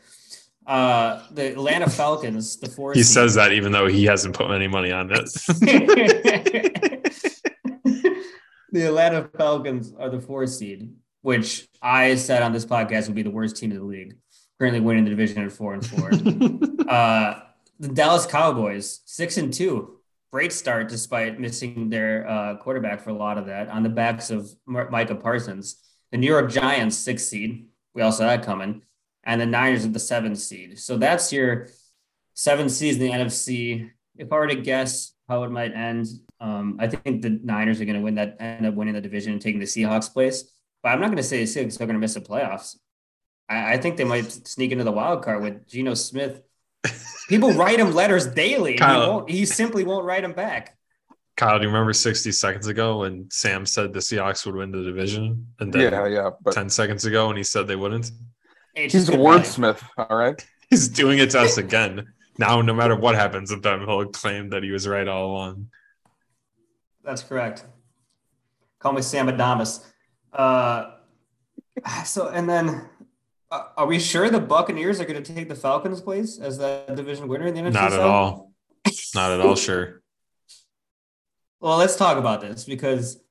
Uh, 0.66 1.22
the 1.32 1.52
Atlanta 1.52 1.90
Falcons, 1.90 2.56
the 2.56 2.68
four. 2.68 2.92
he 2.92 3.02
seed- 3.02 3.12
says 3.12 3.34
that 3.34 3.52
even 3.52 3.72
though 3.72 3.86
he 3.86 4.04
hasn't 4.04 4.34
put 4.34 4.50
any 4.50 4.68
money 4.68 4.92
on 4.92 5.10
it. 5.12 5.24
the 8.72 8.86
Atlanta 8.86 9.28
Falcons 9.36 9.92
are 9.98 10.08
the 10.08 10.20
four 10.20 10.46
seed, 10.46 10.94
which 11.22 11.68
I 11.82 12.14
said 12.14 12.42
on 12.42 12.52
this 12.52 12.64
podcast 12.64 13.06
would 13.06 13.14
be 13.14 13.22
the 13.22 13.30
worst 13.30 13.56
team 13.56 13.72
in 13.72 13.78
the 13.78 13.84
league. 13.84 14.16
Currently 14.58 14.80
winning 14.80 15.04
the 15.04 15.10
division 15.10 15.42
at 15.44 15.52
four 15.52 15.74
and 15.74 15.84
four. 15.84 16.08
uh, 16.88 17.40
the 17.80 17.88
Dallas 17.88 18.24
Cowboys, 18.24 19.00
six 19.04 19.36
and 19.36 19.52
two. 19.52 19.98
Great 20.34 20.52
start 20.52 20.88
despite 20.88 21.38
missing 21.38 21.88
their 21.88 22.28
uh, 22.28 22.56
quarterback 22.56 23.00
for 23.00 23.10
a 23.10 23.14
lot 23.14 23.38
of 23.38 23.46
that 23.46 23.68
on 23.68 23.84
the 23.84 23.88
backs 23.88 24.30
of 24.30 24.50
Micah 24.66 25.14
Parsons. 25.14 25.76
The 26.10 26.18
New 26.18 26.26
York 26.26 26.50
Giants, 26.50 26.96
six 26.96 27.24
seed. 27.24 27.68
We 27.94 28.02
all 28.02 28.10
saw 28.10 28.26
that 28.26 28.42
coming. 28.42 28.82
And 29.22 29.40
the 29.40 29.46
Niners 29.46 29.84
are 29.84 29.90
the 29.90 30.00
seventh 30.00 30.38
seed. 30.38 30.80
So 30.80 30.96
that's 30.96 31.32
your 31.32 31.68
seven 32.32 32.68
seeds 32.68 32.98
in 32.98 33.04
the 33.04 33.12
NFC. 33.12 33.88
If 34.16 34.32
I 34.32 34.34
were 34.34 34.48
to 34.48 34.56
guess 34.56 35.12
how 35.28 35.44
it 35.44 35.52
might 35.52 35.72
end, 35.72 36.08
um, 36.40 36.78
I 36.80 36.88
think 36.88 37.22
the 37.22 37.38
Niners 37.44 37.80
are 37.80 37.84
going 37.84 37.98
to 37.98 38.02
win 38.02 38.16
that, 38.16 38.36
end 38.40 38.66
up 38.66 38.74
winning 38.74 38.94
the 38.94 39.00
division 39.00 39.34
and 39.34 39.40
taking 39.40 39.60
the 39.60 39.66
Seahawks 39.66 40.12
place. 40.12 40.50
But 40.82 40.88
I'm 40.88 41.00
not 41.00 41.06
going 41.06 41.18
to 41.18 41.22
say 41.22 41.44
the 41.44 41.44
Seahawks 41.44 41.76
are 41.76 41.86
going 41.86 41.94
to 41.94 42.00
miss 42.00 42.14
the 42.14 42.20
playoffs. 42.20 42.74
I, 43.48 43.74
I 43.74 43.76
think 43.76 43.96
they 43.96 44.02
might 44.02 44.32
sneak 44.32 44.72
into 44.72 44.82
the 44.82 44.90
wild 44.90 45.22
card 45.22 45.44
with 45.44 45.64
Geno 45.68 45.94
Smith. 45.94 46.42
People 47.28 47.52
write 47.52 47.80
him 47.80 47.92
letters 47.92 48.26
daily. 48.26 48.76
and 48.78 48.92
He, 48.92 48.98
won't, 48.98 49.30
he 49.30 49.46
simply 49.46 49.84
won't 49.84 50.04
write 50.04 50.22
them 50.22 50.32
back. 50.32 50.76
Kyle, 51.36 51.58
do 51.58 51.64
you 51.64 51.68
remember 51.68 51.92
60 51.92 52.30
seconds 52.32 52.66
ago 52.68 53.00
when 53.00 53.28
Sam 53.30 53.66
said 53.66 53.92
the 53.92 53.98
Seahawks 53.98 54.46
would 54.46 54.54
win 54.54 54.70
the 54.70 54.82
division? 54.82 55.48
And 55.58 55.72
then 55.72 55.92
Yeah, 55.92 56.06
yeah. 56.06 56.30
But 56.42 56.54
10 56.54 56.68
seconds 56.68 57.04
ago 57.04 57.28
when 57.28 57.36
he 57.36 57.42
said 57.42 57.66
they 57.66 57.76
wouldn't? 57.76 58.10
He's 58.74 59.08
a 59.08 59.12
wordsmith. 59.12 59.82
All 59.96 60.16
right. 60.16 60.44
He's 60.70 60.88
doing 60.88 61.18
it 61.18 61.30
to 61.30 61.40
us 61.40 61.58
again. 61.58 62.06
Now, 62.38 62.60
no 62.60 62.74
matter 62.74 62.96
what 62.96 63.14
happens 63.14 63.50
with 63.50 63.62
them, 63.62 63.86
he'll 63.86 64.06
claim 64.06 64.50
that 64.50 64.62
he 64.62 64.70
was 64.70 64.88
right 64.88 65.06
all 65.06 65.32
along. 65.32 65.68
That's 67.04 67.22
correct. 67.22 67.64
Call 68.78 68.92
me 68.92 69.02
Sam 69.02 69.28
Adamas. 69.28 69.84
Uh, 70.32 70.90
so, 72.04 72.28
and 72.28 72.48
then 72.48 72.88
Uh, 73.54 73.68
are 73.76 73.86
we 73.86 74.00
sure 74.00 74.28
the 74.28 74.40
Buccaneers 74.40 75.00
are 75.00 75.04
going 75.04 75.22
to 75.22 75.34
take 75.34 75.48
the 75.48 75.54
Falcons' 75.54 76.00
place 76.00 76.40
as 76.40 76.58
the 76.58 76.82
division 76.96 77.28
winner 77.28 77.46
in 77.46 77.54
the 77.54 77.60
NFC? 77.60 77.72
Not 77.74 77.92
at 77.92 78.00
all. 78.00 78.52
Not 79.14 79.30
at 79.30 79.40
all 79.40 79.56
sure. 79.56 80.00
Well, 81.60 81.78
let's 81.78 81.96
talk 81.96 82.18
about 82.18 82.42
this 82.42 82.64
because 82.64 83.22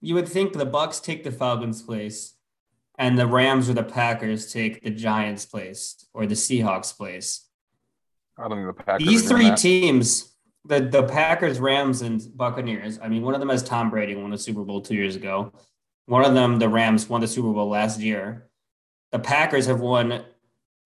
you 0.00 0.14
would 0.14 0.28
think 0.28 0.52
the 0.52 0.64
Bucks 0.64 1.00
take 1.00 1.24
the 1.24 1.32
Falcons' 1.32 1.82
place, 1.82 2.36
and 2.96 3.18
the 3.18 3.26
Rams 3.26 3.68
or 3.68 3.74
the 3.74 3.82
Packers 3.82 4.52
take 4.52 4.84
the 4.84 4.90
Giants' 4.90 5.44
place 5.44 6.06
or 6.14 6.24
the 6.24 6.36
Seahawks' 6.36 6.96
place. 6.96 7.48
I 8.38 8.46
don't 8.46 8.58
think 8.58 8.76
the 8.76 8.84
Packers. 8.84 9.08
These 9.08 9.24
are 9.24 9.28
doing 9.30 9.40
three 9.40 9.50
that. 9.50 9.58
teams, 9.58 10.36
the 10.64 10.78
the 10.82 11.02
Packers, 11.02 11.58
Rams, 11.58 12.02
and 12.02 12.22
Buccaneers. 12.36 13.00
I 13.02 13.08
mean, 13.08 13.22
one 13.22 13.34
of 13.34 13.40
them 13.40 13.48
has 13.48 13.64
Tom 13.64 13.90
Brady 13.90 14.14
won 14.14 14.30
the 14.30 14.38
Super 14.38 14.62
Bowl 14.62 14.82
two 14.82 14.94
years 14.94 15.16
ago. 15.16 15.52
One 16.06 16.24
of 16.24 16.34
them, 16.34 16.60
the 16.60 16.68
Rams, 16.68 17.08
won 17.08 17.22
the 17.22 17.26
Super 17.26 17.52
Bowl 17.52 17.70
last 17.70 17.98
year. 17.98 18.49
The 19.12 19.18
Packers 19.18 19.66
have 19.66 19.80
won 19.80 20.24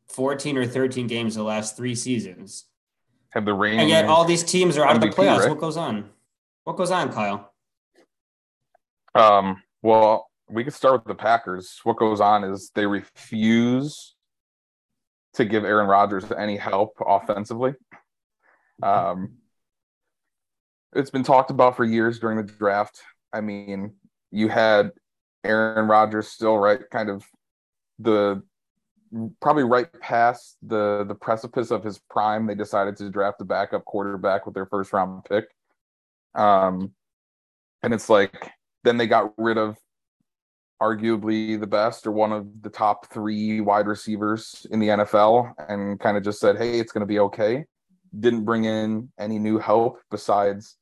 14 0.08 0.56
or 0.58 0.66
13 0.66 1.06
games 1.06 1.34
the 1.34 1.42
last 1.42 1.76
three 1.76 1.94
seasons. 1.94 2.64
have 3.30 3.44
the 3.44 3.54
reigning. 3.54 3.80
And 3.80 3.88
yet 3.88 4.06
all 4.06 4.24
these 4.24 4.42
teams 4.42 4.76
are 4.76 4.86
out 4.86 4.96
of 4.96 5.02
the 5.02 5.08
playoffs. 5.08 5.40
right? 5.40 5.50
What 5.50 5.58
goes 5.58 5.76
on? 5.76 6.10
What 6.64 6.76
goes 6.76 6.90
on, 6.90 7.12
Kyle? 7.12 7.52
Um, 9.14 9.62
well, 9.82 10.30
we 10.48 10.64
could 10.64 10.72
start 10.72 10.94
with 10.94 11.16
the 11.16 11.20
Packers. 11.22 11.80
What 11.84 11.96
goes 11.96 12.20
on 12.20 12.44
is 12.44 12.70
they 12.74 12.86
refuse 12.86 14.14
to 15.34 15.44
give 15.44 15.64
Aaron 15.64 15.86
Rodgers 15.86 16.24
any 16.36 16.56
help 16.56 16.96
offensively. 17.04 17.74
Um, 18.82 19.34
it's 20.94 21.10
been 21.10 21.22
talked 21.24 21.50
about 21.50 21.76
for 21.76 21.84
years 21.84 22.18
during 22.18 22.36
the 22.36 22.44
draft. 22.44 23.02
I 23.32 23.40
mean, 23.40 23.94
you 24.30 24.48
had 24.48 24.92
Aaron 25.42 25.88
Rodgers 25.88 26.28
still 26.28 26.56
right, 26.56 26.80
kind 26.90 27.10
of 27.10 27.24
the 28.04 28.42
probably 29.40 29.64
right 29.64 29.88
past 30.00 30.56
the 30.62 31.04
the 31.06 31.14
precipice 31.14 31.70
of 31.70 31.82
his 31.84 31.98
prime. 32.10 32.46
They 32.46 32.54
decided 32.54 32.96
to 32.98 33.10
draft 33.10 33.40
a 33.40 33.44
backup 33.44 33.84
quarterback 33.84 34.46
with 34.46 34.54
their 34.54 34.66
first 34.66 34.92
round 34.92 35.24
pick. 35.24 35.46
Um, 36.34 36.92
and 37.82 37.94
it's 37.94 38.08
like 38.08 38.50
then 38.82 38.96
they 38.96 39.06
got 39.06 39.32
rid 39.38 39.58
of 39.58 39.76
arguably 40.82 41.58
the 41.58 41.66
best 41.66 42.06
or 42.06 42.12
one 42.12 42.32
of 42.32 42.46
the 42.62 42.68
top 42.68 43.10
three 43.12 43.60
wide 43.60 43.86
receivers 43.86 44.66
in 44.70 44.80
the 44.80 44.88
NFL 44.88 45.52
and 45.68 45.98
kind 46.00 46.16
of 46.16 46.24
just 46.24 46.40
said, 46.40 46.58
hey, 46.58 46.78
it's 46.78 46.92
going 46.92 47.00
to 47.00 47.06
be 47.06 47.20
okay. 47.20 47.64
Didn't 48.18 48.44
bring 48.44 48.64
in 48.64 49.10
any 49.18 49.38
new 49.38 49.58
help 49.58 50.00
besides 50.10 50.76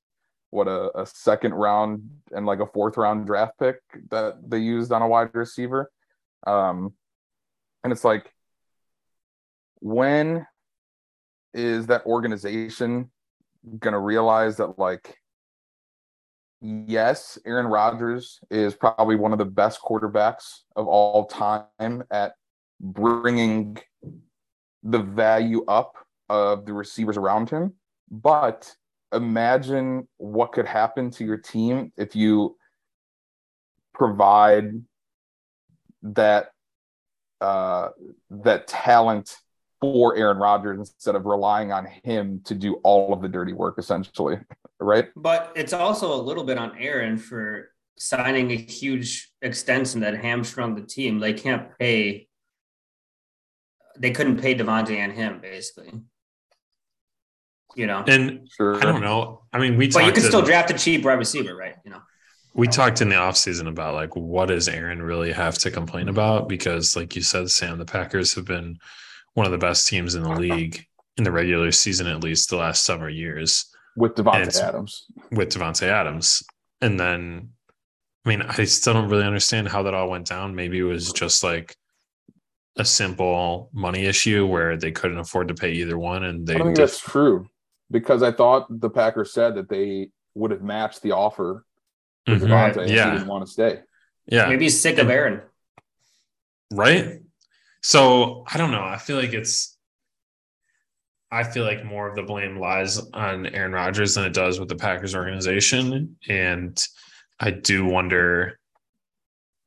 what 0.50 0.66
a, 0.66 0.90
a 0.98 1.06
second 1.06 1.54
round 1.54 2.02
and 2.32 2.46
like 2.46 2.60
a 2.60 2.66
fourth 2.66 2.96
round 2.96 3.26
draft 3.26 3.58
pick 3.58 3.76
that 4.10 4.38
they 4.46 4.58
used 4.58 4.92
on 4.92 5.02
a 5.02 5.08
wide 5.08 5.30
receiver. 5.34 5.90
Um, 6.46 6.94
and 7.84 7.92
it's 7.92 8.04
like, 8.04 8.32
when 9.80 10.46
is 11.54 11.86
that 11.86 12.06
organization 12.06 13.10
going 13.78 13.92
to 13.92 13.98
realize 13.98 14.56
that, 14.58 14.78
like, 14.78 15.16
yes, 16.60 17.38
Aaron 17.44 17.66
Rodgers 17.66 18.40
is 18.50 18.74
probably 18.74 19.16
one 19.16 19.32
of 19.32 19.38
the 19.38 19.44
best 19.44 19.80
quarterbacks 19.82 20.60
of 20.76 20.86
all 20.86 21.26
time 21.26 22.04
at 22.10 22.32
bringing 22.80 23.76
the 24.82 25.00
value 25.00 25.64
up 25.66 25.94
of 26.28 26.64
the 26.64 26.72
receivers 26.72 27.16
around 27.16 27.50
him. 27.50 27.74
But 28.10 28.72
imagine 29.12 30.08
what 30.18 30.52
could 30.52 30.66
happen 30.66 31.10
to 31.12 31.24
your 31.24 31.36
team 31.36 31.92
if 31.96 32.14
you 32.16 32.56
provide 33.92 34.70
that 36.02 36.51
uh, 37.42 37.90
that 38.30 38.68
talent 38.68 39.36
for 39.80 40.16
Aaron 40.16 40.38
Rodgers 40.38 40.78
instead 40.78 41.16
of 41.16 41.26
relying 41.26 41.72
on 41.72 41.88
him 42.04 42.40
to 42.44 42.54
do 42.54 42.74
all 42.84 43.12
of 43.12 43.20
the 43.20 43.28
dirty 43.28 43.52
work, 43.52 43.74
essentially, 43.78 44.38
right? 44.80 45.08
But 45.16 45.52
it's 45.56 45.72
also 45.72 46.14
a 46.14 46.22
little 46.22 46.44
bit 46.44 46.56
on 46.56 46.78
Aaron 46.78 47.18
for 47.18 47.72
signing 47.98 48.52
a 48.52 48.56
huge 48.56 49.32
extension 49.42 50.00
that 50.00 50.14
hamstrung 50.22 50.76
the 50.76 50.82
team. 50.82 51.18
They 51.18 51.32
can't 51.32 51.76
pay. 51.78 52.28
They 53.98 54.12
couldn't 54.12 54.40
pay 54.40 54.54
Davante 54.54 54.96
and 54.96 55.12
him 55.12 55.40
basically. 55.40 55.92
You 57.74 57.86
know, 57.86 58.04
and 58.06 58.48
sure. 58.52 58.76
I 58.76 58.80
don't 58.80 59.00
know. 59.00 59.42
I 59.52 59.58
mean, 59.58 59.76
we 59.76 59.90
but 59.90 60.04
you 60.04 60.12
can 60.12 60.22
still 60.22 60.42
draft 60.42 60.70
a 60.70 60.74
cheap 60.74 61.04
wide 61.04 61.14
receiver, 61.14 61.56
right? 61.56 61.74
You 61.84 61.90
know, 61.90 62.02
we 62.54 62.68
talked 62.68 63.00
in 63.00 63.08
the 63.08 63.16
offseason 63.16 63.68
about 63.68 63.94
like 63.94 64.14
what 64.14 64.46
does 64.46 64.68
Aaron 64.68 65.02
really 65.02 65.32
have 65.32 65.56
to 65.58 65.70
complain 65.70 66.08
about? 66.08 66.48
Because, 66.48 66.96
like 66.96 67.16
you 67.16 67.22
said, 67.22 67.50
Sam, 67.50 67.78
the 67.78 67.84
Packers 67.84 68.34
have 68.34 68.44
been 68.44 68.78
one 69.34 69.46
of 69.46 69.52
the 69.52 69.58
best 69.58 69.88
teams 69.88 70.14
in 70.14 70.22
the 70.22 70.34
league 70.34 70.86
in 71.16 71.24
the 71.24 71.32
regular 71.32 71.72
season, 71.72 72.06
at 72.06 72.22
least 72.22 72.50
the 72.50 72.56
last 72.56 72.84
several 72.84 73.12
years. 73.12 73.66
With 73.96 74.14
Davante 74.14 74.60
Adams. 74.60 75.06
With 75.30 75.50
Davante 75.50 75.86
Adams. 75.86 76.42
And 76.80 76.98
then, 76.98 77.50
I 78.24 78.28
mean, 78.28 78.42
I 78.42 78.64
still 78.64 78.94
don't 78.94 79.08
really 79.08 79.24
understand 79.24 79.68
how 79.68 79.82
that 79.84 79.94
all 79.94 80.10
went 80.10 80.26
down. 80.26 80.54
Maybe 80.54 80.78
it 80.78 80.84
was 80.84 81.12
just 81.12 81.42
like 81.42 81.76
a 82.76 82.84
simple 82.84 83.70
money 83.72 84.06
issue 84.06 84.46
where 84.46 84.76
they 84.76 84.92
couldn't 84.92 85.18
afford 85.18 85.48
to 85.48 85.54
pay 85.54 85.72
either 85.72 85.98
one. 85.98 86.24
And 86.24 86.46
they 86.46 86.54
I 86.54 86.58
think 86.58 86.76
did... 86.76 86.82
that's 86.82 86.98
true 86.98 87.46
because 87.90 88.22
I 88.22 88.32
thought 88.32 88.66
the 88.68 88.90
Packers 88.90 89.32
said 89.32 89.54
that 89.56 89.68
they 89.68 90.10
would 90.34 90.50
have 90.50 90.62
matched 90.62 91.02
the 91.02 91.12
offer 91.12 91.66
for 92.26 92.32
mm-hmm. 92.32 92.46
Davante 92.46 92.88
yeah. 92.88 93.10
he 93.10 93.18
didn't 93.18 93.28
want 93.28 93.46
to 93.46 93.50
stay. 93.50 93.80
Yeah. 94.26 94.48
Maybe 94.48 94.64
he's 94.64 94.80
sick 94.80 94.98
of 94.98 95.10
Aaron. 95.10 95.42
Right? 96.70 97.20
So 97.82 98.44
I 98.52 98.58
don't 98.58 98.70
know. 98.70 98.84
I 98.84 98.96
feel 98.96 99.16
like 99.16 99.32
it's 99.32 99.76
I 101.32 101.44
feel 101.44 101.64
like 101.64 101.82
more 101.82 102.08
of 102.08 102.14
the 102.14 102.22
blame 102.22 102.58
lies 102.58 102.98
on 103.14 103.46
Aaron 103.46 103.72
Rodgers 103.72 104.14
than 104.14 104.24
it 104.24 104.34
does 104.34 104.60
with 104.60 104.68
the 104.68 104.76
Packers 104.76 105.14
organization. 105.14 106.16
And 106.28 106.78
I 107.40 107.50
do 107.50 107.86
wonder 107.86 108.60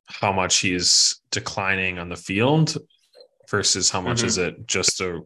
how 0.06 0.32
much 0.32 0.60
he's 0.60 1.22
declining 1.32 1.97
on 1.97 2.08
the 2.08 2.16
field 2.16 2.78
versus 3.49 3.89
how 3.89 3.99
much 3.99 4.20
mm-hmm. 4.20 4.28
is 4.28 4.38
it 4.38 4.68
just 4.68 5.01
a, 5.01 5.22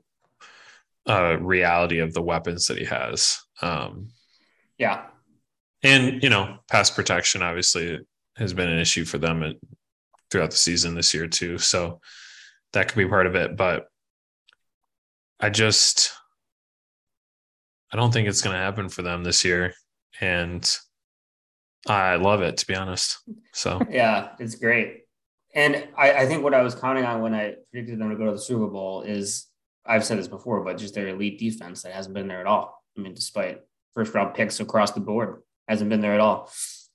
a, 1.05 1.37
reality 1.37 1.99
of 1.99 2.13
the 2.13 2.21
weapons 2.21 2.67
that 2.67 2.77
he 2.77 2.85
has. 2.85 3.39
Um, 3.61 4.09
yeah. 4.77 5.07
And, 5.83 6.21
you 6.21 6.29
know, 6.29 6.57
pass 6.69 6.89
protection 6.89 7.41
obviously 7.41 7.99
has 8.37 8.53
been 8.53 8.69
an 8.69 8.79
issue 8.79 9.05
for 9.05 9.17
them 9.17 9.43
at, 9.43 9.55
throughout 10.29 10.51
the 10.51 10.57
season 10.57 10.95
this 10.95 11.13
year, 11.13 11.27
too. 11.27 11.57
So, 11.57 11.99
that 12.73 12.87
could 12.87 12.97
be 12.97 13.07
part 13.07 13.27
of 13.27 13.35
it. 13.35 13.55
But 13.55 13.87
I 15.39 15.49
just 15.49 16.11
I 17.91 17.97
don't 17.97 18.11
think 18.11 18.27
it's 18.27 18.41
going 18.41 18.55
to 18.55 18.61
happen 18.61 18.89
for 18.89 19.01
them 19.01 19.23
this 19.23 19.43
year, 19.43 19.73
and 20.21 20.69
I 21.87 22.15
love 22.15 22.41
it 22.41 22.57
to 22.57 22.67
be 22.67 22.75
honest. 22.75 23.19
So 23.53 23.81
yeah, 23.89 24.29
it's 24.39 24.55
great. 24.55 25.01
And 25.55 25.87
I, 25.97 26.13
I 26.13 26.25
think 26.27 26.43
what 26.43 26.53
I 26.53 26.61
was 26.61 26.75
counting 26.75 27.05
on 27.05 27.21
when 27.21 27.33
I 27.33 27.55
predicted 27.71 27.99
them 27.99 28.11
to 28.11 28.15
go 28.15 28.25
to 28.25 28.33
the 28.33 28.39
Super 28.39 28.67
Bowl 28.67 29.01
is 29.01 29.47
I've 29.85 30.05
said 30.05 30.19
this 30.19 30.27
before, 30.27 30.63
but 30.63 30.77
just 30.77 30.93
their 30.93 31.07
elite 31.07 31.39
defense 31.39 31.81
that 31.81 31.93
hasn't 31.93 32.13
been 32.13 32.27
there 32.27 32.41
at 32.41 32.45
all. 32.45 32.83
I 32.95 33.01
mean, 33.01 33.15
despite 33.15 33.61
first 33.95 34.13
round 34.13 34.35
picks 34.35 34.59
across 34.59 34.91
the 34.91 34.99
board, 34.99 35.41
hasn't 35.69 35.89
been 35.89 36.01
there 36.01 36.13
at 36.13 36.19
all. 36.19 36.51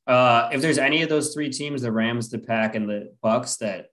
Uh, 0.07 0.51
if 0.53 0.61
there's 0.61 0.79
any 0.79 1.03
of 1.03 1.09
those 1.09 1.33
three 1.33 1.49
teams, 1.49 1.81
the 1.83 1.93
Rams, 1.93 2.29
the 2.29 2.39
Pack, 2.39 2.75
and 2.75 2.89
the 2.89 3.15
Bucks, 3.23 3.57
that 3.57 3.87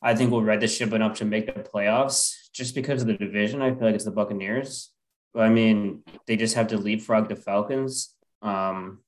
I 0.00 0.14
think 0.14 0.30
will 0.30 0.44
ride 0.44 0.60
the 0.60 0.68
ship 0.68 0.92
enough 0.92 1.18
to 1.18 1.24
make 1.24 1.46
the 1.46 1.62
playoffs 1.62 2.34
just 2.52 2.74
because 2.74 3.02
of 3.02 3.08
the 3.08 3.14
division. 3.14 3.62
I 3.62 3.74
feel 3.74 3.86
like 3.86 3.94
it's 3.94 4.04
the 4.04 4.12
Buccaneers. 4.12 4.90
But 5.34 5.42
I 5.42 5.48
mean, 5.48 6.02
they 6.26 6.36
just 6.36 6.54
have 6.54 6.68
to 6.68 6.78
leapfrog 6.78 7.28
the 7.28 7.36
Falcons, 7.36 8.14
um, 8.42 9.00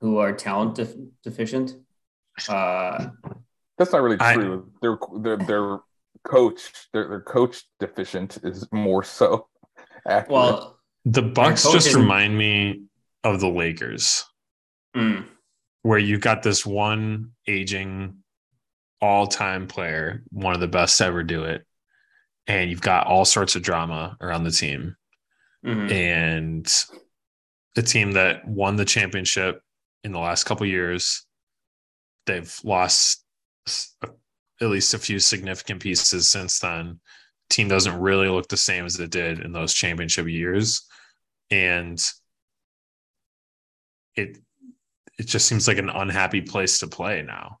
who 0.00 0.18
are 0.18 0.32
talent 0.32 0.76
def- 0.76 0.94
deficient. 1.24 1.74
Uh, 2.48 3.08
That's 3.78 3.92
not 3.92 4.02
really 4.02 4.16
true. 4.16 4.26
I, 4.26 4.80
their 4.80 4.98
their 5.20 5.36
their 5.36 5.78
coach 6.22 6.88
their 6.92 7.08
their 7.08 7.20
coach 7.20 7.64
deficient 7.80 8.38
is 8.44 8.66
more 8.70 9.02
so. 9.02 9.48
Accurate. 10.06 10.30
Well, 10.30 10.78
the 11.04 11.22
Bucks 11.22 11.70
just 11.70 11.94
remind 11.94 12.38
me 12.38 12.82
of 13.24 13.40
the 13.40 13.48
Lakers, 13.48 14.24
mm. 14.96 15.24
where 15.82 15.98
you've 15.98 16.20
got 16.20 16.42
this 16.42 16.64
one 16.64 17.32
aging 17.46 18.18
all 19.00 19.26
time 19.26 19.66
player, 19.66 20.22
one 20.30 20.54
of 20.54 20.60
the 20.60 20.68
best 20.68 20.98
to 20.98 21.04
ever 21.04 21.22
do 21.22 21.44
it. 21.44 21.64
And 22.46 22.70
you've 22.70 22.80
got 22.80 23.06
all 23.06 23.24
sorts 23.24 23.56
of 23.56 23.62
drama 23.62 24.16
around 24.20 24.44
the 24.44 24.50
team. 24.50 24.96
Mm-hmm. 25.64 25.92
And 25.92 26.84
the 27.74 27.82
team 27.82 28.12
that 28.12 28.46
won 28.46 28.76
the 28.76 28.84
championship 28.84 29.60
in 30.04 30.12
the 30.12 30.18
last 30.18 30.44
couple 30.44 30.66
years, 30.66 31.26
they've 32.26 32.58
lost 32.64 33.24
at 34.60 34.68
least 34.68 34.94
a 34.94 34.98
few 34.98 35.18
significant 35.18 35.80
pieces 35.80 36.28
since 36.28 36.58
then. 36.58 37.00
Team 37.50 37.68
doesn't 37.68 38.00
really 38.00 38.28
look 38.28 38.48
the 38.48 38.56
same 38.56 38.84
as 38.86 38.98
it 38.98 39.10
did 39.10 39.40
in 39.40 39.52
those 39.52 39.74
championship 39.74 40.26
years. 40.26 40.86
And 41.50 42.02
it 44.18 44.38
it 45.18 45.26
just 45.26 45.46
seems 45.46 45.66
like 45.66 45.78
an 45.78 45.90
unhappy 45.90 46.40
place 46.40 46.78
to 46.78 46.86
play 46.86 47.22
now 47.22 47.58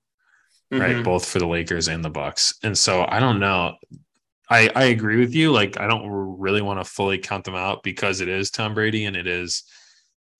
mm-hmm. 0.72 0.82
right? 0.82 1.04
Both 1.04 1.26
for 1.26 1.38
the 1.38 1.46
Lakers 1.46 1.88
and 1.88 2.04
the 2.04 2.10
Bucks. 2.10 2.54
And 2.62 2.76
so 2.76 3.04
I 3.08 3.20
don't 3.20 3.40
know. 3.40 3.76
I 4.50 4.70
I 4.74 4.84
agree 4.84 5.18
with 5.18 5.34
you. 5.34 5.52
Like 5.52 5.78
I 5.78 5.86
don't 5.86 6.08
really 6.08 6.62
want 6.62 6.80
to 6.80 6.84
fully 6.84 7.18
count 7.18 7.44
them 7.44 7.54
out 7.54 7.82
because 7.82 8.20
it 8.20 8.28
is 8.28 8.50
Tom 8.50 8.74
Brady 8.74 9.04
and 9.04 9.16
it 9.16 9.26
is 9.26 9.64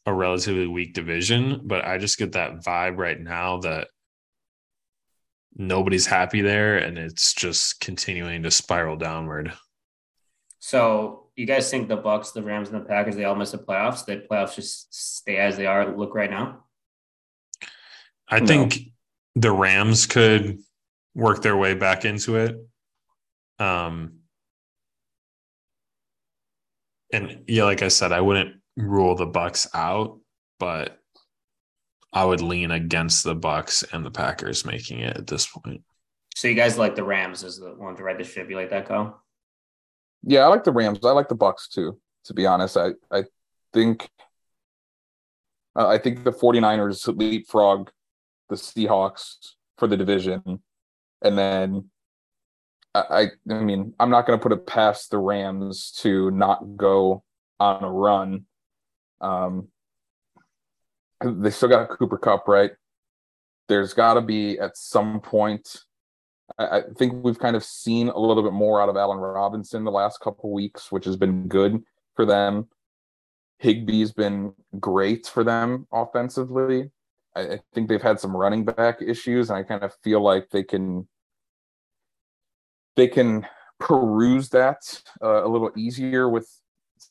a 0.07 0.15
relatively 0.15 0.67
weak 0.67 0.95
division, 0.95 1.63
but 1.65 1.85
I 1.85 1.99
just 1.99 2.19
get 2.19 2.33
that 2.33 2.65
vibe 2.65 2.97
right 2.97 3.21
now 3.21 3.59
that 3.59 3.89
nobody's 5.55 6.07
happy 6.07 6.41
there 6.41 6.79
and 6.79 6.97
it's 6.97 7.35
just 7.35 7.81
continuing 7.81 8.45
to 8.45 8.51
spiral 8.51 8.97
downward. 8.97 9.53
So 10.61 11.28
you 11.39 11.47
guys 11.47 11.71
think 11.71 11.89
the 11.89 11.97
Bucks, 11.97 12.33
the 12.33 12.43
Rams, 12.43 12.69
and 12.69 12.81
the 12.81 12.85
Packers 12.85 13.15
they 13.15 13.25
all 13.25 13.37
miss 13.37 13.53
the 13.53 13.59
playoffs? 13.59 14.05
The 14.05 14.27
playoffs 14.29 14.57
just 14.57 14.93
stay 14.93 15.37
as 15.37 15.57
they 15.57 15.67
are. 15.67 15.97
Look 15.97 16.15
right 16.15 16.31
now. 16.31 16.65
I 18.29 18.41
no. 18.41 18.47
think 18.47 18.81
the 19.37 19.53
Rams 19.53 20.07
could 20.07 20.59
work 21.15 21.43
their 21.43 21.57
way 21.57 21.75
back 21.75 22.05
into 22.05 22.37
it. 22.37 22.57
Um, 23.61 24.15
and 27.13 27.45
yeah, 27.47 27.65
like 27.65 27.83
I 27.83 27.89
said, 27.89 28.13
I 28.13 28.21
wouldn't 28.21 28.57
rule 28.77 29.15
the 29.15 29.27
Bucks 29.27 29.69
out, 29.73 30.19
but 30.59 30.99
I 32.13 32.25
would 32.25 32.43
lean 32.43 32.73
against 32.73 33.23
the 33.23 33.37
Bucks 33.37 33.85
and 33.93 34.05
the 34.05 34.11
Packers 34.11 34.65
making 34.65 35.01
it 35.01 35.17
at 35.17 35.29
this 35.29 35.47
point. 35.47 35.83
So 36.35 36.49
you 36.49 36.55
guys 36.55 36.79
like 36.79 36.97
the 36.97 37.05
Rams 37.05 37.45
as 37.45 37.59
the 37.59 37.75
one 37.77 37.97
to 37.97 38.03
ride 38.03 38.19
the 38.19 38.25
ship? 38.25 38.51
You 38.51 38.57
like 38.57 38.71
that, 38.71 38.89
Kyle? 38.89 39.23
Yeah, 40.23 40.41
I 40.41 40.47
like 40.49 40.65
the 40.65 40.73
Rams. 40.73 40.99
I 41.05 41.11
like 41.11 41.29
the 41.29 41.35
Bucks 41.35 41.69
too. 41.69 41.99
To 42.25 42.35
be 42.35 42.47
honest, 42.47 42.77
I 42.77 42.91
I 43.11 43.25
think 43.73 44.09
uh, 45.77 45.87
I 45.87 45.99
think 45.99 46.25
the 46.25 46.33
49ers 46.33 47.17
leapfrog 47.17 47.91
the 48.49 48.57
Seahawks 48.57 49.55
for 49.79 49.87
the 49.87 49.97
division, 49.97 50.63
and 51.23 51.39
then 51.39 51.91
I 52.95 53.31
I 53.51 53.55
mean 53.55 53.95
I'm 53.99 54.11
not 54.11 54.27
going 54.27 54.39
to 54.39 54.43
put 54.43 54.53
it 54.53 54.67
past 54.67 55.11
the 55.11 55.19
Rams 55.19 55.93
to 55.99 56.31
not 56.31 56.77
go 56.77 57.23
on 57.61 57.85
a 57.85 57.91
run. 57.91 58.47
Um, 59.21 59.69
they 61.25 61.51
still 61.51 61.69
got 61.69 61.89
Cooper 61.91 62.19
Kupp, 62.19 62.47
right? 62.49 62.73
there's 63.69 63.93
got 63.93 64.15
to 64.15 64.21
be 64.21 64.59
at 64.59 64.77
some 64.77 65.21
point. 65.21 65.85
I, 66.59 66.83
think 66.97 67.25
we've 67.25 67.39
kind 67.39 67.55
of 67.55 67.65
seen 67.65 68.09
a 68.09 68.19
little 68.19 68.43
bit 68.43 68.53
more 68.53 68.83
out 68.83 68.89
of 68.89 68.97
Allen 68.97 69.19
Robinson 69.19 69.85
the 69.85 69.93
last 69.93 70.21
couple 70.21 70.53
weeks, 70.53 70.91
which 70.91 71.05
has 71.05 71.17
been 71.17 71.47
good 71.47 71.83
for 72.17 72.27
them. 72.27 72.67
Higbee's 73.63 74.13
been 74.13 74.53
great 74.81 75.27
for 75.27 75.45
them 75.45 75.87
offensively. 75.93 76.91
I, 77.37 77.41
I 77.41 77.61
think 77.73 77.89
they've 77.89 78.03
had 78.03 78.19
some 78.19 78.37
running 78.37 78.65
back 78.65 79.01
issues, 79.01 79.51
and 79.51 79.59
I 79.59 79.63
kind 79.63 79.83
of 79.83 79.95
feel 80.03 80.21
like 80.21 80.51
they 80.51 80.65
can 80.65 81.07
they 82.97 83.07
can 83.07 83.47
peruse 83.79 84.49
that 84.49 85.01
uh, 85.23 85.45
a 85.45 85.49
little 85.49 85.71
easier 85.77 86.29
with 86.29 86.49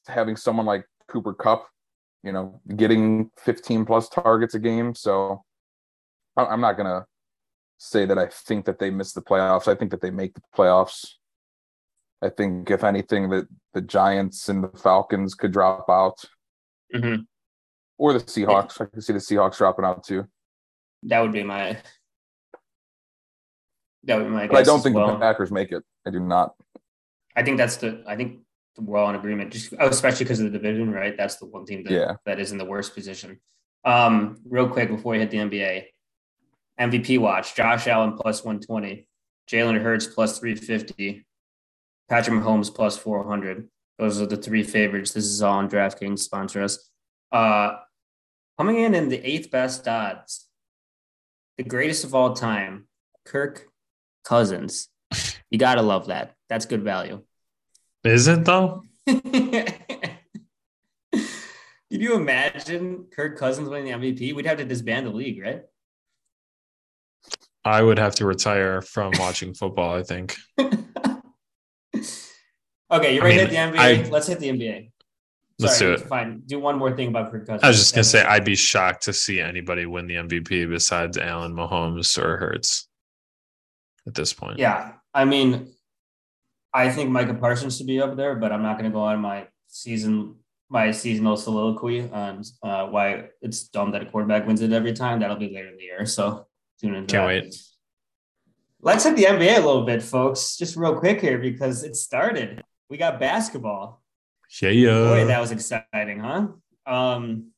having 0.08 0.36
someone 0.36 0.66
like 0.66 0.86
Cooper 1.08 1.34
Kupp, 1.34 1.70
you 2.24 2.34
know, 2.34 2.60
getting 2.76 3.32
15 3.38 3.86
plus 3.86 4.10
targets 4.10 4.56
a 4.56 4.60
game. 4.60 4.94
So 4.94 5.44
I'm 6.36 6.60
not 6.60 6.76
gonna 6.76 7.06
say 7.78 8.06
that 8.06 8.18
I 8.18 8.28
think 8.28 8.66
that 8.66 8.80
they 8.80 8.90
miss 8.90 9.14
the 9.14 9.22
playoffs. 9.22 9.68
I 9.68 9.76
think 9.76 9.92
that 9.92 10.02
they 10.02 10.12
make 10.12 10.34
the 10.34 10.42
playoffs. 10.56 11.06
I 12.22 12.30
think 12.30 12.70
if 12.72 12.84
anything 12.84 13.30
that 13.30 13.48
the 13.74 13.82
Giants 13.82 14.50
and 14.50 14.64
the 14.64 14.70
Falcons 14.70 15.36
could 15.36 15.52
drop 15.52 15.86
out. 15.90 16.24
Mm-hmm. 16.94 17.22
Or 17.98 18.14
the 18.14 18.20
Seahawks. 18.20 18.82
I 18.82 18.86
can 18.86 19.02
see 19.02 19.14
the 19.14 19.20
Seahawks 19.20 19.58
dropping 19.58 19.86
out 19.86 20.04
too. 20.04 20.28
That 21.04 21.22
would 21.22 21.32
be 21.32 21.44
my 21.44 21.78
that 24.04 24.18
would 24.18 24.26
be 24.26 24.30
my 24.30 24.48
But 24.48 24.58
I 24.58 24.64
don't 24.64 24.82
think 24.82 24.96
well. 24.96 25.14
the 25.14 25.20
Packers 25.20 25.52
make 25.52 25.72
it. 25.72 25.84
I 26.06 26.12
do 26.12 26.20
not. 26.20 26.56
I 27.36 27.44
think 27.44 27.58
that's 27.58 27.78
the 27.78 28.04
I 28.08 28.16
think 28.16 28.40
we're 28.80 28.98
all 28.98 29.10
in 29.10 29.16
agreement, 29.16 29.52
just 29.52 29.74
oh, 29.80 29.88
especially 29.88 30.24
because 30.24 30.40
of 30.40 30.52
the 30.52 30.58
division, 30.58 30.92
right? 30.92 31.16
That's 31.18 31.38
the 31.38 31.46
one 31.46 31.66
team 31.66 31.84
that, 31.84 31.92
yeah. 31.92 32.16
that 32.26 32.40
is 32.40 32.52
in 32.52 32.58
the 32.58 32.66
worst 32.66 32.94
position. 32.94 33.40
Um, 33.84 34.38
real 34.48 34.68
quick 34.68 34.90
before 34.90 35.14
we 35.14 35.20
hit 35.20 35.32
the 35.32 35.38
NBA, 35.38 35.86
MVP 36.80 37.20
watch: 37.20 37.56
Josh 37.56 37.88
Allen 37.88 38.14
plus 38.14 38.44
120, 38.44 39.08
Jalen 39.50 39.82
Hurts 39.82 40.08
plus 40.08 40.40
350, 40.40 41.26
Patrick 42.10 42.40
Mahomes 42.40 42.74
plus 42.74 42.98
400. 42.98 43.68
Those 43.98 44.22
are 44.22 44.28
the 44.28 44.38
three 44.38 44.64
favorites. 44.64 45.12
This 45.12 45.26
is 45.26 45.42
all 45.42 45.58
on 45.58 45.70
DraftKings 45.70 46.20
sponsor 46.20 46.64
us. 46.64 46.90
Uh, 47.32 47.78
coming 48.58 48.78
in 48.78 48.94
in 48.94 49.10
the 49.10 49.26
eighth 49.28 49.50
best 49.50 49.88
odds, 49.88 50.48
the 51.58 51.64
greatest 51.64 52.04
of 52.04 52.14
all 52.14 52.34
time, 52.34 52.88
Kirk 53.26 53.68
Cousins. 54.24 54.90
You 55.50 55.58
gotta 55.58 55.82
love 55.82 56.08
that. 56.08 56.36
That's 56.50 56.66
good 56.66 56.84
value. 56.84 57.22
Is 58.04 58.28
it 58.28 58.44
though? 58.44 58.84
Can 59.08 59.72
you 61.90 62.16
imagine 62.16 63.06
Kirk 63.16 63.38
Cousins 63.38 63.70
winning 63.70 63.86
the 63.86 64.12
MVP? 64.12 64.36
We'd 64.36 64.46
have 64.46 64.58
to 64.58 64.66
disband 64.66 65.06
the 65.06 65.12
league, 65.12 65.42
right? 65.42 65.64
I 67.68 67.82
would 67.82 68.00
have 68.00 68.16
to 68.16 68.26
retire 68.26 68.82
from 68.82 69.12
watching 69.20 69.54
football, 69.54 69.96
I 69.96 70.04
think. 70.04 70.36
okay, 70.58 70.76
you 73.16 73.22
ready 73.22 73.22
I 73.22 73.22
mean, 73.22 73.22
to 73.22 73.32
hit 73.32 73.50
the 73.50 73.56
NBA? 73.56 73.78
I, 73.78 74.10
Let's 74.10 74.28
hit 74.28 74.40
the 74.40 74.50
NBA. 74.50 74.92
Let's 75.60 75.78
Sorry, 75.80 75.96
do 75.96 76.02
it. 76.04 76.08
Fine. 76.08 76.44
Do 76.46 76.60
one 76.60 76.78
more 76.78 76.96
thing 76.96 77.08
about 77.08 77.32
Kirk 77.32 77.48
Cousins. 77.48 77.64
I 77.64 77.68
was 77.68 77.78
just 77.78 77.96
gonna 77.96 78.04
say 78.04 78.24
I'd 78.24 78.46
be 78.46 78.56
shocked 78.56 79.04
to 79.04 79.14
see 79.14 79.40
anybody 79.42 79.88
win 79.88 80.06
the 80.06 80.16
MVP 80.16 80.70
besides 80.70 81.18
Allen 81.18 81.54
Mahomes 81.54 82.18
or 82.22 82.38
Hurts 82.38 82.88
at 84.06 84.14
this 84.14 84.34
point. 84.34 84.60
Yeah. 84.60 84.94
I 85.14 85.26
mean, 85.26 85.74
I 86.74 86.90
think 86.92 87.10
Micah 87.10 87.34
Parsons 87.34 87.78
should 87.78 87.88
be 87.88 88.00
up 88.00 88.16
there, 88.16 88.36
but 88.36 88.52
I'm 88.52 88.62
not 88.62 88.78
going 88.78 88.90
to 88.90 88.94
go 88.94 89.02
on 89.02 89.20
my 89.20 89.48
season 89.68 90.36
my 90.70 90.92
seasonal 90.92 91.38
soliloquy 91.38 92.10
on 92.12 92.44
uh, 92.62 92.86
why 92.88 93.30
it's 93.42 93.70
dumb 93.70 93.92
that 93.92 94.02
a 94.02 94.06
quarterback 94.06 94.46
wins 94.46 94.62
it 94.62 94.74
every 94.74 94.94
time. 94.94 95.20
That'll 95.20 95.38
be 95.38 95.54
later 95.54 95.70
in 95.70 95.78
the 95.78 95.84
year. 95.84 96.06
So 96.06 96.46
tune 96.80 96.96
in. 96.96 97.06
Can't 97.06 97.10
that. 97.10 97.28
wait. 97.28 97.56
Let's 98.82 99.04
hit 99.04 99.16
the 99.16 99.24
NBA 99.24 99.58
a 99.58 99.66
little 99.66 99.86
bit, 99.86 100.04
folks. 100.04 100.56
Just 100.58 100.76
real 100.76 100.96
quick 100.96 101.20
here 101.20 101.40
because 101.40 101.84
it 101.84 101.96
started. 101.96 102.64
We 102.90 102.98
got 102.98 103.20
basketball. 103.20 104.02
Yeah. 104.62 104.72
Boy, 104.72 105.26
that 105.26 105.42
was 105.42 105.52
exciting, 105.52 106.20
huh? 106.20 106.48
Um, 106.86 107.52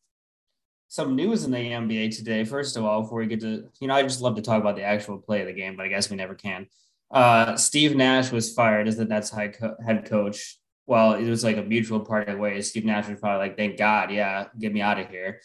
some 0.88 1.16
news 1.16 1.44
in 1.44 1.52
the 1.52 1.58
NBA 1.58 2.16
today. 2.16 2.44
First 2.44 2.78
of 2.78 2.84
all, 2.84 3.02
before 3.02 3.20
we 3.20 3.28
get 3.28 3.42
to, 3.42 3.70
you 3.80 3.88
know, 3.88 3.94
I 3.94 4.02
just 4.02 4.22
love 4.22 4.36
to 4.38 4.42
talk 4.42 4.60
about 4.60 4.76
the 4.76 4.84
actual 4.84 5.20
play 5.20 5.42
of 5.42 5.48
the 5.48 5.54
game, 5.54 5.76
but 5.76 5.86
I 5.86 5.90
guess 5.90 6.10
we 6.10 6.16
never 6.16 6.34
can. 6.34 6.68
Uh, 7.12 7.56
Steve 7.56 7.96
Nash 7.96 8.32
was 8.32 8.54
fired 8.54 8.88
as 8.88 8.98
the 8.98 9.06
Nets 9.06 9.30
head, 9.30 9.58
co- 9.58 9.76
head 9.86 10.06
coach. 10.06 10.58
Well, 10.88 11.14
it 11.14 11.30
was 11.30 11.44
like 11.44 11.58
a 11.58 11.64
mutual 11.64 12.00
party 12.00 12.32
of 12.32 12.40
ways. 12.40 12.70
Steve 12.70 12.86
Nash 12.86 13.08
was 13.08 13.20
probably 13.20 13.40
like, 13.40 13.58
"Thank 13.58 13.78
God, 13.78 14.12
yeah, 14.12 14.48
get 14.58 14.74
me 14.74 14.82
out 14.82 15.00
of 15.00 15.10
here." 15.10 15.42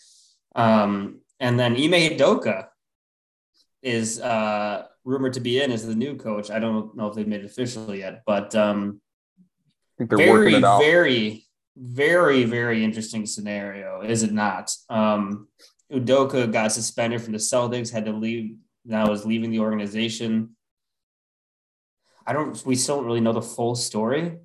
Um, 0.54 1.20
and 1.40 1.58
then 1.58 1.72
Ime 1.72 2.16
Udoka 2.16 2.68
is 3.84 4.18
uh, 4.20 4.86
rumored 5.04 5.34
to 5.34 5.40
be 5.40 5.62
in 5.62 5.70
as 5.70 5.86
the 5.86 5.94
new 5.94 6.16
coach. 6.16 6.50
I 6.50 6.58
don't 6.58 6.96
know 6.96 7.06
if 7.06 7.14
they've 7.14 7.28
made 7.28 7.42
it 7.42 7.46
official 7.46 7.94
yet, 7.94 8.22
but 8.26 8.54
um, 8.54 9.00
very, 9.98 10.60
very, 10.60 11.46
very, 11.76 12.44
very 12.44 12.82
interesting 12.82 13.26
scenario, 13.26 14.00
is 14.00 14.22
it 14.22 14.32
not? 14.32 14.74
Um, 14.88 15.48
Udoka 15.92 16.50
got 16.50 16.72
suspended 16.72 17.22
from 17.22 17.32
the 17.32 17.38
Celtics, 17.38 17.92
had 17.92 18.06
to 18.06 18.12
leave. 18.12 18.56
Now 18.86 19.12
is 19.12 19.24
leaving 19.24 19.50
the 19.50 19.60
organization. 19.60 20.56
I 22.26 22.32
don't. 22.32 22.64
We 22.66 22.74
still 22.74 22.96
don't 22.96 23.06
really 23.06 23.20
know 23.20 23.32
the 23.32 23.40
full 23.40 23.74
story 23.76 24.38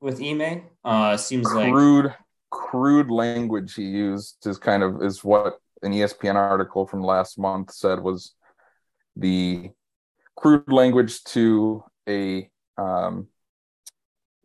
with 0.00 0.22
Ime. 0.22 0.62
Uh, 0.82 1.16
seems 1.18 1.46
crude, 1.46 1.58
like 1.58 1.72
crude, 1.72 2.14
crude 2.50 3.10
language 3.10 3.74
he 3.74 3.82
used 3.82 4.46
is 4.46 4.56
kind 4.56 4.82
of 4.82 5.02
is 5.02 5.22
what 5.22 5.58
an 5.82 5.92
ESPN 5.92 6.36
article 6.36 6.86
from 6.86 7.02
last 7.02 7.38
month 7.38 7.72
said 7.72 8.00
was 8.00 8.34
the 9.16 9.70
crude 10.36 10.72
language 10.72 11.22
to 11.24 11.84
a 12.08 12.48
um, 12.78 13.28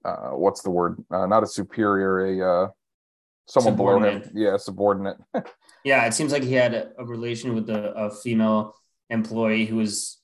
uh, 0.03 0.30
what's 0.30 0.61
the 0.61 0.70
word? 0.70 1.03
Uh, 1.11 1.26
not 1.26 1.43
a 1.43 1.47
superior, 1.47 2.26
a 2.26 2.65
uh, 2.65 2.68
someone 3.47 3.76
below 3.76 3.99
him. 3.99 4.24
Yeah, 4.34 4.57
subordinate. 4.57 5.18
yeah, 5.84 6.05
it 6.05 6.13
seems 6.13 6.32
like 6.32 6.43
he 6.43 6.53
had 6.53 6.74
a, 6.74 6.91
a 6.97 7.05
relation 7.05 7.55
with 7.55 7.70
a, 7.70 7.91
a 7.93 8.11
female 8.11 8.74
employee 9.09 9.65
who 9.65 9.78
was 9.78 10.20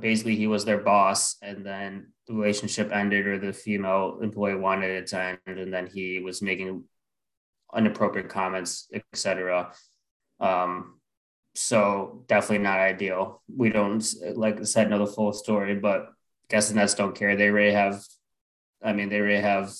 basically 0.00 0.36
he 0.36 0.46
was 0.46 0.64
their 0.64 0.78
boss 0.78 1.36
and 1.42 1.64
then 1.64 2.12
the 2.26 2.34
relationship 2.34 2.92
ended 2.92 3.26
or 3.26 3.38
the 3.38 3.52
female 3.52 4.18
employee 4.22 4.54
wanted 4.54 4.90
it 4.90 5.06
to 5.06 5.38
end 5.46 5.58
and 5.58 5.72
then 5.72 5.86
he 5.86 6.20
was 6.20 6.42
making 6.42 6.84
inappropriate 7.74 8.28
comments 8.28 8.88
etc 8.92 9.72
um 10.38 10.99
so 11.54 12.24
definitely 12.28 12.62
not 12.62 12.78
ideal 12.78 13.42
we 13.54 13.70
don't 13.70 14.04
like 14.34 14.60
i 14.60 14.62
said 14.62 14.88
know 14.88 15.04
the 15.04 15.12
full 15.12 15.32
story 15.32 15.74
but 15.74 16.08
guess 16.48 16.68
the 16.68 16.74
nets 16.74 16.94
don't 16.94 17.16
care 17.16 17.36
they 17.36 17.48
already 17.48 17.72
have 17.72 18.02
i 18.82 18.92
mean 18.92 19.08
they 19.08 19.18
already 19.18 19.40
have 19.40 19.72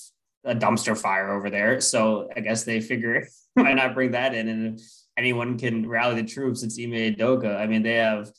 a 0.43 0.55
dumpster 0.55 0.97
fire 0.97 1.31
over 1.31 1.49
there 1.49 1.79
so 1.79 2.29
i 2.35 2.39
guess 2.39 2.63
they 2.63 2.81
figure 2.81 3.27
why 3.53 3.73
not 3.73 3.93
bring 3.93 4.11
that 4.11 4.33
in 4.33 4.47
and 4.47 4.79
if 4.79 4.85
anyone 5.17 5.57
can 5.57 5.87
rally 5.87 6.21
the 6.21 6.27
troops 6.27 6.63
it's 6.63 6.79
Ime 6.79 6.91
Udoka. 6.91 7.57
i 7.57 7.65
mean 7.65 7.83
they 7.83 7.95
have 7.95 8.31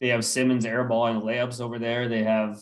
they 0.00 0.08
have 0.08 0.24
Simmons 0.24 0.64
airballing 0.64 1.22
layups 1.22 1.60
over 1.60 1.78
there. 1.78 2.08
They 2.08 2.22
have 2.22 2.58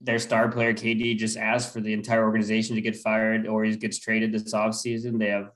their 0.00 0.18
star 0.18 0.50
player 0.50 0.74
KD 0.74 1.16
just 1.16 1.36
asked 1.36 1.72
for 1.72 1.80
the 1.80 1.92
entire 1.92 2.24
organization 2.24 2.76
to 2.76 2.82
get 2.82 2.96
fired 2.96 3.46
or 3.46 3.64
he 3.64 3.74
gets 3.76 3.98
traded 3.98 4.32
this 4.32 4.54
offseason. 4.54 5.18
They 5.18 5.28
have 5.28 5.50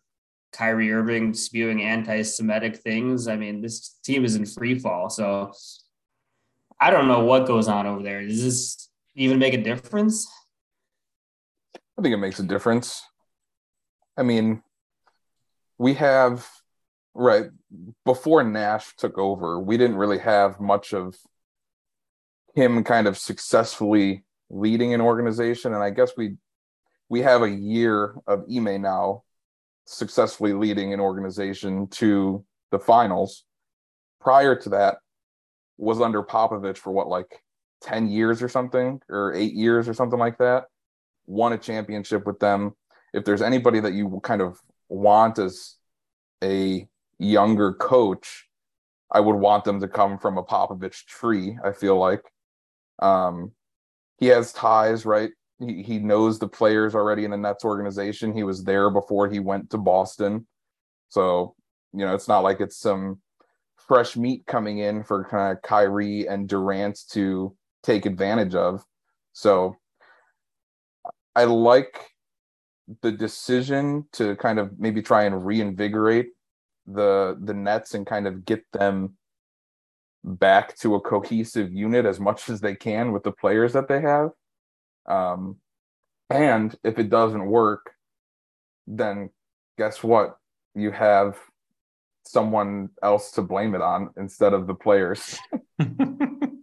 Kyrie 0.52 0.92
Irving 0.92 1.34
spewing 1.34 1.82
anti-Semitic 1.82 2.76
things. 2.76 3.28
I 3.28 3.36
mean, 3.36 3.62
this 3.62 3.98
team 4.04 4.24
is 4.24 4.36
in 4.36 4.46
free 4.46 4.78
fall. 4.78 5.10
So 5.10 5.52
I 6.78 6.90
don't 6.90 7.08
know 7.08 7.24
what 7.24 7.46
goes 7.46 7.68
on 7.68 7.86
over 7.86 8.02
there. 8.02 8.26
Does 8.26 8.42
this 8.42 8.88
even 9.14 9.38
make 9.38 9.54
a 9.54 9.62
difference? 9.62 10.30
I 11.98 12.02
think 12.02 12.14
it 12.14 12.18
makes 12.18 12.38
a 12.38 12.44
difference. 12.44 13.02
I 14.16 14.22
mean, 14.22 14.62
we 15.78 15.94
have 15.94 16.46
right 17.14 17.46
before 18.04 18.42
Nash 18.42 18.94
took 18.96 19.18
over, 19.18 19.58
we 19.58 19.76
didn't 19.76 19.96
really 19.96 20.18
have 20.18 20.60
much 20.60 20.92
of 20.92 21.16
him 22.54 22.84
kind 22.84 23.06
of 23.06 23.16
successfully 23.18 24.24
leading 24.50 24.94
an 24.94 25.00
organization. 25.00 25.74
And 25.74 25.82
I 25.82 25.90
guess 25.90 26.12
we 26.16 26.36
we 27.08 27.20
have 27.20 27.42
a 27.42 27.50
year 27.50 28.14
of 28.26 28.44
Ime 28.50 28.80
now 28.80 29.24
successfully 29.84 30.52
leading 30.52 30.92
an 30.92 31.00
organization 31.00 31.86
to 31.88 32.44
the 32.70 32.78
finals. 32.78 33.44
Prior 34.20 34.54
to 34.56 34.68
that, 34.70 34.98
was 35.78 36.00
under 36.00 36.22
Popovich 36.22 36.78
for 36.78 36.92
what 36.92 37.08
like 37.08 37.42
10 37.82 38.08
years 38.08 38.42
or 38.42 38.48
something, 38.48 39.00
or 39.08 39.34
eight 39.34 39.54
years 39.54 39.88
or 39.88 39.94
something 39.94 40.18
like 40.18 40.38
that. 40.38 40.64
Won 41.26 41.52
a 41.52 41.58
championship 41.58 42.26
with 42.26 42.38
them. 42.38 42.74
If 43.12 43.24
there's 43.24 43.42
anybody 43.42 43.80
that 43.80 43.92
you 43.92 44.20
kind 44.22 44.40
of 44.40 44.58
want 44.88 45.38
as 45.38 45.76
a 46.42 46.86
younger 47.18 47.72
coach, 47.74 48.48
I 49.10 49.20
would 49.20 49.36
want 49.36 49.64
them 49.64 49.80
to 49.80 49.88
come 49.88 50.18
from 50.18 50.38
a 50.38 50.42
Popovich 50.42 51.04
tree. 51.04 51.58
I 51.62 51.72
feel 51.72 51.98
like 51.98 52.22
um, 53.00 53.52
he 54.18 54.26
has 54.28 54.52
ties, 54.52 55.04
right? 55.04 55.30
He 55.64 55.82
he 55.82 55.98
knows 55.98 56.38
the 56.38 56.48
players 56.48 56.94
already 56.94 57.24
in 57.24 57.30
the 57.30 57.36
Nets 57.36 57.64
organization. 57.64 58.34
He 58.34 58.42
was 58.42 58.64
there 58.64 58.90
before 58.90 59.30
he 59.30 59.38
went 59.38 59.70
to 59.70 59.78
Boston, 59.78 60.46
so 61.08 61.54
you 61.92 62.04
know 62.04 62.14
it's 62.14 62.28
not 62.28 62.40
like 62.40 62.60
it's 62.60 62.78
some 62.78 63.20
fresh 63.76 64.16
meat 64.16 64.44
coming 64.46 64.78
in 64.78 65.04
for 65.04 65.24
kind 65.24 65.56
of 65.56 65.62
Kyrie 65.62 66.26
and 66.26 66.48
Durant 66.48 66.98
to 67.10 67.54
take 67.82 68.06
advantage 68.06 68.54
of. 68.54 68.84
So 69.32 69.76
I 71.34 71.44
like 71.44 72.10
the 73.00 73.12
decision 73.12 74.06
to 74.12 74.36
kind 74.36 74.58
of 74.58 74.78
maybe 74.78 75.02
try 75.02 75.24
and 75.24 75.44
reinvigorate 75.44 76.30
the 76.86 77.38
the 77.40 77.54
Nets 77.54 77.94
and 77.94 78.06
kind 78.06 78.26
of 78.26 78.44
get 78.44 78.64
them 78.72 79.16
back 80.24 80.76
to 80.78 80.94
a 80.94 81.00
cohesive 81.00 81.72
unit 81.72 82.06
as 82.06 82.20
much 82.20 82.48
as 82.48 82.60
they 82.60 82.74
can 82.74 83.12
with 83.12 83.22
the 83.22 83.32
players 83.32 83.72
that 83.72 83.88
they 83.88 84.00
have. 84.00 84.30
Um, 85.06 85.56
and 86.30 86.74
if 86.84 86.98
it 86.98 87.10
doesn't 87.10 87.44
work, 87.44 87.90
then 88.86 89.30
guess 89.78 90.02
what? 90.02 90.38
You 90.74 90.90
have 90.90 91.36
someone 92.24 92.90
else 93.02 93.32
to 93.32 93.42
blame 93.42 93.74
it 93.74 93.82
on 93.82 94.10
instead 94.16 94.54
of 94.54 94.66
the 94.66 94.74
players. 94.74 95.38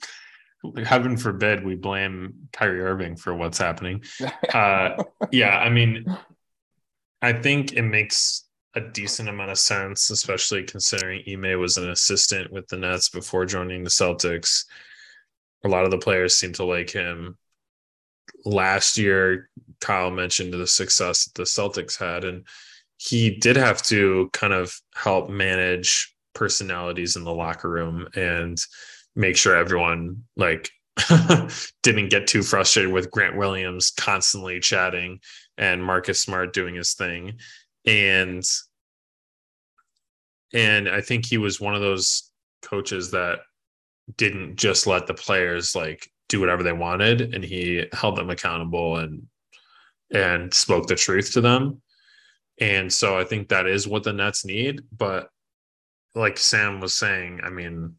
Heaven 0.83 1.17
forbid 1.17 1.63
we 1.63 1.75
blame 1.75 2.49
Kyrie 2.51 2.81
Irving 2.81 3.15
for 3.15 3.35
what's 3.35 3.57
happening. 3.57 4.03
Uh, 4.53 4.95
yeah, 5.31 5.59
I 5.59 5.69
mean, 5.69 6.05
I 7.21 7.33
think 7.33 7.73
it 7.73 7.83
makes 7.83 8.45
a 8.75 8.81
decent 8.81 9.29
amount 9.29 9.51
of 9.51 9.59
sense, 9.59 10.09
especially 10.09 10.63
considering 10.63 11.23
Ime 11.27 11.59
was 11.59 11.77
an 11.77 11.89
assistant 11.89 12.51
with 12.51 12.67
the 12.67 12.77
Nets 12.77 13.09
before 13.09 13.45
joining 13.45 13.83
the 13.83 13.91
Celtics. 13.91 14.65
A 15.63 15.67
lot 15.67 15.85
of 15.85 15.91
the 15.91 15.99
players 15.99 16.35
seem 16.35 16.53
to 16.53 16.65
like 16.65 16.89
him. 16.89 17.37
Last 18.45 18.97
year, 18.97 19.49
Kyle 19.81 20.11
mentioned 20.11 20.53
the 20.53 20.67
success 20.67 21.25
that 21.25 21.35
the 21.35 21.43
Celtics 21.43 21.97
had, 21.97 22.23
and 22.23 22.45
he 22.97 23.37
did 23.37 23.55
have 23.55 23.81
to 23.83 24.29
kind 24.33 24.53
of 24.53 24.73
help 24.93 25.29
manage 25.29 26.13
personalities 26.33 27.15
in 27.15 27.23
the 27.23 27.33
locker 27.33 27.69
room 27.69 28.07
and 28.15 28.57
make 29.15 29.35
sure 29.35 29.55
everyone 29.55 30.23
like 30.35 30.69
didn't 31.83 32.09
get 32.09 32.27
too 32.27 32.43
frustrated 32.43 32.91
with 32.91 33.11
Grant 33.11 33.37
Williams 33.37 33.91
constantly 33.91 34.59
chatting 34.59 35.19
and 35.57 35.83
Marcus 35.83 36.21
Smart 36.21 36.53
doing 36.53 36.75
his 36.75 36.93
thing. 36.93 37.39
And 37.85 38.43
and 40.53 40.89
I 40.89 41.01
think 41.01 41.25
he 41.25 41.37
was 41.37 41.61
one 41.61 41.75
of 41.75 41.81
those 41.81 42.31
coaches 42.61 43.11
that 43.11 43.39
didn't 44.17 44.55
just 44.55 44.87
let 44.87 45.05
the 45.05 45.13
players 45.13 45.75
like 45.75 46.09
do 46.29 46.39
whatever 46.39 46.63
they 46.63 46.71
wanted 46.71 47.33
and 47.33 47.43
he 47.43 47.85
held 47.91 48.15
them 48.15 48.29
accountable 48.29 48.97
and 48.97 49.23
and 50.11 50.53
spoke 50.53 50.87
the 50.87 50.95
truth 50.95 51.33
to 51.33 51.41
them. 51.41 51.81
And 52.59 52.91
so 52.91 53.17
I 53.17 53.23
think 53.23 53.49
that 53.49 53.67
is 53.67 53.87
what 53.87 54.03
the 54.03 54.13
Nets 54.13 54.45
need. 54.45 54.81
But 54.95 55.29
like 56.15 56.37
Sam 56.37 56.79
was 56.79 56.95
saying, 56.95 57.41
I 57.43 57.49
mean, 57.49 57.95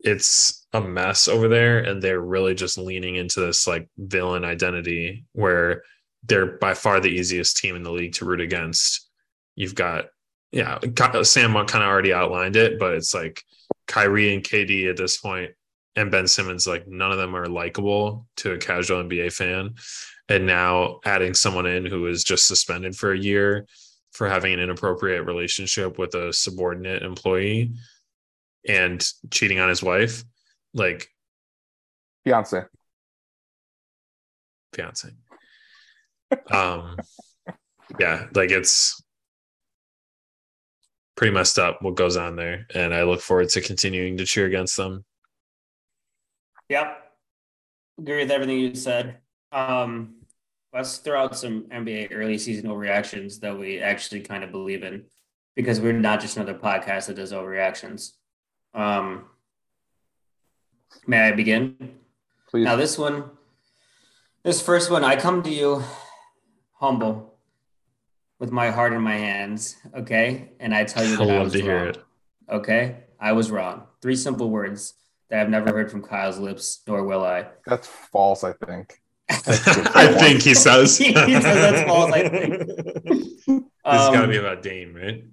it's 0.00 0.66
a 0.72 0.80
mess 0.80 1.26
over 1.26 1.48
there 1.48 1.80
and 1.80 2.00
they're 2.00 2.20
really 2.20 2.54
just 2.54 2.78
leaning 2.78 3.16
into 3.16 3.40
this 3.40 3.66
like 3.66 3.88
villain 3.96 4.44
identity 4.44 5.24
where 5.32 5.82
they're 6.24 6.58
by 6.58 6.74
far 6.74 7.00
the 7.00 7.08
easiest 7.08 7.56
team 7.56 7.74
in 7.74 7.82
the 7.82 7.90
league 7.90 8.14
to 8.14 8.24
root 8.24 8.40
against. 8.40 9.08
You've 9.56 9.74
got 9.74 10.06
yeah, 10.50 10.78
Sam 11.22 11.52
kind 11.52 11.84
of 11.84 11.88
already 11.88 12.12
outlined 12.12 12.56
it, 12.56 12.78
but 12.78 12.94
it's 12.94 13.12
like 13.12 13.42
Kyrie 13.86 14.34
and 14.34 14.42
KD 14.42 14.88
at 14.88 14.96
this 14.96 15.18
point, 15.18 15.50
and 15.96 16.10
Ben 16.10 16.26
Simmons, 16.26 16.66
like 16.66 16.86
none 16.86 17.10
of 17.10 17.18
them 17.18 17.34
are 17.34 17.48
likable 17.48 18.26
to 18.36 18.52
a 18.52 18.58
casual 18.58 19.02
NBA 19.02 19.32
fan. 19.32 19.74
And 20.28 20.46
now 20.46 21.00
adding 21.04 21.34
someone 21.34 21.66
in 21.66 21.86
who 21.86 22.06
is 22.06 22.22
just 22.22 22.46
suspended 22.46 22.94
for 22.94 23.12
a 23.12 23.18
year 23.18 23.66
for 24.12 24.28
having 24.28 24.52
an 24.52 24.60
inappropriate 24.60 25.24
relationship 25.26 25.98
with 25.98 26.14
a 26.14 26.32
subordinate 26.32 27.02
employee 27.02 27.72
and 28.66 29.04
cheating 29.30 29.58
on 29.58 29.68
his 29.68 29.82
wife, 29.82 30.24
like 30.74 31.08
fiance, 32.24 32.64
fiance. 34.74 35.08
um, 36.50 36.96
yeah, 37.98 38.26
like 38.34 38.50
it's 38.50 39.02
pretty 41.16 41.34
messed 41.34 41.58
up 41.58 41.82
what 41.82 41.96
goes 41.96 42.16
on 42.16 42.36
there. 42.36 42.66
And 42.74 42.94
I 42.94 43.02
look 43.02 43.20
forward 43.20 43.48
to 43.50 43.60
continuing 43.60 44.16
to 44.18 44.24
cheer 44.24 44.46
against 44.46 44.76
them. 44.76 45.04
Yep. 46.68 47.12
Agree 47.98 48.18
with 48.18 48.30
everything 48.30 48.58
you 48.58 48.74
said. 48.74 49.16
Um, 49.52 50.16
let's 50.72 50.98
throw 50.98 51.22
out 51.24 51.36
some 51.36 51.62
NBA 51.64 52.08
early 52.12 52.38
season 52.38 52.68
overreactions 52.68 53.40
that 53.40 53.58
we 53.58 53.80
actually 53.80 54.20
kind 54.20 54.44
of 54.44 54.52
believe 54.52 54.82
in 54.82 55.04
because 55.56 55.80
we're 55.80 55.92
not 55.92 56.20
just 56.20 56.36
another 56.36 56.54
podcast 56.54 57.06
that 57.06 57.16
does 57.16 57.32
overreactions. 57.32 58.12
Um, 58.74 59.24
may 61.06 61.20
I 61.20 61.32
begin? 61.32 61.96
Please. 62.48 62.64
Now, 62.64 62.76
this 62.76 62.96
one, 62.98 63.24
this 64.44 64.60
first 64.60 64.90
one, 64.90 65.04
I 65.04 65.16
come 65.16 65.42
to 65.42 65.50
you 65.50 65.82
humble 66.74 67.38
with 68.38 68.52
my 68.52 68.70
heart 68.70 68.92
in 68.92 69.02
my 69.02 69.16
hands, 69.16 69.76
okay? 69.96 70.50
And 70.60 70.74
I 70.74 70.84
tell 70.84 71.04
you 71.04 71.16
that 71.16 71.28
I, 71.28 71.36
I 71.36 71.42
was 71.42 71.52
to 71.54 71.58
wrong. 71.58 71.66
hear 71.66 71.86
it. 71.86 71.98
Okay? 72.48 72.96
I 73.18 73.32
was 73.32 73.50
wrong. 73.50 73.82
Three 74.00 74.14
simple 74.14 74.48
words 74.48 74.94
that 75.30 75.40
I've 75.40 75.50
never 75.50 75.72
heard 75.72 75.90
from 75.90 76.02
Kyle's 76.02 76.38
lips, 76.38 76.82
nor 76.86 77.04
will 77.04 77.24
I. 77.24 77.46
That's 77.66 77.86
false, 77.86 78.44
I 78.44 78.52
think. 78.52 79.00
I 79.30 80.14
think 80.18 80.42
he 80.42 80.54
says. 80.54 80.96
he 80.98 81.12
says 81.12 81.42
that's 81.42 81.88
false, 81.88 82.12
I 82.12 82.28
think. 82.28 82.58
this 82.66 83.48
um, 83.84 84.14
got 84.14 84.22
to 84.22 84.28
be 84.28 84.38
about 84.38 84.62
Dame, 84.62 84.94
right? 84.94 85.24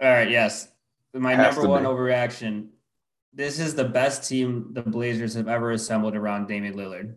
All 0.00 0.08
right, 0.08 0.30
yes. 0.30 0.68
My 1.14 1.34
Has 1.34 1.56
number 1.56 1.68
one 1.68 1.82
be. 1.82 1.88
overreaction. 1.88 2.68
This 3.32 3.58
is 3.58 3.74
the 3.74 3.84
best 3.84 4.28
team 4.28 4.70
the 4.72 4.82
Blazers 4.82 5.34
have 5.34 5.48
ever 5.48 5.70
assembled 5.70 6.14
around 6.14 6.48
Damian 6.48 6.74
Lillard. 6.74 7.14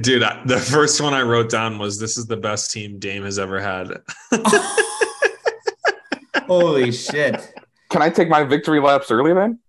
Dude, 0.00 0.22
I, 0.22 0.42
the 0.44 0.58
first 0.58 1.00
one 1.00 1.14
I 1.14 1.22
wrote 1.22 1.50
down 1.50 1.78
was 1.78 1.98
this 1.98 2.16
is 2.16 2.26
the 2.26 2.36
best 2.36 2.72
team 2.72 2.98
Dame 2.98 3.24
has 3.24 3.38
ever 3.38 3.60
had. 3.60 4.00
Holy 6.46 6.92
shit. 6.92 7.54
Can 7.90 8.02
I 8.02 8.10
take 8.10 8.28
my 8.28 8.44
victory 8.44 8.80
laps 8.80 9.10
early 9.10 9.32
then? 9.32 9.60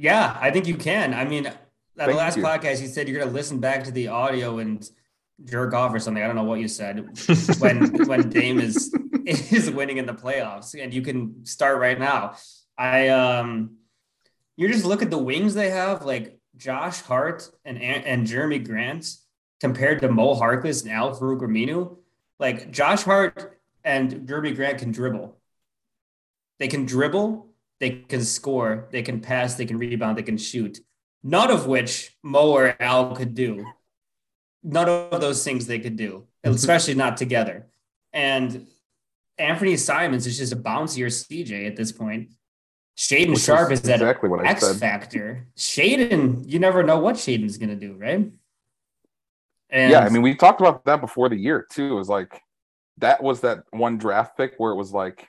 Yeah, 0.00 0.38
I 0.40 0.52
think 0.52 0.68
you 0.68 0.76
can. 0.76 1.12
I 1.12 1.24
mean, 1.24 1.46
at 1.46 1.58
the 1.96 2.14
last 2.14 2.36
you. 2.36 2.44
podcast, 2.44 2.80
you 2.80 2.86
said 2.86 3.08
you're 3.08 3.18
going 3.18 3.28
to 3.28 3.34
listen 3.34 3.58
back 3.58 3.82
to 3.84 3.90
the 3.90 4.06
audio 4.08 4.58
and 4.58 4.88
jerk 5.44 5.74
off 5.74 5.92
or 5.92 5.98
something. 5.98 6.22
I 6.22 6.28
don't 6.28 6.36
know 6.36 6.44
what 6.44 6.60
you 6.60 6.68
said 6.68 7.18
when 7.58 8.06
when 8.06 8.28
Dame 8.30 8.60
is 8.60 8.94
is 9.26 9.72
winning 9.72 9.98
in 9.98 10.06
the 10.06 10.14
playoffs, 10.14 10.80
and 10.80 10.94
you 10.94 11.02
can 11.02 11.44
start 11.44 11.80
right 11.80 11.98
now. 11.98 12.36
I 12.78 13.08
um, 13.08 13.78
you 14.56 14.68
just 14.68 14.84
look 14.84 15.02
at 15.02 15.10
the 15.10 15.18
wings 15.18 15.54
they 15.54 15.70
have, 15.70 16.04
like 16.04 16.38
Josh 16.56 17.00
Hart 17.00 17.50
and 17.64 17.82
and 17.82 18.24
Jerami 18.24 18.64
Grant 18.64 19.16
compared 19.60 20.00
to 20.02 20.08
Mo 20.08 20.36
Harkless 20.36 20.84
and 20.84 20.92
Al-Farouq 20.92 21.40
Aminu, 21.40 21.96
like 22.38 22.70
Josh 22.70 23.02
Hart 23.02 23.60
and 23.82 24.28
Jerami 24.28 24.54
Grant 24.54 24.78
can 24.78 24.92
dribble. 24.92 25.36
They 26.60 26.68
can 26.68 26.86
dribble, 26.86 27.47
they 27.80 27.90
can 27.90 28.24
score, 28.24 28.88
they 28.90 29.02
can 29.02 29.20
pass, 29.20 29.54
they 29.54 29.66
can 29.66 29.78
rebound, 29.78 30.18
they 30.18 30.22
can 30.22 30.38
shoot. 30.38 30.78
None 31.22 31.50
of 31.50 31.66
which 31.66 32.16
Mo 32.22 32.52
or 32.52 32.76
Al 32.80 33.14
could 33.14 33.34
do. 33.34 33.64
None 34.62 34.88
of 34.88 35.20
those 35.20 35.44
things 35.44 35.66
they 35.66 35.78
could 35.78 35.96
do, 35.96 36.26
mm-hmm. 36.44 36.54
especially 36.54 36.94
not 36.94 37.16
together. 37.16 37.66
And 38.12 38.66
Anfernee 39.38 39.78
Simons 39.78 40.26
is 40.26 40.38
just 40.38 40.52
a 40.52 40.56
bouncier 40.56 41.06
CJ 41.06 41.66
at 41.66 41.76
this 41.76 41.92
point. 41.92 42.30
Shaedon 42.96 43.30
Which 43.30 43.40
Sharpe 43.40 43.70
is 43.70 43.82
that 43.82 43.96
exactly 43.96 44.28
what 44.28 44.44
I 44.44 44.50
X 44.50 44.66
said. 44.66 44.76
factor. 44.76 45.46
Shaedon, 45.56 46.42
you 46.44 46.58
never 46.58 46.82
know 46.82 46.98
what 46.98 47.14
Shaedon's 47.14 47.56
going 47.56 47.68
to 47.68 47.76
do, 47.76 47.94
right? 47.94 48.28
And 49.70 49.92
yeah, 49.92 50.00
I 50.00 50.08
mean, 50.08 50.22
we 50.22 50.34
talked 50.34 50.60
about 50.60 50.84
that 50.86 51.00
before 51.00 51.28
the 51.28 51.36
year 51.36 51.64
too. 51.70 51.92
It 51.92 51.94
was 51.94 52.08
like 52.08 52.40
that 52.96 53.22
was 53.22 53.42
that 53.42 53.64
one 53.70 53.98
draft 53.98 54.36
pick 54.36 54.54
where 54.56 54.72
it 54.72 54.76
was 54.76 54.92
like 54.92 55.28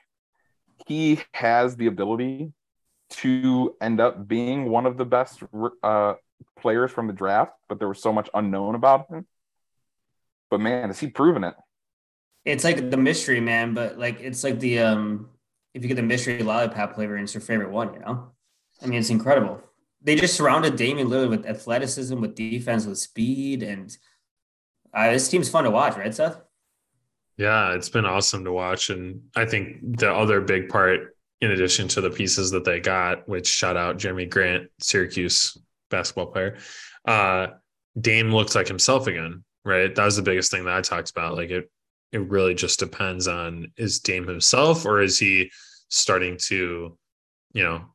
he 0.90 1.20
has 1.34 1.76
the 1.76 1.86
ability 1.86 2.52
to 3.12 3.76
end 3.80 4.02
up 4.02 4.28
being 4.28 4.70
one 4.70 4.86
of 4.86 4.98
the 4.98 5.06
best 5.06 5.44
uh, 5.84 6.16
players 6.60 6.92
from 6.92 7.08
the 7.08 7.14
draft, 7.14 7.54
but 7.70 7.80
there 7.80 7.88
was 7.88 8.02
so 8.02 8.12
much 8.12 8.30
unknown 8.34 8.76
about 8.76 9.08
him. 9.10 9.26
But 10.50 10.62
man, 10.62 10.90
has 10.90 11.00
he 11.00 11.08
proven 11.08 11.44
it? 11.44 11.54
It's 12.44 12.64
like 12.64 12.90
the 12.90 12.98
mystery 12.98 13.40
man, 13.40 13.76
but 13.76 14.00
like 14.00 14.20
it's 14.20 14.44
like 14.44 14.60
the 14.60 14.80
um 14.80 15.30
if 15.76 15.84
you 15.84 15.88
get 15.88 15.96
the 15.96 16.02
mystery 16.02 16.42
lollipop 16.42 16.96
flavor 16.96 17.16
and 17.16 17.24
it's 17.24 17.34
your 17.36 17.42
favorite 17.42 17.70
one, 17.70 17.94
you 17.94 18.00
know? 18.00 18.32
I 18.82 18.88
mean, 18.88 19.00
it's 19.00 19.12
incredible. 19.12 19.62
They 20.02 20.16
just 20.16 20.36
surrounded 20.36 20.76
Damian 20.76 21.10
Lillard 21.10 21.30
with 21.30 21.46
athleticism, 21.46 22.20
with 22.20 22.34
defense, 22.34 22.88
with 22.88 22.98
speed, 22.98 23.62
and 23.62 23.96
uh, 24.94 25.12
this 25.12 25.28
team's 25.28 25.50
fun 25.50 25.66
to 25.66 25.70
watch, 25.70 25.98
right, 25.98 26.16
Seth? 26.16 26.42
Yeah, 27.40 27.74
it's 27.74 27.88
been 27.88 28.06
awesome 28.06 28.44
to 28.44 28.52
watch, 28.52 28.90
and 28.90 29.22
I 29.34 29.46
think 29.46 29.98
the 29.98 30.14
other 30.14 30.42
big 30.42 30.68
part, 30.68 31.16
in 31.40 31.52
addition 31.52 31.88
to 31.88 32.02
the 32.02 32.10
pieces 32.10 32.52
that 32.52 32.66
they 32.66 32.82
got, 32.82 33.30
which 33.30 33.48
shout 33.48 33.78
out 33.78 33.98
Jerami 33.98 34.30
Grant, 34.30 34.70
Syracuse 34.82 35.58
basketball 35.90 36.26
player, 36.26 36.58
uh, 37.08 37.48
Dame 38.00 38.36
looks 38.36 38.56
like 38.56 38.68
himself 38.68 39.08
again, 39.08 39.46
right? 39.64 39.96
That 39.96 40.04
was 40.04 40.18
the 40.18 40.22
biggest 40.22 40.52
thing 40.52 40.66
that 40.66 40.76
I 40.76 40.82
talked 40.82 41.12
about. 41.12 41.38
Like 41.38 41.50
it, 41.50 41.72
it 42.12 42.30
really 42.30 42.56
just 42.56 42.78
depends 42.78 43.26
on 43.30 43.72
is 43.78 44.00
Dame 44.00 44.28
himself 44.28 44.86
or 44.86 45.02
is 45.02 45.18
he 45.18 45.50
starting 45.88 46.36
to, 46.48 46.98
you 47.54 47.64
know, 47.64 47.86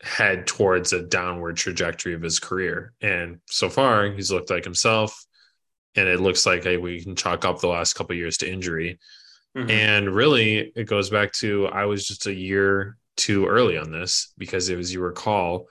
head 0.00 0.46
towards 0.46 0.94
a 0.94 1.02
downward 1.02 1.58
trajectory 1.58 2.14
of 2.14 2.22
his 2.22 2.38
career. 2.38 2.94
And 3.02 3.40
so 3.50 3.68
far, 3.68 4.10
he's 4.10 4.32
looked 4.32 4.48
like 4.48 4.64
himself. 4.64 5.22
And 5.94 6.08
it 6.08 6.20
looks 6.20 6.46
like 6.46 6.64
hey, 6.64 6.76
we 6.76 7.02
can 7.02 7.14
chalk 7.14 7.44
up 7.44 7.60
the 7.60 7.68
last 7.68 7.94
couple 7.94 8.16
years 8.16 8.38
to 8.38 8.50
injury. 8.50 8.98
Mm-hmm. 9.56 9.70
And 9.70 10.14
really, 10.14 10.72
it 10.74 10.84
goes 10.84 11.10
back 11.10 11.32
to 11.34 11.68
I 11.68 11.84
was 11.84 12.06
just 12.06 12.26
a 12.26 12.34
year 12.34 12.96
too 13.16 13.46
early 13.46 13.76
on 13.76 13.92
this 13.92 14.32
because, 14.38 14.70
as 14.70 14.92
you 14.92 15.00
recall, 15.00 15.66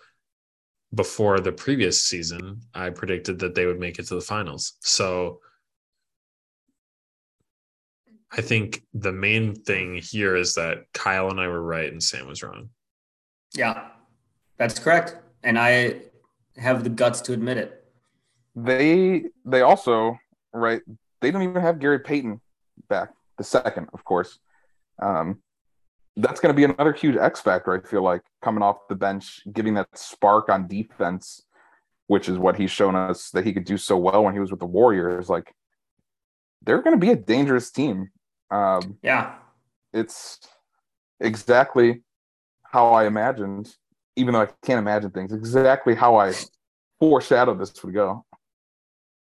before 0.93 1.39
the 1.39 1.51
previous 1.51 2.03
season, 2.03 2.61
I 2.73 2.89
predicted 2.89 3.39
that 3.39 3.55
they 3.55 3.65
would 3.65 3.79
make 3.79 3.97
it 3.97 4.07
to 4.07 4.15
the 4.15 4.21
finals. 4.21 4.73
So 4.81 5.39
I 8.31 8.41
think 8.41 8.83
the 8.93 9.11
main 9.11 9.55
thing 9.55 9.95
here 9.95 10.35
is 10.35 10.53
that 10.55 10.85
Kyle 10.93 11.29
and 11.29 11.39
I 11.39 11.47
were 11.47 11.61
right 11.61 11.91
and 11.91 12.01
Sam 12.01 12.27
was 12.27 12.43
wrong. 12.43 12.69
Yeah, 13.53 13.87
that's 14.57 14.79
correct. 14.79 15.17
And 15.43 15.57
I 15.59 16.01
have 16.57 16.83
the 16.83 16.89
guts 16.89 17.21
to 17.21 17.33
admit 17.33 17.57
it. 17.57 17.80
They 18.55 19.23
they 19.45 19.61
also, 19.61 20.19
right, 20.53 20.81
they 21.21 21.31
don't 21.31 21.43
even 21.43 21.61
have 21.61 21.79
Gary 21.79 21.99
Payton 21.99 22.41
back, 22.89 23.11
the 23.37 23.43
second, 23.43 23.87
of 23.93 24.03
course. 24.03 24.39
Um, 25.01 25.41
that's 26.17 26.41
going 26.41 26.53
to 26.53 26.57
be 26.57 26.65
another 26.65 26.91
huge 26.91 27.15
X 27.15 27.39
factor, 27.39 27.73
I 27.73 27.87
feel 27.87 28.03
like, 28.03 28.21
coming 28.41 28.61
off 28.61 28.87
the 28.89 28.95
bench, 28.95 29.41
giving 29.51 29.75
that 29.75 29.87
spark 29.97 30.49
on 30.49 30.67
defense, 30.67 31.43
which 32.07 32.27
is 32.27 32.37
what 32.37 32.57
he's 32.57 32.71
shown 32.71 32.95
us 32.95 33.29
that 33.29 33.45
he 33.45 33.53
could 33.53 33.63
do 33.63 33.77
so 33.77 33.95
well 33.97 34.23
when 34.23 34.33
he 34.33 34.39
was 34.39 34.51
with 34.51 34.59
the 34.59 34.65
Warriors. 34.65 35.29
Like, 35.29 35.53
they're 36.63 36.81
going 36.81 36.99
to 36.99 37.05
be 37.05 37.11
a 37.11 37.15
dangerous 37.15 37.71
team. 37.71 38.09
Um, 38.51 38.97
yeah. 39.01 39.35
It's 39.93 40.39
exactly 41.21 42.03
how 42.63 42.89
I 42.89 43.05
imagined, 43.05 43.73
even 44.17 44.33
though 44.33 44.41
I 44.41 44.47
can't 44.63 44.79
imagine 44.79 45.11
things, 45.11 45.31
exactly 45.31 45.95
how 45.95 46.17
I 46.17 46.33
foreshadowed 46.99 47.59
this 47.59 47.81
would 47.83 47.93
go. 47.93 48.25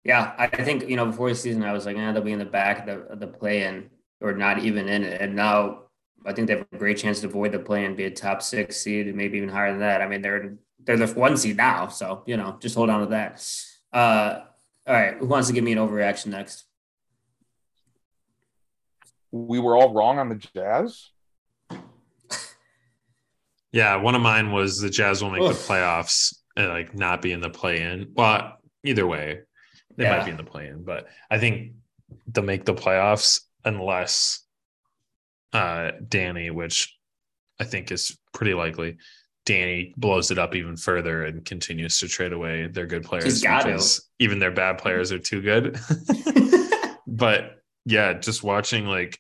Yeah, 0.08 0.34
I 0.38 0.48
think, 0.48 0.88
you 0.88 0.96
know, 0.96 1.06
before 1.06 1.28
the 1.28 1.36
season, 1.36 1.64
I 1.64 1.74
was 1.74 1.86
like, 1.86 1.98
yeah, 1.98 2.14
they'll 2.14 2.24
be 2.24 2.32
in 2.32 2.40
the 2.40 2.46
back 2.46 2.80
of 2.80 2.86
the, 2.86 3.12
of 3.12 3.20
the 3.20 3.28
play 3.28 3.64
in 3.64 3.90
or 4.22 4.32
not 4.32 4.60
even 4.60 4.88
in 4.88 5.04
it. 5.04 5.20
And 5.20 5.36
now 5.36 5.82
I 6.26 6.32
think 6.32 6.48
they 6.48 6.56
have 6.56 6.66
a 6.72 6.78
great 6.78 6.98
chance 6.98 7.20
to 7.20 7.28
avoid 7.28 7.52
the 7.52 7.60
play 7.60 7.84
and 7.84 7.98
be 7.98 8.06
a 8.06 8.10
top 8.10 8.42
six 8.42 8.78
seed, 8.78 9.14
maybe 9.14 9.38
even 9.38 9.50
higher 9.50 9.72
than 9.72 9.82
that. 9.82 10.02
I 10.02 10.08
mean, 10.08 10.22
they're 10.22 10.56
they're 10.80 10.96
the 10.96 11.08
one 11.08 11.36
seed 11.36 11.58
now, 11.58 11.90
so 11.90 12.24
you 12.26 12.38
know, 12.38 12.58
just 12.62 12.76
hold 12.76 12.90
on 12.90 13.02
to 13.02 13.08
that. 13.08 13.46
Uh, 13.92 14.44
all 14.88 14.96
right, 14.96 15.18
who 15.18 15.26
wants 15.26 15.50
to 15.50 15.54
give 15.54 15.66
me 15.66 15.74
an 15.74 15.78
overreaction 15.78 16.28
next? 16.28 16.64
We 19.32 19.60
were 19.60 19.76
all 19.76 19.94
wrong 19.94 20.20
on 20.20 20.30
the 20.30 20.36
Jazz. 20.36 21.10
yeah, 23.74 23.98
one 23.98 24.16
of 24.16 24.22
mine 24.22 24.54
was 24.54 24.80
the 24.80 24.90
Jazz 24.90 25.22
will 25.22 25.32
make 25.32 25.42
Oof. 25.42 25.68
the 25.68 25.74
playoffs 25.74 26.34
and 26.56 26.70
like 26.70 26.96
not 26.96 27.22
be 27.22 27.34
in 27.34 27.42
the 27.42 27.50
play 27.50 27.82
in. 27.82 28.14
Well, 28.16 28.54
either 28.86 29.06
way, 29.06 29.42
they 29.98 30.04
yeah. 30.04 30.18
might 30.18 30.26
be 30.26 30.32
in 30.32 30.38
the 30.38 30.44
play 30.44 30.68
in, 30.68 30.84
but 30.84 31.08
I 31.30 31.40
think 31.40 31.74
they'll 32.28 32.44
make 32.44 32.66
the 32.66 32.74
playoffs 32.74 33.42
unless 33.66 34.46
uh, 35.54 35.92
Danny, 36.08 36.50
which 36.52 36.96
I 37.60 37.64
think 37.64 37.92
is 37.92 38.18
pretty 38.34 38.54
likely. 38.54 38.98
Danny 39.46 39.94
blows 39.96 40.30
it 40.30 40.38
up 40.38 40.56
even 40.56 40.76
further 40.76 41.24
and 41.24 41.46
continues 41.46 42.00
to 42.00 42.08
trade 42.08 42.34
away 42.34 42.68
their 42.68 42.86
good 42.86 43.04
players 43.04 43.42
because 43.42 44.00
to. 44.00 44.04
even 44.20 44.40
their 44.40 44.52
bad 44.52 44.78
players 44.78 45.12
are 45.12 45.20
too 45.20 45.42
good. 45.42 45.80
but 47.08 47.62
yeah, 47.86 48.14
just 48.14 48.44
watching 48.44 48.86
like 48.86 49.20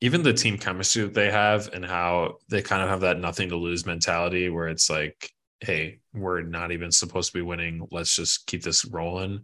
even 0.00 0.22
the 0.22 0.32
team 0.32 0.58
chemistry 0.58 1.02
that 1.02 1.14
they 1.14 1.30
have 1.30 1.70
and 1.72 1.84
how 1.84 2.36
they 2.48 2.62
kind 2.62 2.82
of 2.82 2.88
have 2.88 3.00
that 3.00 3.18
nothing 3.18 3.48
to 3.48 3.56
lose 3.56 3.84
mentality 3.84 4.48
where 4.48 4.68
it's 4.68 4.88
like, 4.88 5.28
hey, 5.60 5.98
we're 6.14 6.42
not 6.42 6.70
even 6.70 6.92
supposed 6.92 7.32
to 7.32 7.38
be 7.38 7.42
winning. 7.42 7.86
Let's 7.90 8.14
just 8.14 8.46
keep 8.46 8.62
this 8.62 8.84
rolling. 8.84 9.40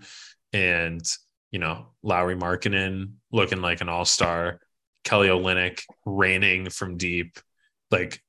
And, 0.55 1.03
you 1.51 1.59
know, 1.59 1.89
Lauri 2.03 2.37
Markkanen 2.37 3.15
looking 3.33 3.61
like 3.61 3.81
an 3.81 3.89
all 3.89 4.05
star. 4.05 4.61
Kelly 5.05 5.29
Olynyk 5.29 5.83
raining 6.07 6.71
from 6.71 6.97
deep. 6.97 7.39
Like 7.91 8.23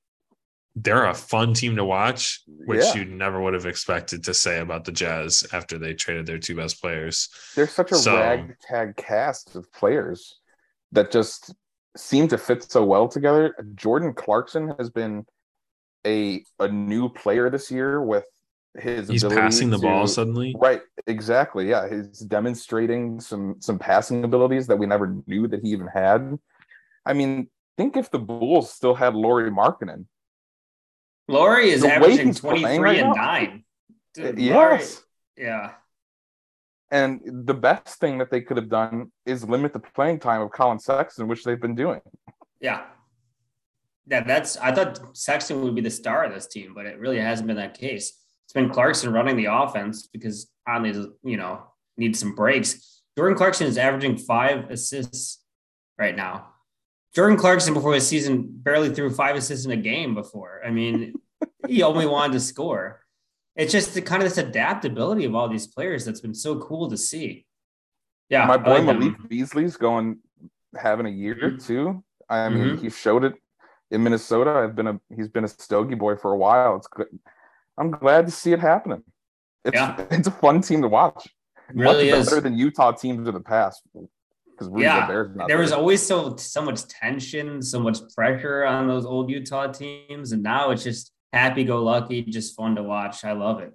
they're 0.76 1.06
a 1.06 1.14
fun 1.14 1.54
team 1.54 1.78
to 1.78 1.86
watch, 1.86 2.42
which 2.48 2.84
yeah. 2.84 2.96
you 2.96 3.06
never 3.06 3.40
would 3.42 3.54
have 3.54 3.66
expected 3.66 4.26
to 4.26 4.34
say 4.34 4.60
about 4.60 4.84
the 4.84 4.92
Jazz 4.92 5.46
after 5.54 5.78
they 5.78 5.94
traded 5.94 6.26
their 6.26 6.38
two 6.38 6.56
best 6.56 6.82
players. 6.82 7.30
They're 7.56 7.68
such 7.68 7.94
a 7.94 7.96
so, 7.96 8.16
ragtag 8.16 8.98
cast 8.98 9.56
of 9.56 9.72
players 9.72 10.40
that 10.92 11.12
just 11.12 11.54
seem 11.96 12.28
to 12.28 12.38
fit 12.38 12.70
so 12.70 12.84
well 12.84 13.08
together. 13.08 13.56
Jordan 13.76 14.14
Clarkson 14.14 14.74
has 14.78 14.90
been 14.90 15.26
a 16.06 16.44
a 16.60 16.68
new 16.68 17.10
player 17.10 17.50
this 17.50 17.72
year 17.72 18.02
with 18.02 18.26
his 18.78 19.08
he's 19.08 19.24
passing 19.24 19.70
the 19.70 19.78
to, 19.78 19.84
ball 19.84 20.06
suddenly 20.06 20.54
right 20.60 20.82
exactly 21.08 21.70
yeah 21.70 21.88
he's 21.90 22.20
demonstrating 22.20 23.20
some 23.20 23.56
some 23.60 23.80
passing 23.80 24.24
abilities 24.24 24.68
that 24.68 24.76
we 24.76 24.86
never 24.86 25.16
knew 25.28 25.48
that 25.48 25.62
he 25.62 25.70
even 25.70 25.88
had 25.88 26.38
I 27.06 27.14
mean, 27.14 27.50
think 27.78 27.96
if 27.96 28.10
the 28.10 28.20
Bulls 28.20 28.74
still 28.74 28.96
had 28.96 29.14
Lauri 29.14 29.52
Markkanen. 29.52 30.06
Lauri 31.28 31.70
is 31.70 31.82
the 31.82 31.94
averaging 31.94 32.34
23 32.34 32.78
right 32.78 33.00
and 33.00 33.10
now, 33.10 33.14
9. 33.14 33.64
Eh, 34.18 34.22
Dude, 34.22 34.40
yes. 34.40 35.04
yeah. 35.38 35.72
And 36.92 37.22
the 37.26 37.54
best 37.54 38.00
thing 38.00 38.20
that 38.20 38.32
they 38.32 38.42
could 38.42 38.58
have 38.58 38.70
done 38.70 39.12
is 39.26 39.44
limit 39.44 39.74
the 39.74 39.80
playing 39.80 40.20
time 40.20 40.42
of 40.42 40.52
Collin 40.52 40.80
Sexton, 40.80 41.28
which 41.28 41.44
they've 41.44 41.60
been 41.60 41.76
doing. 41.76 42.02
Yeah. 42.60 42.84
Yeah, 44.08 44.24
that's 44.24 44.56
I 44.58 44.72
thought 44.72 45.18
Sexton 45.18 45.62
would 45.64 45.74
be 45.74 45.82
the 45.82 45.90
star 45.90 46.24
of 46.24 46.34
this 46.34 46.46
team, 46.46 46.74
but 46.76 46.86
it 46.86 47.00
really 47.00 47.20
hasn't 47.20 47.48
been 47.48 47.58
that 47.58 47.78
case. 47.78 48.14
It's 48.46 48.54
been 48.54 48.70
Clarkson 48.70 49.12
running 49.12 49.38
the 49.38 49.46
offense 49.46 50.08
because 50.08 50.50
Conley's, 50.68 51.06
you 51.24 51.38
know, 51.38 51.64
needs 51.98 52.20
some 52.20 52.36
breaks. 52.36 53.02
Jordan 53.18 53.38
Clarkson 53.38 53.68
is 53.68 53.78
averaging 53.78 54.18
five 54.18 54.70
assists 54.70 55.42
right 55.98 56.16
now. 56.16 56.50
Jordan 57.14 57.38
Clarkson 57.38 57.74
before 57.74 57.94
his 57.94 58.08
season 58.08 58.46
barely 58.48 58.94
threw 58.94 59.10
five 59.10 59.36
assists 59.36 59.66
in 59.66 59.72
a 59.72 59.78
game 59.78 60.14
before. 60.14 60.62
I 60.66 60.70
mean, 60.70 61.14
he 61.68 61.82
only 61.82 62.06
wanted 62.06 62.34
to 62.34 62.40
score. 62.40 63.02
It's 63.56 63.72
just 63.72 63.94
the 63.94 64.02
kind 64.02 64.22
of 64.22 64.28
this 64.28 64.38
adaptability 64.38 65.24
of 65.24 65.34
all 65.34 65.48
these 65.48 65.68
players 65.68 66.04
that's 66.04 66.20
been 66.20 66.34
so 66.34 66.60
cool 66.60 66.90
to 66.90 66.98
see. 66.98 67.46
Yeah. 68.30 68.46
My 68.46 68.58
boy 68.58 68.82
like 68.82 68.98
Malik 68.98 69.30
Beasley's 69.30 69.78
going 69.78 70.20
having 70.76 71.06
a 71.06 71.10
year 71.10 71.36
mm-hmm. 71.36 71.58
too. 71.58 72.04
I 72.28 72.50
mean, 72.50 72.64
mm-hmm. 72.64 72.84
he 72.84 72.90
showed 72.90 73.24
it 73.24 73.36
in 73.92 74.04
Minnesota. 74.04 74.52
I've 74.52 74.76
been 74.76 74.88
a 74.88 75.00
he's 75.16 75.30
been 75.30 75.46
a 75.46 75.48
Stogie 75.48 75.96
boy 75.96 76.16
for 76.18 76.34
a 76.34 76.38
while. 76.38 76.76
It's 76.76 76.88
good. 76.88 77.08
I'm 77.78 77.92
glad 77.92 78.26
to 78.26 78.32
see 78.32 78.54
it 78.54 78.60
happening. 78.60 79.04
It's 79.64 79.76
yeah. 79.76 80.06
it's 80.12 80.28
a 80.28 80.32
fun 80.32 80.62
team 80.62 80.82
to 80.82 80.88
watch. 80.88 81.28
It 81.70 81.76
really 81.76 82.12
Much 82.12 82.20
is 82.20 82.30
better 82.30 82.42
than 82.42 82.58
Utah 82.58 82.92
teams 82.92 83.28
of 83.28 83.34
the 83.34 83.40
past 83.40 83.82
because 83.94 84.72
yeah, 84.78 85.08
there 85.08 85.34
there. 85.48 85.58
was 85.58 85.72
always 85.72 86.02
so 86.02 86.36
so 86.38 86.62
much 86.62 86.88
tension, 86.88 87.62
so 87.62 87.80
much 87.80 87.98
pressure 88.16 88.66
on 88.66 88.88
those 88.88 89.06
old 89.06 89.30
Utah 89.30 89.68
teams, 89.68 90.32
and 90.32 90.44
now 90.44 90.72
it's 90.72 90.84
just 90.84 91.12
happy 91.34 91.64
go 91.64 91.84
lucky, 91.84 92.22
just 92.24 92.56
fun 92.56 92.76
to 92.76 92.84
watch. 92.84 93.26
I 93.26 93.34
love 93.34 93.60
it. 93.60 93.74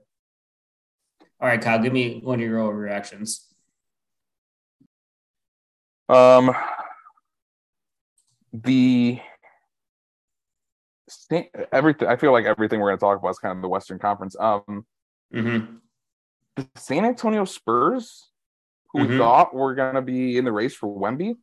All 1.40 1.48
right, 1.48 1.60
Kyle, 1.60 1.82
give 1.82 1.92
me 1.92 2.20
one 2.22 2.40
of 2.40 2.46
your 2.46 2.58
overreactions. 2.58 3.46
Um, 6.08 6.54
the 8.52 9.20
everything. 11.72 12.08
I 12.08 12.16
feel 12.16 12.32
like 12.32 12.44
everything 12.44 12.80
we're 12.80 12.88
going 12.88 12.98
to 12.98 13.00
talk 13.00 13.18
about 13.18 13.30
is 13.30 13.38
kind 13.38 13.56
of 13.56 13.62
the 13.62 13.68
Western 13.68 13.98
Conference. 13.98 14.36
Um, 14.38 14.86
mm-hmm. 15.34 15.76
the 16.56 16.68
San 16.76 17.04
Antonio 17.04 17.44
Spurs 17.44 18.30
who 18.92 19.00
mm-hmm. 19.00 19.12
we 19.12 19.18
thought 19.18 19.54
were 19.54 19.74
going 19.74 19.94
to 19.94 20.02
be 20.02 20.36
in 20.36 20.44
the 20.44 20.52
race 20.52 20.74
for 20.74 20.88
Wemby, 20.88 21.36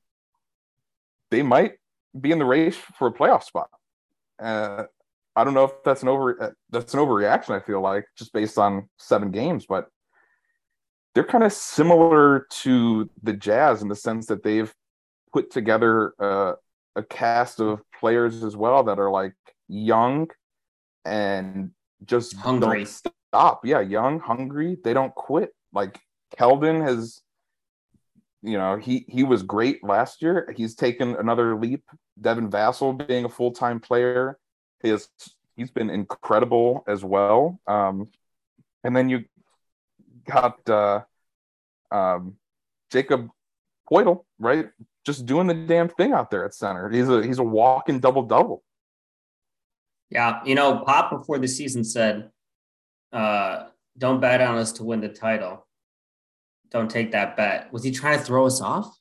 they 1.31 1.41
might 1.41 1.73
be 2.19 2.31
in 2.31 2.39
the 2.39 2.45
race 2.45 2.77
for 2.97 3.07
a 3.07 3.13
playoff 3.13 3.43
spot. 3.43 3.69
Uh, 4.39 4.83
I 5.35 5.43
don't 5.43 5.53
know 5.53 5.65
if 5.65 5.71
that's 5.83 6.01
an 6.01 6.09
over 6.09 6.41
uh, 6.41 6.49
that's 6.69 6.93
an 6.93 6.99
overreaction. 6.99 7.51
I 7.51 7.59
feel 7.63 7.81
like 7.81 8.05
just 8.17 8.33
based 8.33 8.57
on 8.57 8.89
seven 8.97 9.31
games, 9.31 9.65
but 9.67 9.87
they're 11.13 11.23
kind 11.23 11.43
of 11.43 11.53
similar 11.53 12.47
to 12.61 13.09
the 13.23 13.33
Jazz 13.33 13.81
in 13.81 13.87
the 13.87 13.95
sense 13.95 14.27
that 14.27 14.43
they've 14.43 14.73
put 15.33 15.51
together 15.51 16.13
uh, 16.19 16.53
a 16.95 17.03
cast 17.03 17.59
of 17.59 17.81
players 17.99 18.43
as 18.43 18.55
well 18.55 18.83
that 18.83 18.99
are 18.99 19.11
like 19.11 19.33
young 19.67 20.29
and 21.05 21.71
just 22.05 22.35
hungry. 22.35 22.85
Don't 22.85 22.87
stop. 22.87 23.65
Yeah, 23.65 23.81
young, 23.81 24.19
hungry. 24.19 24.77
They 24.83 24.93
don't 24.93 25.13
quit. 25.15 25.53
Like 25.73 25.99
Keldon 26.37 26.85
has 26.85 27.21
you 28.43 28.57
know, 28.57 28.77
he 28.77 29.05
he 29.09 29.23
was 29.23 29.43
great 29.43 29.83
last 29.83 30.21
year. 30.21 30.53
He's 30.55 30.75
taken 30.75 31.15
another 31.15 31.55
leap. 31.55 31.83
Devin 32.21 32.49
Vassell 32.49 33.07
being 33.07 33.25
a 33.25 33.29
full 33.29 33.51
time 33.51 33.79
player, 33.79 34.37
is 34.83 35.09
he's 35.55 35.71
been 35.71 35.89
incredible 35.89 36.83
as 36.87 37.03
well. 37.03 37.59
Um, 37.67 38.09
and 38.83 38.95
then 38.95 39.09
you 39.09 39.25
got 40.25 40.69
uh, 40.69 41.01
um, 41.91 42.37
Jakob 42.91 43.29
Poeltl, 43.91 44.23
right? 44.39 44.69
Just 45.05 45.25
doing 45.25 45.47
the 45.47 45.53
damn 45.53 45.89
thing 45.89 46.13
out 46.13 46.29
there 46.29 46.45
at 46.45 46.53
center. 46.53 46.89
He's 46.89 47.09
a 47.09 47.25
he's 47.25 47.39
a 47.39 47.43
walking 47.43 47.99
double 47.99 48.23
double. 48.23 48.63
Yeah, 50.09 50.41
you 50.45 50.55
know, 50.55 50.79
Pop 50.85 51.11
before 51.11 51.37
the 51.37 51.47
season 51.47 51.83
said, 51.83 52.29
uh, 53.11 53.65
"Don't 53.97 54.21
bet 54.21 54.41
on 54.41 54.57
us 54.57 54.71
to 54.73 54.83
win 54.83 55.01
the 55.01 55.09
title. 55.09 55.67
Don't 56.69 56.89
take 56.89 57.11
that 57.11 57.35
bet." 57.35 57.71
Was 57.73 57.83
he 57.83 57.91
trying 57.91 58.17
to 58.17 58.23
throw 58.23 58.45
us 58.45 58.61
off? 58.61 58.97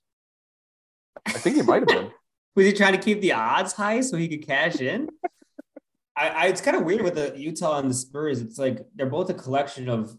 I 1.26 1.32
think 1.32 1.56
he 1.56 1.62
might 1.62 1.82
have 1.82 1.88
been. 1.88 2.10
Was 2.56 2.66
he 2.66 2.72
trying 2.72 2.92
to 2.92 2.98
keep 2.98 3.20
the 3.20 3.32
odds 3.32 3.74
high 3.74 4.00
so 4.00 4.16
he 4.16 4.28
could 4.28 4.46
cash 4.46 4.80
in? 4.80 5.08
I, 6.16 6.28
I 6.28 6.46
it's 6.46 6.60
kind 6.60 6.76
of 6.76 6.84
weird 6.84 7.02
with 7.02 7.14
the 7.14 7.34
Utah 7.36 7.78
and 7.78 7.90
the 7.90 7.94
Spurs. 7.94 8.40
It's 8.40 8.58
like 8.58 8.86
they're 8.94 9.06
both 9.06 9.28
a 9.28 9.34
collection 9.34 9.88
of 9.88 10.16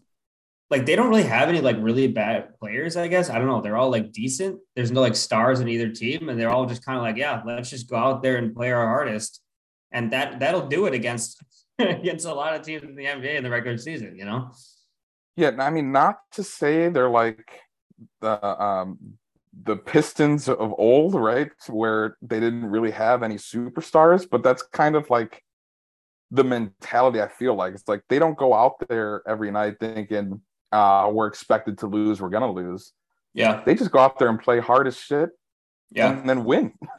like 0.70 0.86
they 0.86 0.96
don't 0.96 1.08
really 1.08 1.24
have 1.24 1.48
any 1.48 1.60
like 1.60 1.76
really 1.80 2.06
bad 2.06 2.58
players, 2.60 2.96
I 2.96 3.08
guess. 3.08 3.30
I 3.30 3.38
don't 3.38 3.46
know. 3.46 3.60
They're 3.60 3.76
all 3.76 3.90
like 3.90 4.12
decent. 4.12 4.60
There's 4.76 4.92
no 4.92 5.00
like 5.00 5.16
stars 5.16 5.60
in 5.60 5.68
either 5.68 5.88
team, 5.88 6.28
and 6.28 6.38
they're 6.38 6.50
all 6.50 6.66
just 6.66 6.84
kind 6.84 6.98
of 6.98 7.02
like, 7.02 7.16
yeah, 7.16 7.42
let's 7.44 7.70
just 7.70 7.88
go 7.88 7.96
out 7.96 8.22
there 8.22 8.36
and 8.36 8.54
play 8.54 8.70
our 8.70 8.86
hardest. 8.86 9.40
And 9.92 10.12
that 10.12 10.40
that'll 10.40 10.68
do 10.68 10.86
it 10.86 10.94
against 10.94 11.42
against 11.78 12.26
a 12.26 12.34
lot 12.34 12.54
of 12.54 12.62
teams 12.62 12.82
in 12.82 12.94
the 12.94 13.04
NBA 13.04 13.36
in 13.36 13.44
the 13.44 13.50
regular 13.50 13.78
season, 13.78 14.16
you 14.16 14.24
know? 14.24 14.50
Yeah, 15.36 15.52
I 15.58 15.70
mean, 15.70 15.92
not 15.92 16.18
to 16.32 16.42
say 16.42 16.88
they're 16.88 17.08
like 17.08 17.48
the 18.20 18.62
um 18.62 18.98
the 19.64 19.76
Pistons 19.76 20.48
of 20.48 20.74
old, 20.78 21.14
right? 21.14 21.50
Where 21.68 22.16
they 22.22 22.40
didn't 22.40 22.66
really 22.66 22.90
have 22.90 23.22
any 23.22 23.36
superstars, 23.36 24.26
but 24.28 24.42
that's 24.42 24.62
kind 24.62 24.94
of 24.94 25.10
like 25.10 25.42
the 26.30 26.44
mentality 26.44 27.20
I 27.20 27.28
feel 27.28 27.54
like. 27.54 27.74
It's 27.74 27.88
like 27.88 28.02
they 28.08 28.18
don't 28.18 28.36
go 28.36 28.54
out 28.54 28.74
there 28.88 29.22
every 29.26 29.50
night 29.50 29.76
thinking, 29.80 30.40
uh, 30.72 31.10
we're 31.12 31.26
expected 31.26 31.78
to 31.78 31.86
lose, 31.86 32.20
we're 32.20 32.28
gonna 32.28 32.52
lose. 32.52 32.92
Yeah. 33.34 33.62
They 33.64 33.74
just 33.74 33.90
go 33.90 33.98
out 33.98 34.18
there 34.18 34.28
and 34.28 34.40
play 34.40 34.60
hard 34.60 34.86
as 34.86 34.96
shit. 34.96 35.30
Yeah. 35.90 36.10
And 36.10 36.28
then 36.28 36.44
win. 36.44 36.72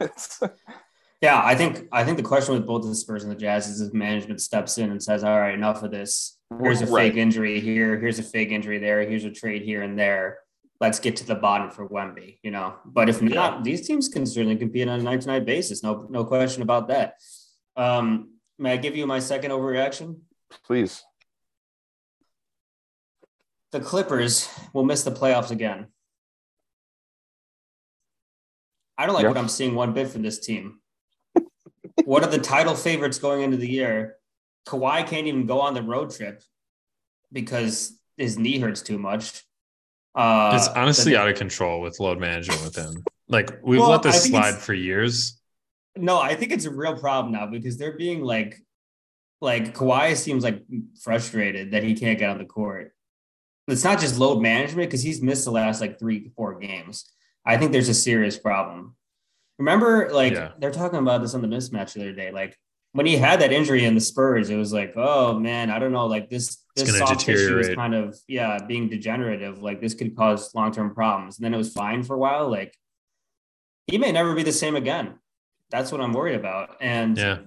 yeah, 1.20 1.40
I 1.42 1.54
think 1.54 1.88
I 1.92 2.04
think 2.04 2.16
the 2.16 2.22
question 2.22 2.54
with 2.54 2.66
both 2.66 2.82
the 2.82 2.94
Spurs 2.94 3.22
and 3.22 3.32
the 3.32 3.36
Jazz 3.36 3.68
is 3.68 3.80
if 3.80 3.92
management 3.92 4.40
steps 4.40 4.78
in 4.78 4.90
and 4.90 5.02
says, 5.02 5.24
All 5.24 5.38
right, 5.38 5.54
enough 5.54 5.82
of 5.82 5.90
this. 5.90 6.38
Here's 6.60 6.82
a 6.82 6.86
right. 6.86 7.12
fake 7.12 7.18
injury 7.18 7.60
here, 7.60 7.98
here's 7.98 8.18
a 8.18 8.24
fake 8.24 8.50
injury 8.50 8.78
there, 8.78 9.00
here's 9.08 9.24
a 9.24 9.30
trade 9.30 9.62
here 9.62 9.82
and 9.82 9.98
there. 9.98 10.38
Let's 10.80 10.98
get 10.98 11.16
to 11.16 11.26
the 11.26 11.34
bottom 11.34 11.70
for 11.70 11.88
Wemby, 11.88 12.38
you 12.42 12.50
know. 12.50 12.74
But 12.86 13.08
if 13.08 13.20
not, 13.20 13.64
these 13.64 13.86
teams 13.86 14.08
can 14.08 14.24
certainly 14.24 14.56
compete 14.56 14.88
on 14.88 14.98
a 14.98 15.02
night 15.02 15.20
to 15.20 15.28
night 15.28 15.44
basis. 15.44 15.82
No, 15.82 16.06
no 16.10 16.24
question 16.24 16.62
about 16.62 16.88
that. 16.88 17.14
Um, 17.76 18.34
may 18.58 18.72
I 18.72 18.76
give 18.78 18.96
you 18.96 19.06
my 19.06 19.18
second 19.18 19.50
overreaction? 19.50 20.20
Please 20.64 21.04
the 23.72 23.80
Clippers 23.80 24.48
will 24.72 24.84
miss 24.84 25.02
the 25.02 25.12
playoffs 25.12 25.50
again. 25.50 25.86
I 28.98 29.06
don't 29.06 29.14
like 29.14 29.22
yep. 29.22 29.30
what 29.30 29.38
I'm 29.38 29.48
seeing 29.48 29.74
one 29.74 29.92
bit 29.92 30.08
from 30.08 30.22
this 30.22 30.38
team. 30.38 30.79
What 32.04 32.22
are 32.22 32.30
the 32.30 32.38
title 32.38 32.74
favorites 32.74 33.18
going 33.18 33.42
into 33.42 33.56
the 33.56 33.68
year? 33.68 34.16
Kawhi 34.66 35.06
can't 35.06 35.26
even 35.26 35.46
go 35.46 35.60
on 35.60 35.74
the 35.74 35.82
road 35.82 36.10
trip 36.10 36.42
because 37.32 37.98
his 38.16 38.38
knee 38.38 38.58
hurts 38.58 38.82
too 38.82 38.98
much. 38.98 39.42
Uh, 40.14 40.52
it's 40.54 40.68
honestly 40.68 41.12
the, 41.12 41.20
out 41.20 41.28
of 41.28 41.36
control 41.36 41.80
with 41.80 42.00
load 42.00 42.18
management 42.18 42.62
with 42.62 42.76
him. 42.76 43.04
Like 43.28 43.58
we've 43.62 43.80
well, 43.80 43.90
let 43.90 44.02
this 44.02 44.24
slide 44.24 44.56
for 44.56 44.74
years. 44.74 45.40
No, 45.96 46.20
I 46.20 46.34
think 46.34 46.52
it's 46.52 46.64
a 46.64 46.70
real 46.70 46.96
problem 46.96 47.32
now 47.32 47.46
because 47.46 47.76
they're 47.76 47.96
being 47.96 48.22
like, 48.22 48.60
like 49.40 49.74
Kawhi 49.74 50.16
seems 50.16 50.44
like 50.44 50.62
frustrated 51.02 51.72
that 51.72 51.82
he 51.82 51.94
can't 51.94 52.18
get 52.18 52.30
on 52.30 52.38
the 52.38 52.44
court 52.44 52.92
it's 53.70 53.84
not 53.84 54.00
just 54.00 54.18
load 54.18 54.40
management 54.40 54.88
because 54.88 55.02
he's 55.02 55.22
missed 55.22 55.44
the 55.44 55.50
last 55.50 55.80
like 55.80 55.98
three, 55.98 56.30
four 56.36 56.58
games. 56.58 57.10
I 57.44 57.56
think 57.56 57.72
there's 57.72 57.88
a 57.88 57.94
serious 57.94 58.38
problem. 58.38 58.96
Remember, 59.60 60.08
like 60.10 60.32
yeah. 60.32 60.52
they're 60.58 60.70
talking 60.70 60.98
about 60.98 61.20
this 61.20 61.34
on 61.34 61.42
the 61.42 61.48
mismatch 61.48 61.92
the 61.92 62.00
other 62.00 62.12
day. 62.12 62.32
Like 62.32 62.58
when 62.92 63.04
he 63.04 63.16
had 63.16 63.42
that 63.42 63.52
injury 63.52 63.84
in 63.84 63.94
the 63.94 64.00
Spurs, 64.00 64.48
it 64.48 64.56
was 64.56 64.72
like, 64.72 64.94
oh 64.96 65.38
man, 65.38 65.70
I 65.70 65.78
don't 65.78 65.92
know, 65.92 66.06
like 66.06 66.30
this 66.30 66.64
this 66.74 66.96
soft 66.96 67.20
tissue 67.20 67.58
is 67.58 67.74
kind 67.74 67.94
of 67.94 68.18
yeah 68.26 68.58
being 68.66 68.88
degenerative. 68.88 69.62
Like 69.62 69.82
this 69.82 69.92
could 69.92 70.16
cause 70.16 70.54
long 70.54 70.72
term 70.72 70.94
problems. 70.94 71.36
And 71.36 71.44
then 71.44 71.52
it 71.52 71.58
was 71.58 71.74
fine 71.74 72.02
for 72.02 72.14
a 72.14 72.18
while. 72.18 72.50
Like 72.50 72.74
he 73.86 73.98
may 73.98 74.12
never 74.12 74.34
be 74.34 74.42
the 74.42 74.52
same 74.52 74.76
again. 74.76 75.18
That's 75.70 75.92
what 75.92 76.00
I'm 76.00 76.14
worried 76.14 76.36
about. 76.36 76.78
And 76.80 77.18
yeah, 77.18 77.38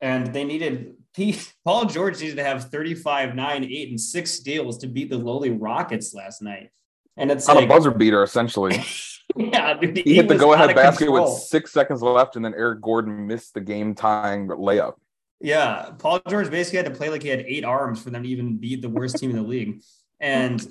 and 0.00 0.32
they 0.32 0.44
needed 0.44 0.94
he, 1.14 1.38
Paul 1.66 1.84
George 1.84 2.22
needed 2.22 2.36
to 2.36 2.44
have 2.44 2.70
35, 2.70 3.34
9, 3.34 3.64
8, 3.64 3.90
and 3.90 4.00
6 4.00 4.30
steals 4.30 4.78
to 4.78 4.86
beat 4.86 5.10
the 5.10 5.18
lowly 5.18 5.50
Rockets 5.50 6.14
last 6.14 6.40
night. 6.40 6.70
And 7.18 7.30
it's 7.30 7.46
on 7.50 7.56
like, 7.56 7.66
a 7.66 7.68
buzzer 7.68 7.90
beater, 7.90 8.22
essentially. 8.22 8.82
yeah, 9.36 9.74
dude, 9.74 9.96
he, 9.96 10.02
he 10.02 10.14
hit 10.14 10.28
the 10.28 10.36
go 10.36 10.52
ahead 10.52 10.74
basket 10.74 11.06
control. 11.06 11.32
with 11.32 11.42
six 11.42 11.72
seconds 11.72 12.02
left, 12.02 12.36
and 12.36 12.44
then 12.44 12.54
Eric 12.54 12.80
Gordon 12.80 13.26
missed 13.26 13.54
the 13.54 13.60
game 13.60 13.94
tying 13.94 14.48
layup. 14.48 14.94
Yeah, 15.40 15.90
Paul 15.98 16.20
George 16.28 16.50
basically 16.50 16.78
had 16.78 16.86
to 16.86 16.92
play 16.92 17.08
like 17.08 17.22
he 17.22 17.28
had 17.28 17.40
eight 17.40 17.64
arms 17.64 18.02
for 18.02 18.10
them 18.10 18.22
to 18.22 18.28
even 18.28 18.58
beat 18.58 18.82
the 18.82 18.90
worst 18.90 19.16
team 19.18 19.30
in 19.30 19.36
the 19.36 19.42
league. 19.42 19.80
And 20.20 20.64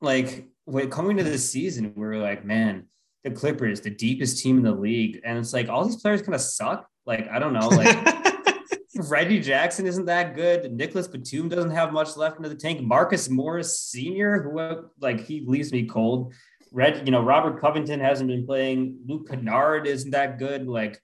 like 0.00 0.46
when 0.64 0.90
coming 0.90 1.16
to 1.16 1.24
this 1.24 1.50
season, 1.50 1.92
we 1.96 2.06
were 2.06 2.18
like, 2.18 2.44
man, 2.44 2.86
the 3.24 3.32
Clippers, 3.32 3.80
the 3.80 3.90
deepest 3.90 4.42
team 4.42 4.58
in 4.58 4.62
the 4.62 4.72
league. 4.72 5.20
And 5.24 5.38
it's 5.38 5.52
like 5.52 5.68
all 5.68 5.84
these 5.84 6.00
players 6.00 6.22
kind 6.22 6.34
of 6.34 6.40
suck. 6.40 6.88
Like, 7.04 7.28
I 7.28 7.40
don't 7.40 7.52
know, 7.52 7.68
like 7.68 8.16
Reggie 8.96 9.40
Jackson 9.40 9.86
isn't 9.86 10.06
that 10.06 10.36
good. 10.36 10.72
Nicolas 10.72 11.08
Batum 11.08 11.48
doesn't 11.48 11.70
have 11.70 11.92
much 11.92 12.16
left 12.16 12.36
into 12.36 12.48
the 12.48 12.54
tank. 12.54 12.80
Marcus 12.82 13.28
Morris 13.28 13.80
Sr., 13.80 14.40
who 14.42 14.88
like 15.00 15.20
he 15.20 15.40
leaves 15.44 15.72
me 15.72 15.86
cold. 15.86 16.32
Red, 16.76 17.06
you 17.06 17.10
know, 17.10 17.22
Robert 17.22 17.60
Covington 17.60 18.00
hasn't 18.00 18.28
been 18.28 18.46
playing. 18.46 18.98
Luke 19.06 19.28
Kennard 19.28 19.86
isn't 19.86 20.10
that 20.10 20.38
good. 20.38 20.68
Like 20.68 21.00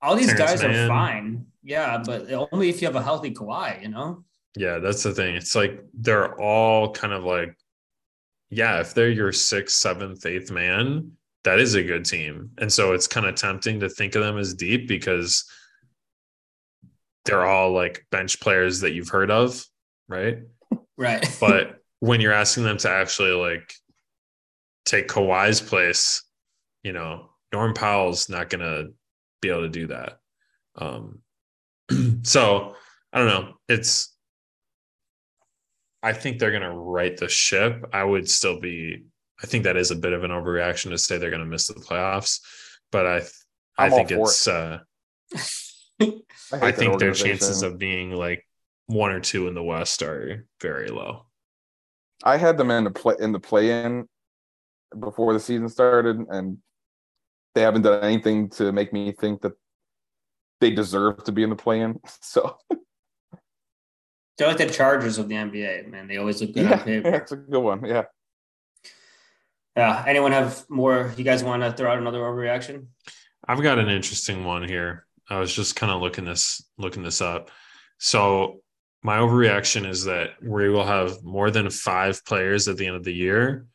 all 0.00 0.16
these 0.16 0.26
Terance 0.32 0.40
guys 0.40 0.62
Mann. 0.62 0.84
are 0.84 0.88
fine. 0.88 1.46
Yeah, 1.62 2.02
but 2.04 2.30
only 2.52 2.68
if 2.68 2.80
you 2.80 2.86
have 2.86 2.96
a 2.96 3.02
healthy 3.02 3.32
Kawhi, 3.32 3.82
you 3.82 3.88
know? 3.88 4.24
Yeah, 4.56 4.78
that's 4.78 5.02
the 5.02 5.12
thing. 5.12 5.34
It's 5.34 5.54
like 5.54 5.84
they're 5.92 6.40
all 6.40 6.92
kind 6.92 7.12
of 7.12 7.24
like, 7.24 7.58
yeah, 8.48 8.80
if 8.80 8.94
they're 8.94 9.10
your 9.10 9.32
sixth, 9.32 9.76
seventh, 9.76 10.24
eighth 10.24 10.50
man, 10.50 11.12
that 11.42 11.58
is 11.58 11.74
a 11.74 11.82
good 11.82 12.04
team. 12.04 12.50
And 12.58 12.72
so 12.72 12.92
it's 12.92 13.08
kind 13.08 13.26
of 13.26 13.34
tempting 13.34 13.80
to 13.80 13.88
think 13.88 14.14
of 14.14 14.22
them 14.22 14.38
as 14.38 14.54
deep 14.54 14.88
because– 14.88 15.44
they're 17.26 17.44
all 17.44 17.72
like 17.72 18.06
bench 18.10 18.40
players 18.40 18.80
that 18.80 18.92
you've 18.92 19.10
heard 19.10 19.30
of, 19.30 19.62
right? 20.08 20.38
Right. 20.98 21.28
but 21.40 21.82
when 22.00 22.22
you're 22.22 22.32
asking 22.32 22.64
them 22.64 22.78
to 22.78 22.90
actually 22.90 23.32
like 23.32 23.70
take 24.86 25.08
Kawhi's 25.08 25.60
place, 25.60 26.22
you 26.82 26.92
know, 26.92 27.30
Norm 27.52 27.74
Powell's 27.74 28.28
not 28.28 28.48
gonna 28.48 28.84
be 29.42 29.50
able 29.50 29.62
to 29.62 29.68
do 29.68 29.88
that. 29.88 30.18
Um, 30.76 31.20
so 32.22 32.74
I 33.12 33.18
don't 33.18 33.28
know. 33.28 33.54
It's 33.68 34.16
I 36.02 36.12
think 36.12 36.38
they're 36.38 36.52
gonna 36.52 36.76
right 36.76 37.16
the 37.16 37.28
ship. 37.28 37.84
I 37.92 38.04
would 38.04 38.30
still 38.30 38.60
be. 38.60 39.04
I 39.42 39.46
think 39.46 39.64
that 39.64 39.76
is 39.76 39.90
a 39.90 39.96
bit 39.96 40.12
of 40.12 40.24
an 40.24 40.30
overreaction 40.30 40.90
to 40.90 40.98
say 40.98 41.18
they're 41.18 41.30
gonna 41.30 41.44
miss 41.44 41.66
the 41.66 41.74
playoffs, 41.74 42.40
but 42.92 43.06
I 43.06 43.22
I 43.76 43.90
think 43.90 44.10
it's. 44.10 44.46
It. 44.46 44.54
Uh, 44.54 44.78
I, 46.52 46.68
I 46.68 46.72
think 46.72 46.98
their 46.98 47.12
chances 47.12 47.62
of 47.62 47.78
being 47.78 48.12
like 48.12 48.46
one 48.86 49.10
or 49.10 49.20
two 49.20 49.48
in 49.48 49.54
the 49.54 49.62
West 49.62 50.02
are 50.02 50.46
very 50.60 50.88
low. 50.88 51.26
I 52.22 52.36
had 52.36 52.56
them 52.56 52.70
in 52.70 52.84
the 52.84 52.90
play 52.90 53.16
in 53.18 53.32
the 53.32 53.40
play 53.40 53.84
in 53.84 54.06
before 54.98 55.32
the 55.32 55.40
season 55.40 55.68
started, 55.68 56.18
and 56.30 56.58
they 57.54 57.62
haven't 57.62 57.82
done 57.82 58.02
anything 58.02 58.50
to 58.50 58.72
make 58.72 58.92
me 58.92 59.12
think 59.12 59.42
that 59.42 59.52
they 60.60 60.70
deserve 60.70 61.24
to 61.24 61.32
be 61.32 61.42
in 61.42 61.50
the 61.50 61.56
play 61.56 61.80
in. 61.80 62.00
So 62.20 62.56
they're 64.36 64.48
like 64.48 64.58
the 64.58 64.66
Chargers 64.66 65.16
of 65.16 65.28
the 65.28 65.34
NBA, 65.34 65.90
man. 65.90 66.08
They 66.08 66.18
always 66.18 66.40
look 66.42 66.52
good 66.52 66.64
yeah, 66.64 66.78
on 66.78 66.80
paper. 66.84 67.10
That's 67.10 67.32
a 67.32 67.36
good 67.36 67.60
one. 67.60 67.84
Yeah. 67.84 68.04
Yeah. 69.74 70.04
Anyone 70.06 70.32
have 70.32 70.64
more? 70.68 71.14
You 71.16 71.24
guys 71.24 71.42
want 71.42 71.62
to 71.62 71.72
throw 71.72 71.90
out 71.90 71.98
another 71.98 72.20
overreaction? 72.20 72.88
I've 73.48 73.62
got 73.62 73.78
an 73.78 73.88
interesting 73.88 74.44
one 74.44 74.68
here. 74.68 75.06
I 75.30 75.38
was 75.38 75.54
just 75.54 75.76
kind 75.76 75.90
of 75.90 76.02
looking 76.02 76.26
this 76.26 76.62
looking 76.76 77.02
this 77.02 77.22
up. 77.22 77.50
So 77.98 78.60
my 79.02 79.18
overreaction 79.18 79.88
is 79.88 80.04
that 80.04 80.30
we 80.42 80.68
will 80.68 80.84
have 80.84 81.22
more 81.22 81.50
than 81.50 81.70
five 81.70 82.24
players 82.24 82.68
at 82.68 82.76
the 82.76 82.86
end 82.86 82.96
of 82.96 83.04
the 83.04 83.14
year 83.14 83.66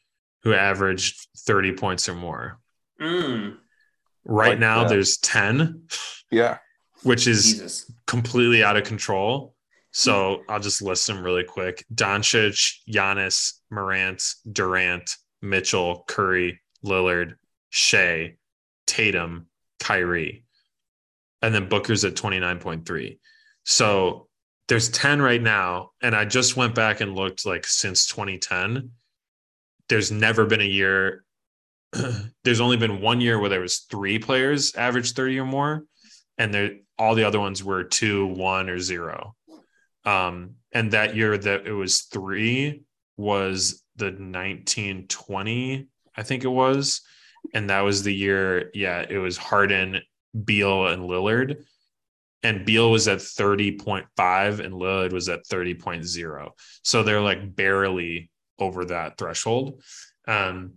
who 0.44 0.54
averaged 0.54 1.28
30 1.38 1.74
points 1.74 2.10
or 2.10 2.16
more. 2.16 2.60
Mm. 3.00 3.58
Right 4.26 4.50
like 4.50 4.60
now, 4.60 4.84
that. 4.84 4.90
there's 4.90 5.18
10. 5.18 5.84
Yeah. 6.32 6.58
Which 7.04 7.28
is 7.28 7.54
Jesus. 7.54 7.92
completely 8.08 8.64
out 8.64 8.78
of 8.78 8.84
control. 8.84 9.56
So 9.92 10.44
I'll 10.48 10.60
just 10.60 10.82
list 10.82 11.08
them 11.08 11.24
really 11.24 11.44
quick 11.44 11.84
Doncic, 11.94 12.76
Giannis, 12.90 13.54
Morant, 13.70 14.24
Durant, 14.50 15.18
Mitchell, 15.42 16.06
Curry, 16.08 16.62
Lillard, 16.86 17.36
Shai, 17.70 18.38
Tatum, 18.88 19.48
Kyrie 19.80 20.46
and 21.42 21.54
then 21.54 21.68
Booker's 21.68 22.06
at 22.06 22.14
29.3. 22.14 23.20
So 23.66 24.28
there's 24.68 24.90
10 24.90 25.22
right 25.22 25.42
now. 25.42 25.92
And 26.02 26.16
I 26.16 26.26
just 26.26 26.56
went 26.56 26.76
back 26.76 27.02
and 27.02 27.16
looked 27.16 27.46
like 27.46 27.66
since 27.66 28.06
2010. 28.08 28.92
There's 29.92 30.10
never 30.10 30.46
been 30.46 30.62
a 30.62 30.64
year. 30.64 31.26
there's 32.46 32.62
only 32.62 32.78
been 32.78 33.02
one 33.02 33.20
year 33.20 33.38
where 33.38 33.50
there 33.50 33.60
was 33.60 33.80
three 33.80 34.20
players 34.20 34.74
average 34.76 35.12
30 35.12 35.40
or 35.40 35.46
more. 35.46 35.84
and 36.38 36.54
there 36.54 36.72
all 36.98 37.14
the 37.14 37.26
other 37.26 37.42
ones 37.42 37.62
were 37.62 37.84
two, 37.84 38.26
one, 38.28 38.70
or 38.70 38.80
zero. 38.80 39.36
Um, 40.06 40.56
and 40.72 40.92
that 40.92 41.14
year 41.14 41.38
that 41.38 41.68
it 41.68 41.74
was 41.74 42.04
three 42.04 42.84
was 43.18 43.84
the 43.98 44.06
1920, 44.06 45.88
I 46.16 46.24
think 46.24 46.46
it 46.46 46.48
was. 46.48 47.02
And 47.54 47.70
that 47.70 47.82
was 47.82 48.04
the 48.04 48.16
year, 48.16 48.72
yeah, 48.74 49.06
it 49.10 49.18
was 49.18 49.36
Harden, 49.36 50.00
Beal, 50.46 50.88
and 50.88 51.04
Lillard. 51.04 51.66
And 52.44 52.66
Beal 52.66 52.90
was 52.92 53.10
at 53.10 53.18
30.5 53.18 54.08
and 54.64 54.74
Lillard 54.74 55.12
was 55.12 55.28
at 55.28 55.44
30.0. 55.48 56.50
So 56.84 57.04
they're 57.04 57.20
like 57.20 57.56
barely 57.58 58.31
over 58.62 58.86
that 58.86 59.18
threshold. 59.18 59.82
Um, 60.28 60.76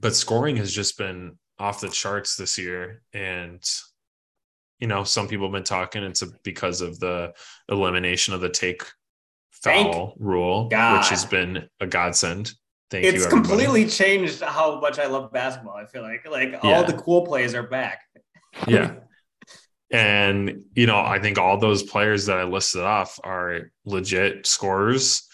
but 0.00 0.14
scoring 0.14 0.56
has 0.56 0.72
just 0.72 0.98
been 0.98 1.38
off 1.58 1.80
the 1.80 1.88
charts 1.88 2.36
this 2.36 2.58
year. 2.58 3.02
And 3.12 3.62
you 4.80 4.86
know, 4.86 5.04
some 5.04 5.28
people 5.28 5.46
have 5.46 5.52
been 5.52 5.62
talking 5.62 6.02
it's 6.02 6.24
because 6.42 6.80
of 6.80 6.98
the 7.00 7.34
elimination 7.68 8.34
of 8.34 8.40
the 8.40 8.48
take 8.48 8.82
foul 9.50 10.08
Thank 10.08 10.14
rule, 10.18 10.68
God. 10.68 10.98
which 10.98 11.10
has 11.10 11.24
been 11.26 11.68
a 11.80 11.86
godsend. 11.86 12.52
Thank 12.90 13.04
it's 13.04 13.18
you. 13.18 13.24
It's 13.24 13.32
completely 13.32 13.86
changed 13.86 14.40
how 14.40 14.80
much 14.80 14.98
I 14.98 15.06
love 15.06 15.32
basketball. 15.32 15.76
I 15.76 15.84
feel 15.84 16.02
like 16.02 16.26
like 16.28 16.52
yeah. 16.52 16.76
all 16.76 16.84
the 16.84 16.94
cool 16.94 17.26
plays 17.26 17.54
are 17.54 17.62
back. 17.62 18.00
yeah. 18.66 18.94
And 19.92 20.64
you 20.74 20.86
know, 20.86 20.98
I 20.98 21.18
think 21.18 21.38
all 21.38 21.58
those 21.58 21.82
players 21.82 22.26
that 22.26 22.38
I 22.38 22.44
listed 22.44 22.82
off 22.82 23.20
are 23.22 23.70
legit 23.84 24.46
scorers. 24.46 25.28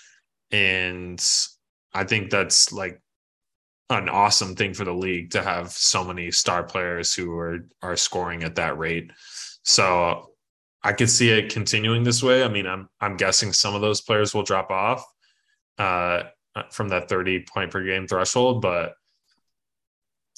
And 0.50 1.24
I 1.96 2.04
think 2.04 2.30
that's 2.30 2.72
like 2.72 3.00
an 3.88 4.08
awesome 4.08 4.54
thing 4.54 4.74
for 4.74 4.84
the 4.84 4.92
league 4.92 5.30
to 5.30 5.42
have 5.42 5.70
so 5.70 6.04
many 6.04 6.30
star 6.30 6.62
players 6.62 7.14
who 7.14 7.36
are 7.38 7.66
are 7.82 7.96
scoring 7.96 8.42
at 8.42 8.56
that 8.56 8.76
rate. 8.76 9.10
So 9.62 10.30
I 10.82 10.92
could 10.92 11.10
see 11.10 11.30
it 11.30 11.52
continuing 11.52 12.04
this 12.04 12.22
way. 12.22 12.44
I 12.44 12.48
mean, 12.48 12.66
I'm 12.66 12.88
I'm 13.00 13.16
guessing 13.16 13.52
some 13.52 13.74
of 13.74 13.80
those 13.80 14.02
players 14.02 14.34
will 14.34 14.42
drop 14.42 14.70
off 14.70 15.04
uh, 15.78 16.24
from 16.70 16.88
that 16.88 17.08
30 17.08 17.46
point 17.52 17.70
per 17.70 17.82
game 17.82 18.06
threshold, 18.06 18.60
but 18.60 18.94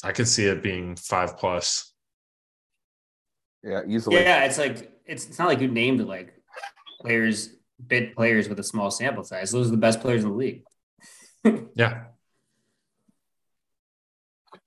I 0.05 0.13
could 0.13 0.29
see 0.29 0.45
it 0.45 0.63
being 0.63 0.95
five 0.95 1.37
plus. 1.37 1.93
Yeah, 3.65 3.83
easily. 3.87 4.17
Yeah, 4.17 4.45
it's 4.45 4.59
like 4.59 4.93
it's 5.07 5.27
it's 5.27 5.39
not 5.41 5.49
like 5.49 5.61
you 5.61 5.69
named 5.69 6.01
like 6.03 6.35
players 7.01 7.51
bit 7.85 8.15
players 8.15 8.49
with 8.49 8.61
a 8.61 8.65
small 8.65 8.91
sample 8.91 9.25
size. 9.25 9.51
Those 9.51 9.69
are 9.69 9.73
the 9.73 9.77
best 9.77 10.01
players 10.01 10.23
in 10.23 10.31
the 10.31 10.37
league. 10.37 10.63
Yeah. 11.75 12.05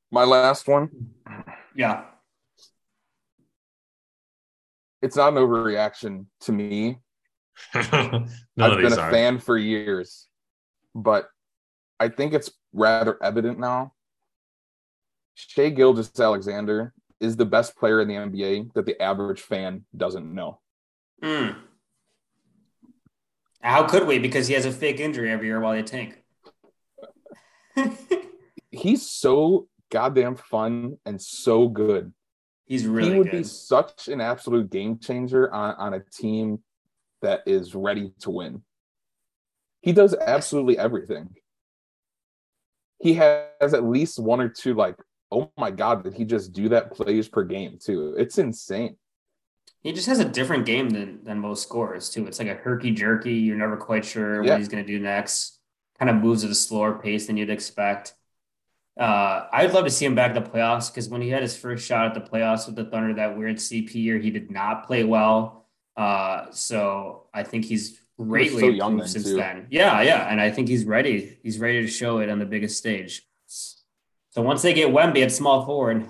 My 0.09 0.23
last 0.23 0.67
one. 0.67 0.89
Yeah 1.75 2.03
it's 5.01 5.15
not 5.15 5.33
an 5.33 5.39
overreaction 5.39 6.25
to 6.41 6.51
me. 6.51 6.99
I've 7.73 7.91
been 8.57 8.93
a 8.93 8.99
are. 8.99 9.11
fan 9.11 9.39
for 9.39 9.57
years, 9.57 10.27
but 10.95 11.27
I 11.99 12.07
think 12.09 12.33
it's 12.33 12.51
rather 12.73 13.21
evident 13.21 13.59
now. 13.59 13.93
Shai 15.35 15.69
Gilgeous-Alexander 15.69 16.93
is 17.19 17.35
the 17.35 17.45
best 17.45 17.75
player 17.77 18.01
in 18.01 18.07
the 18.07 18.15
NBA 18.15 18.73
that 18.73 18.85
the 18.85 19.01
average 19.01 19.41
fan 19.41 19.85
doesn't 19.95 20.33
know. 20.33 20.59
Mm. 21.23 21.55
How 23.61 23.83
could 23.87 24.07
we? 24.07 24.17
Because 24.17 24.47
he 24.47 24.55
has 24.55 24.65
a 24.65 24.71
fake 24.71 24.99
injury 24.99 25.31
every 25.31 25.47
year 25.47 25.59
while 25.59 25.73
they 25.73 25.83
tank. 25.83 26.20
He's 28.71 29.07
so 29.07 29.67
goddamn 29.91 30.35
fun 30.35 30.97
and 31.05 31.21
so 31.21 31.67
good. 31.67 32.13
He's 32.65 32.87
really 32.87 33.11
he 33.11 33.17
would 33.17 33.31
good. 33.31 33.37
be 33.39 33.43
such 33.43 34.07
an 34.07 34.21
absolute 34.21 34.69
game 34.69 34.97
changer 34.97 35.53
on, 35.53 35.75
on 35.75 35.93
a 35.93 35.99
team 35.99 36.59
that 37.21 37.41
is 37.45 37.75
ready 37.75 38.13
to 38.21 38.31
win. 38.31 38.63
He 39.81 39.91
does 39.91 40.15
absolutely 40.15 40.77
everything. 40.77 41.35
He 42.99 43.15
has 43.15 43.73
at 43.73 43.83
least 43.83 44.19
one 44.19 44.39
or 44.39 44.47
two 44.47 44.73
like, 44.73 44.95
oh 45.31 45.51
my 45.57 45.71
god, 45.71 46.03
did 46.03 46.13
he 46.13 46.23
just 46.23 46.53
do 46.53 46.69
that 46.69 46.91
plays 46.91 47.27
per 47.27 47.43
game 47.43 47.77
too? 47.81 48.15
It's 48.17 48.37
insane. 48.37 48.95
He 49.81 49.91
just 49.91 50.07
has 50.07 50.19
a 50.19 50.25
different 50.25 50.65
game 50.65 50.91
than 50.91 51.23
than 51.23 51.39
most 51.39 51.63
scores 51.63 52.09
too. 52.09 52.27
It's 52.27 52.37
like 52.37 52.47
a 52.47 52.53
herky 52.53 52.91
jerky. 52.91 53.33
You're 53.33 53.57
never 53.57 53.77
quite 53.77 54.05
sure 54.05 54.43
yeah. 54.43 54.51
what 54.51 54.59
he's 54.59 54.67
going 54.67 54.85
to 54.85 54.87
do 54.87 54.99
next. 54.99 55.59
Kind 56.01 56.09
of 56.09 56.15
moves 56.15 56.43
at 56.43 56.49
a 56.49 56.55
slower 56.55 56.97
pace 56.97 57.27
than 57.27 57.37
you'd 57.37 57.51
expect. 57.51 58.15
Uh, 58.99 59.45
I'd 59.53 59.71
love 59.71 59.85
to 59.85 59.91
see 59.91 60.03
him 60.03 60.15
back 60.15 60.35
in 60.35 60.43
the 60.43 60.49
playoffs 60.49 60.91
because 60.91 61.07
when 61.09 61.21
he 61.21 61.29
had 61.29 61.43
his 61.43 61.55
first 61.55 61.85
shot 61.85 62.07
at 62.07 62.15
the 62.15 62.27
playoffs 62.27 62.65
with 62.65 62.75
the 62.75 62.85
Thunder 62.85 63.13
that 63.13 63.37
weird 63.37 63.57
CP 63.57 63.93
year, 63.93 64.17
he 64.17 64.31
did 64.31 64.49
not 64.49 64.87
play 64.87 65.03
well. 65.03 65.67
Uh, 65.95 66.45
so 66.49 67.27
I 67.35 67.43
think 67.43 67.65
he's 67.65 68.01
greatly 68.17 68.79
so 68.79 68.87
improved 68.87 69.11
since 69.11 69.25
too. 69.25 69.35
then. 69.35 69.67
Yeah, 69.69 70.01
yeah, 70.01 70.27
and 70.27 70.41
I 70.41 70.49
think 70.49 70.69
he's 70.69 70.85
ready. 70.85 71.37
He's 71.43 71.59
ready 71.59 71.81
to 71.81 71.87
show 71.87 72.17
it 72.17 72.29
on 72.29 72.39
the 72.39 72.47
biggest 72.47 72.79
stage. 72.79 73.21
So 73.45 74.41
once 74.41 74.63
they 74.63 74.73
get 74.73 74.89
Wemby 74.89 75.21
at 75.21 75.31
small 75.31 75.67
forward, 75.67 76.07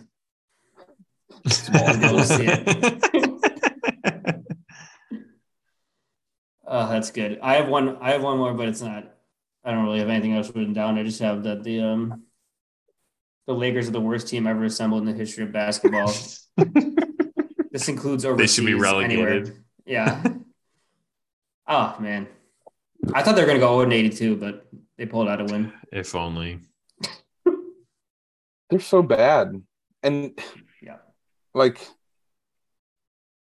small 1.47 2.23
see 2.23 2.45
it. 2.47 3.03
oh, 6.65 6.87
that's 6.89 7.11
good. 7.11 7.39
I 7.43 7.55
have 7.55 7.67
one. 7.67 7.97
I 7.97 8.11
have 8.11 8.23
one 8.23 8.37
more, 8.37 8.53
but 8.53 8.69
it's 8.69 8.81
not. 8.81 9.17
I 9.63 9.71
don't 9.71 9.83
really 9.83 9.99
have 9.99 10.09
anything 10.09 10.33
else 10.33 10.49
written 10.49 10.73
down. 10.73 10.97
I 10.97 11.03
just 11.03 11.19
have 11.19 11.43
that 11.43 11.63
the 11.63 11.81
um 11.81 12.23
the 13.47 13.53
Lakers 13.53 13.87
are 13.87 13.91
the 13.91 14.01
worst 14.01 14.27
team 14.27 14.47
ever 14.47 14.63
assembled 14.63 15.01
in 15.01 15.07
the 15.07 15.13
history 15.13 15.43
of 15.43 15.51
basketball. 15.51 16.07
this 17.71 17.87
includes 17.87 18.25
overseas. 18.25 18.37
They 18.37 18.61
should 18.61 18.65
be 18.65 18.73
relegated. 18.73 19.19
Anywhere. 19.19 19.55
Yeah. 19.85 20.23
oh 21.67 21.95
man, 21.99 22.27
I 23.13 23.23
thought 23.23 23.35
they 23.35 23.41
were 23.41 23.47
going 23.47 23.59
to 23.59 23.65
go 23.65 23.79
0 23.79 23.91
82, 23.91 24.35
but 24.37 24.67
they 24.97 25.05
pulled 25.05 25.27
out 25.27 25.41
a 25.41 25.45
win. 25.45 25.73
If 25.91 26.15
only. 26.15 26.59
They're 28.69 28.79
so 28.79 29.03
bad, 29.03 29.61
and 30.01 30.39
yeah, 30.81 30.99
like 31.53 31.77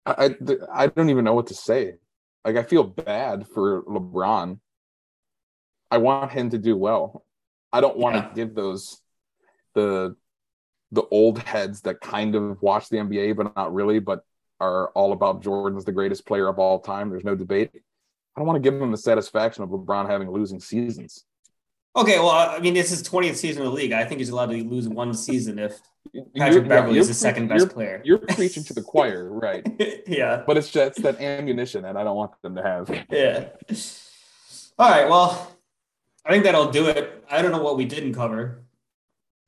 I 0.07 0.37
I 0.73 0.87
don't 0.87 1.11
even 1.11 1.25
know 1.25 1.35
what 1.35 1.49
to 1.49 1.55
say. 1.55 1.95
Like 2.45 2.55
I 2.55 2.63
feel 2.63 2.85
bad 2.85 3.49
for 3.49 3.83
LeBron. 3.83 4.61
I 5.91 5.99
want 5.99 6.33
him 6.33 6.51
to 6.51 6.59
do 6.59 6.77
well. 6.77 7.25
I 7.73 7.81
don't 7.81 7.97
want 7.97 8.17
yeah. 8.17 8.23
to 8.23 8.35
give 8.35 8.55
those 8.55 9.01
the 9.75 10.17
the 10.93 11.03
old 11.11 11.39
heads 11.41 11.83
that 11.83 12.01
kind 12.01 12.35
of 12.35 12.63
watch 12.63 12.89
the 12.89 12.97
NBA 12.97 13.37
but 13.37 13.55
not 13.57 13.75
really, 13.75 13.99
but 13.99 14.25
are 14.61 14.89
all 14.91 15.13
about 15.13 15.43
Jordan's 15.43 15.85
the 15.85 15.93
greatest 15.93 16.27
player 16.27 16.49
of 16.49 16.59
all 16.59 16.79
time. 16.79 17.11
There's 17.11 17.25
no 17.25 17.35
debate. 17.35 17.71
I 17.75 18.41
don't 18.41 18.47
want 18.47 18.63
to 18.63 18.71
give 18.71 18.79
them 18.79 18.91
the 18.91 18.97
satisfaction 18.97 19.65
of 19.65 19.71
LeBron 19.71 20.09
having 20.09 20.31
losing 20.31 20.61
seasons. 20.61 21.25
Okay, 21.95 22.19
well, 22.19 22.31
I 22.31 22.59
mean, 22.59 22.75
this 22.75 22.93
is 22.93 23.03
20th 23.03 23.37
season 23.37 23.63
of 23.63 23.69
the 23.69 23.75
league. 23.75 23.93
I 23.93 24.05
think 24.05 24.19
he's 24.19 24.29
allowed 24.29 24.51
to 24.51 24.63
lose 24.63 24.87
one 24.87 25.15
season 25.15 25.59
if 25.59 25.81
Patrick 26.37 26.53
you're, 26.53 26.63
Beverley 26.63 26.99
is 26.99 27.09
the 27.09 27.15
second 27.15 27.49
best 27.49 27.61
you're, 27.61 27.71
player. 27.71 28.03
You're 28.05 28.19
preaching 28.19 28.65
to 28.65 28.75
the 28.75 28.83
choir, 28.87 29.31
right? 29.31 29.67
yeah. 30.07 30.43
But 30.47 30.59
it's 30.59 30.71
just 30.71 31.03
that 31.03 31.21
ammunition 31.21 31.83
that 31.83 31.97
I 31.97 32.05
don't 32.05 32.17
want 32.17 32.33
them 32.43 32.55
to 32.57 32.63
have. 32.63 33.07
Yeah. 33.11 33.49
All 34.79 34.91
right. 34.91 35.09
Well, 35.09 35.56
I 36.27 36.33
think 36.33 36.43
that'll 36.43 36.73
do 36.73 36.89
it. 36.89 37.25
I 37.31 37.41
don't 37.41 37.53
know 37.53 37.63
what 37.63 37.77
we 37.77 37.85
didn't 37.85 38.15
cover. 38.15 38.65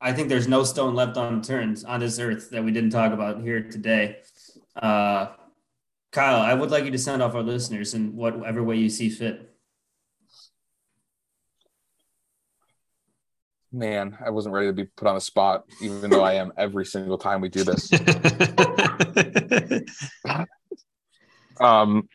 I 0.00 0.12
think 0.12 0.28
there's 0.28 0.46
no 0.46 0.62
stone 0.62 0.94
left 0.94 1.16
unturned 1.16 1.82
on 1.88 1.98
this 1.98 2.20
earth 2.20 2.50
that 2.50 2.62
we 2.62 2.70
didn't 2.70 2.90
talk 2.90 3.12
about 3.12 3.40
here 3.40 3.64
today. 3.64 4.18
Uh, 4.80 5.30
Kyle, 6.12 6.40
I 6.40 6.54
would 6.54 6.70
like 6.70 6.84
you 6.84 6.92
to 6.92 6.98
send 6.98 7.20
off 7.20 7.34
our 7.34 7.42
listeners 7.42 7.94
in 7.94 8.14
whatever 8.14 8.62
way 8.62 8.76
you 8.76 8.90
see 8.90 9.10
fit. 9.10 9.52
Man, 13.72 14.16
I 14.24 14.30
wasn't 14.30 14.54
ready 14.54 14.68
to 14.68 14.72
be 14.72 14.84
put 14.84 15.08
on 15.08 15.16
the 15.16 15.20
spot, 15.20 15.64
even 15.82 16.08
though 16.08 16.22
I 16.22 16.34
am 16.34 16.52
every 16.56 16.86
single 16.86 17.18
time 17.18 17.40
we 17.40 17.48
do 17.48 17.64
this. 17.64 17.92
um, 21.60 22.08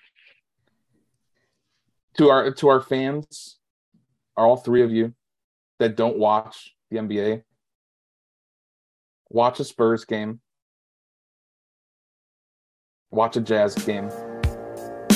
to 2.18 2.30
our 2.30 2.52
to 2.52 2.70
our 2.70 2.82
fans, 2.82 3.60
are 4.38 4.46
all 4.46 4.58
three 4.58 4.84
of 4.84 4.92
you 4.92 5.14
that 5.80 5.96
don't 5.96 6.18
watch 6.18 6.76
the 6.90 6.98
NBA, 6.98 7.44
watch 9.30 9.60
a 9.60 9.64
Spurs 9.64 10.06
game, 10.06 10.40
watch 13.12 13.38
a 13.38 13.42
Jazz 13.42 13.76
game, 13.76 14.10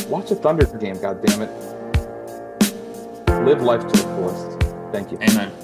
watch 0.08 0.32
a 0.32 0.36
Thunder 0.36 0.66
game, 0.78 1.00
God 1.02 1.26
damn 1.26 1.42
it. 1.42 1.78
Live 3.46 3.62
life 3.62 3.82
to 3.82 3.88
the 3.88 4.08
fullest. 4.16 4.62
Thank 4.92 5.12
you. 5.12 5.18
Amen. 5.22 5.57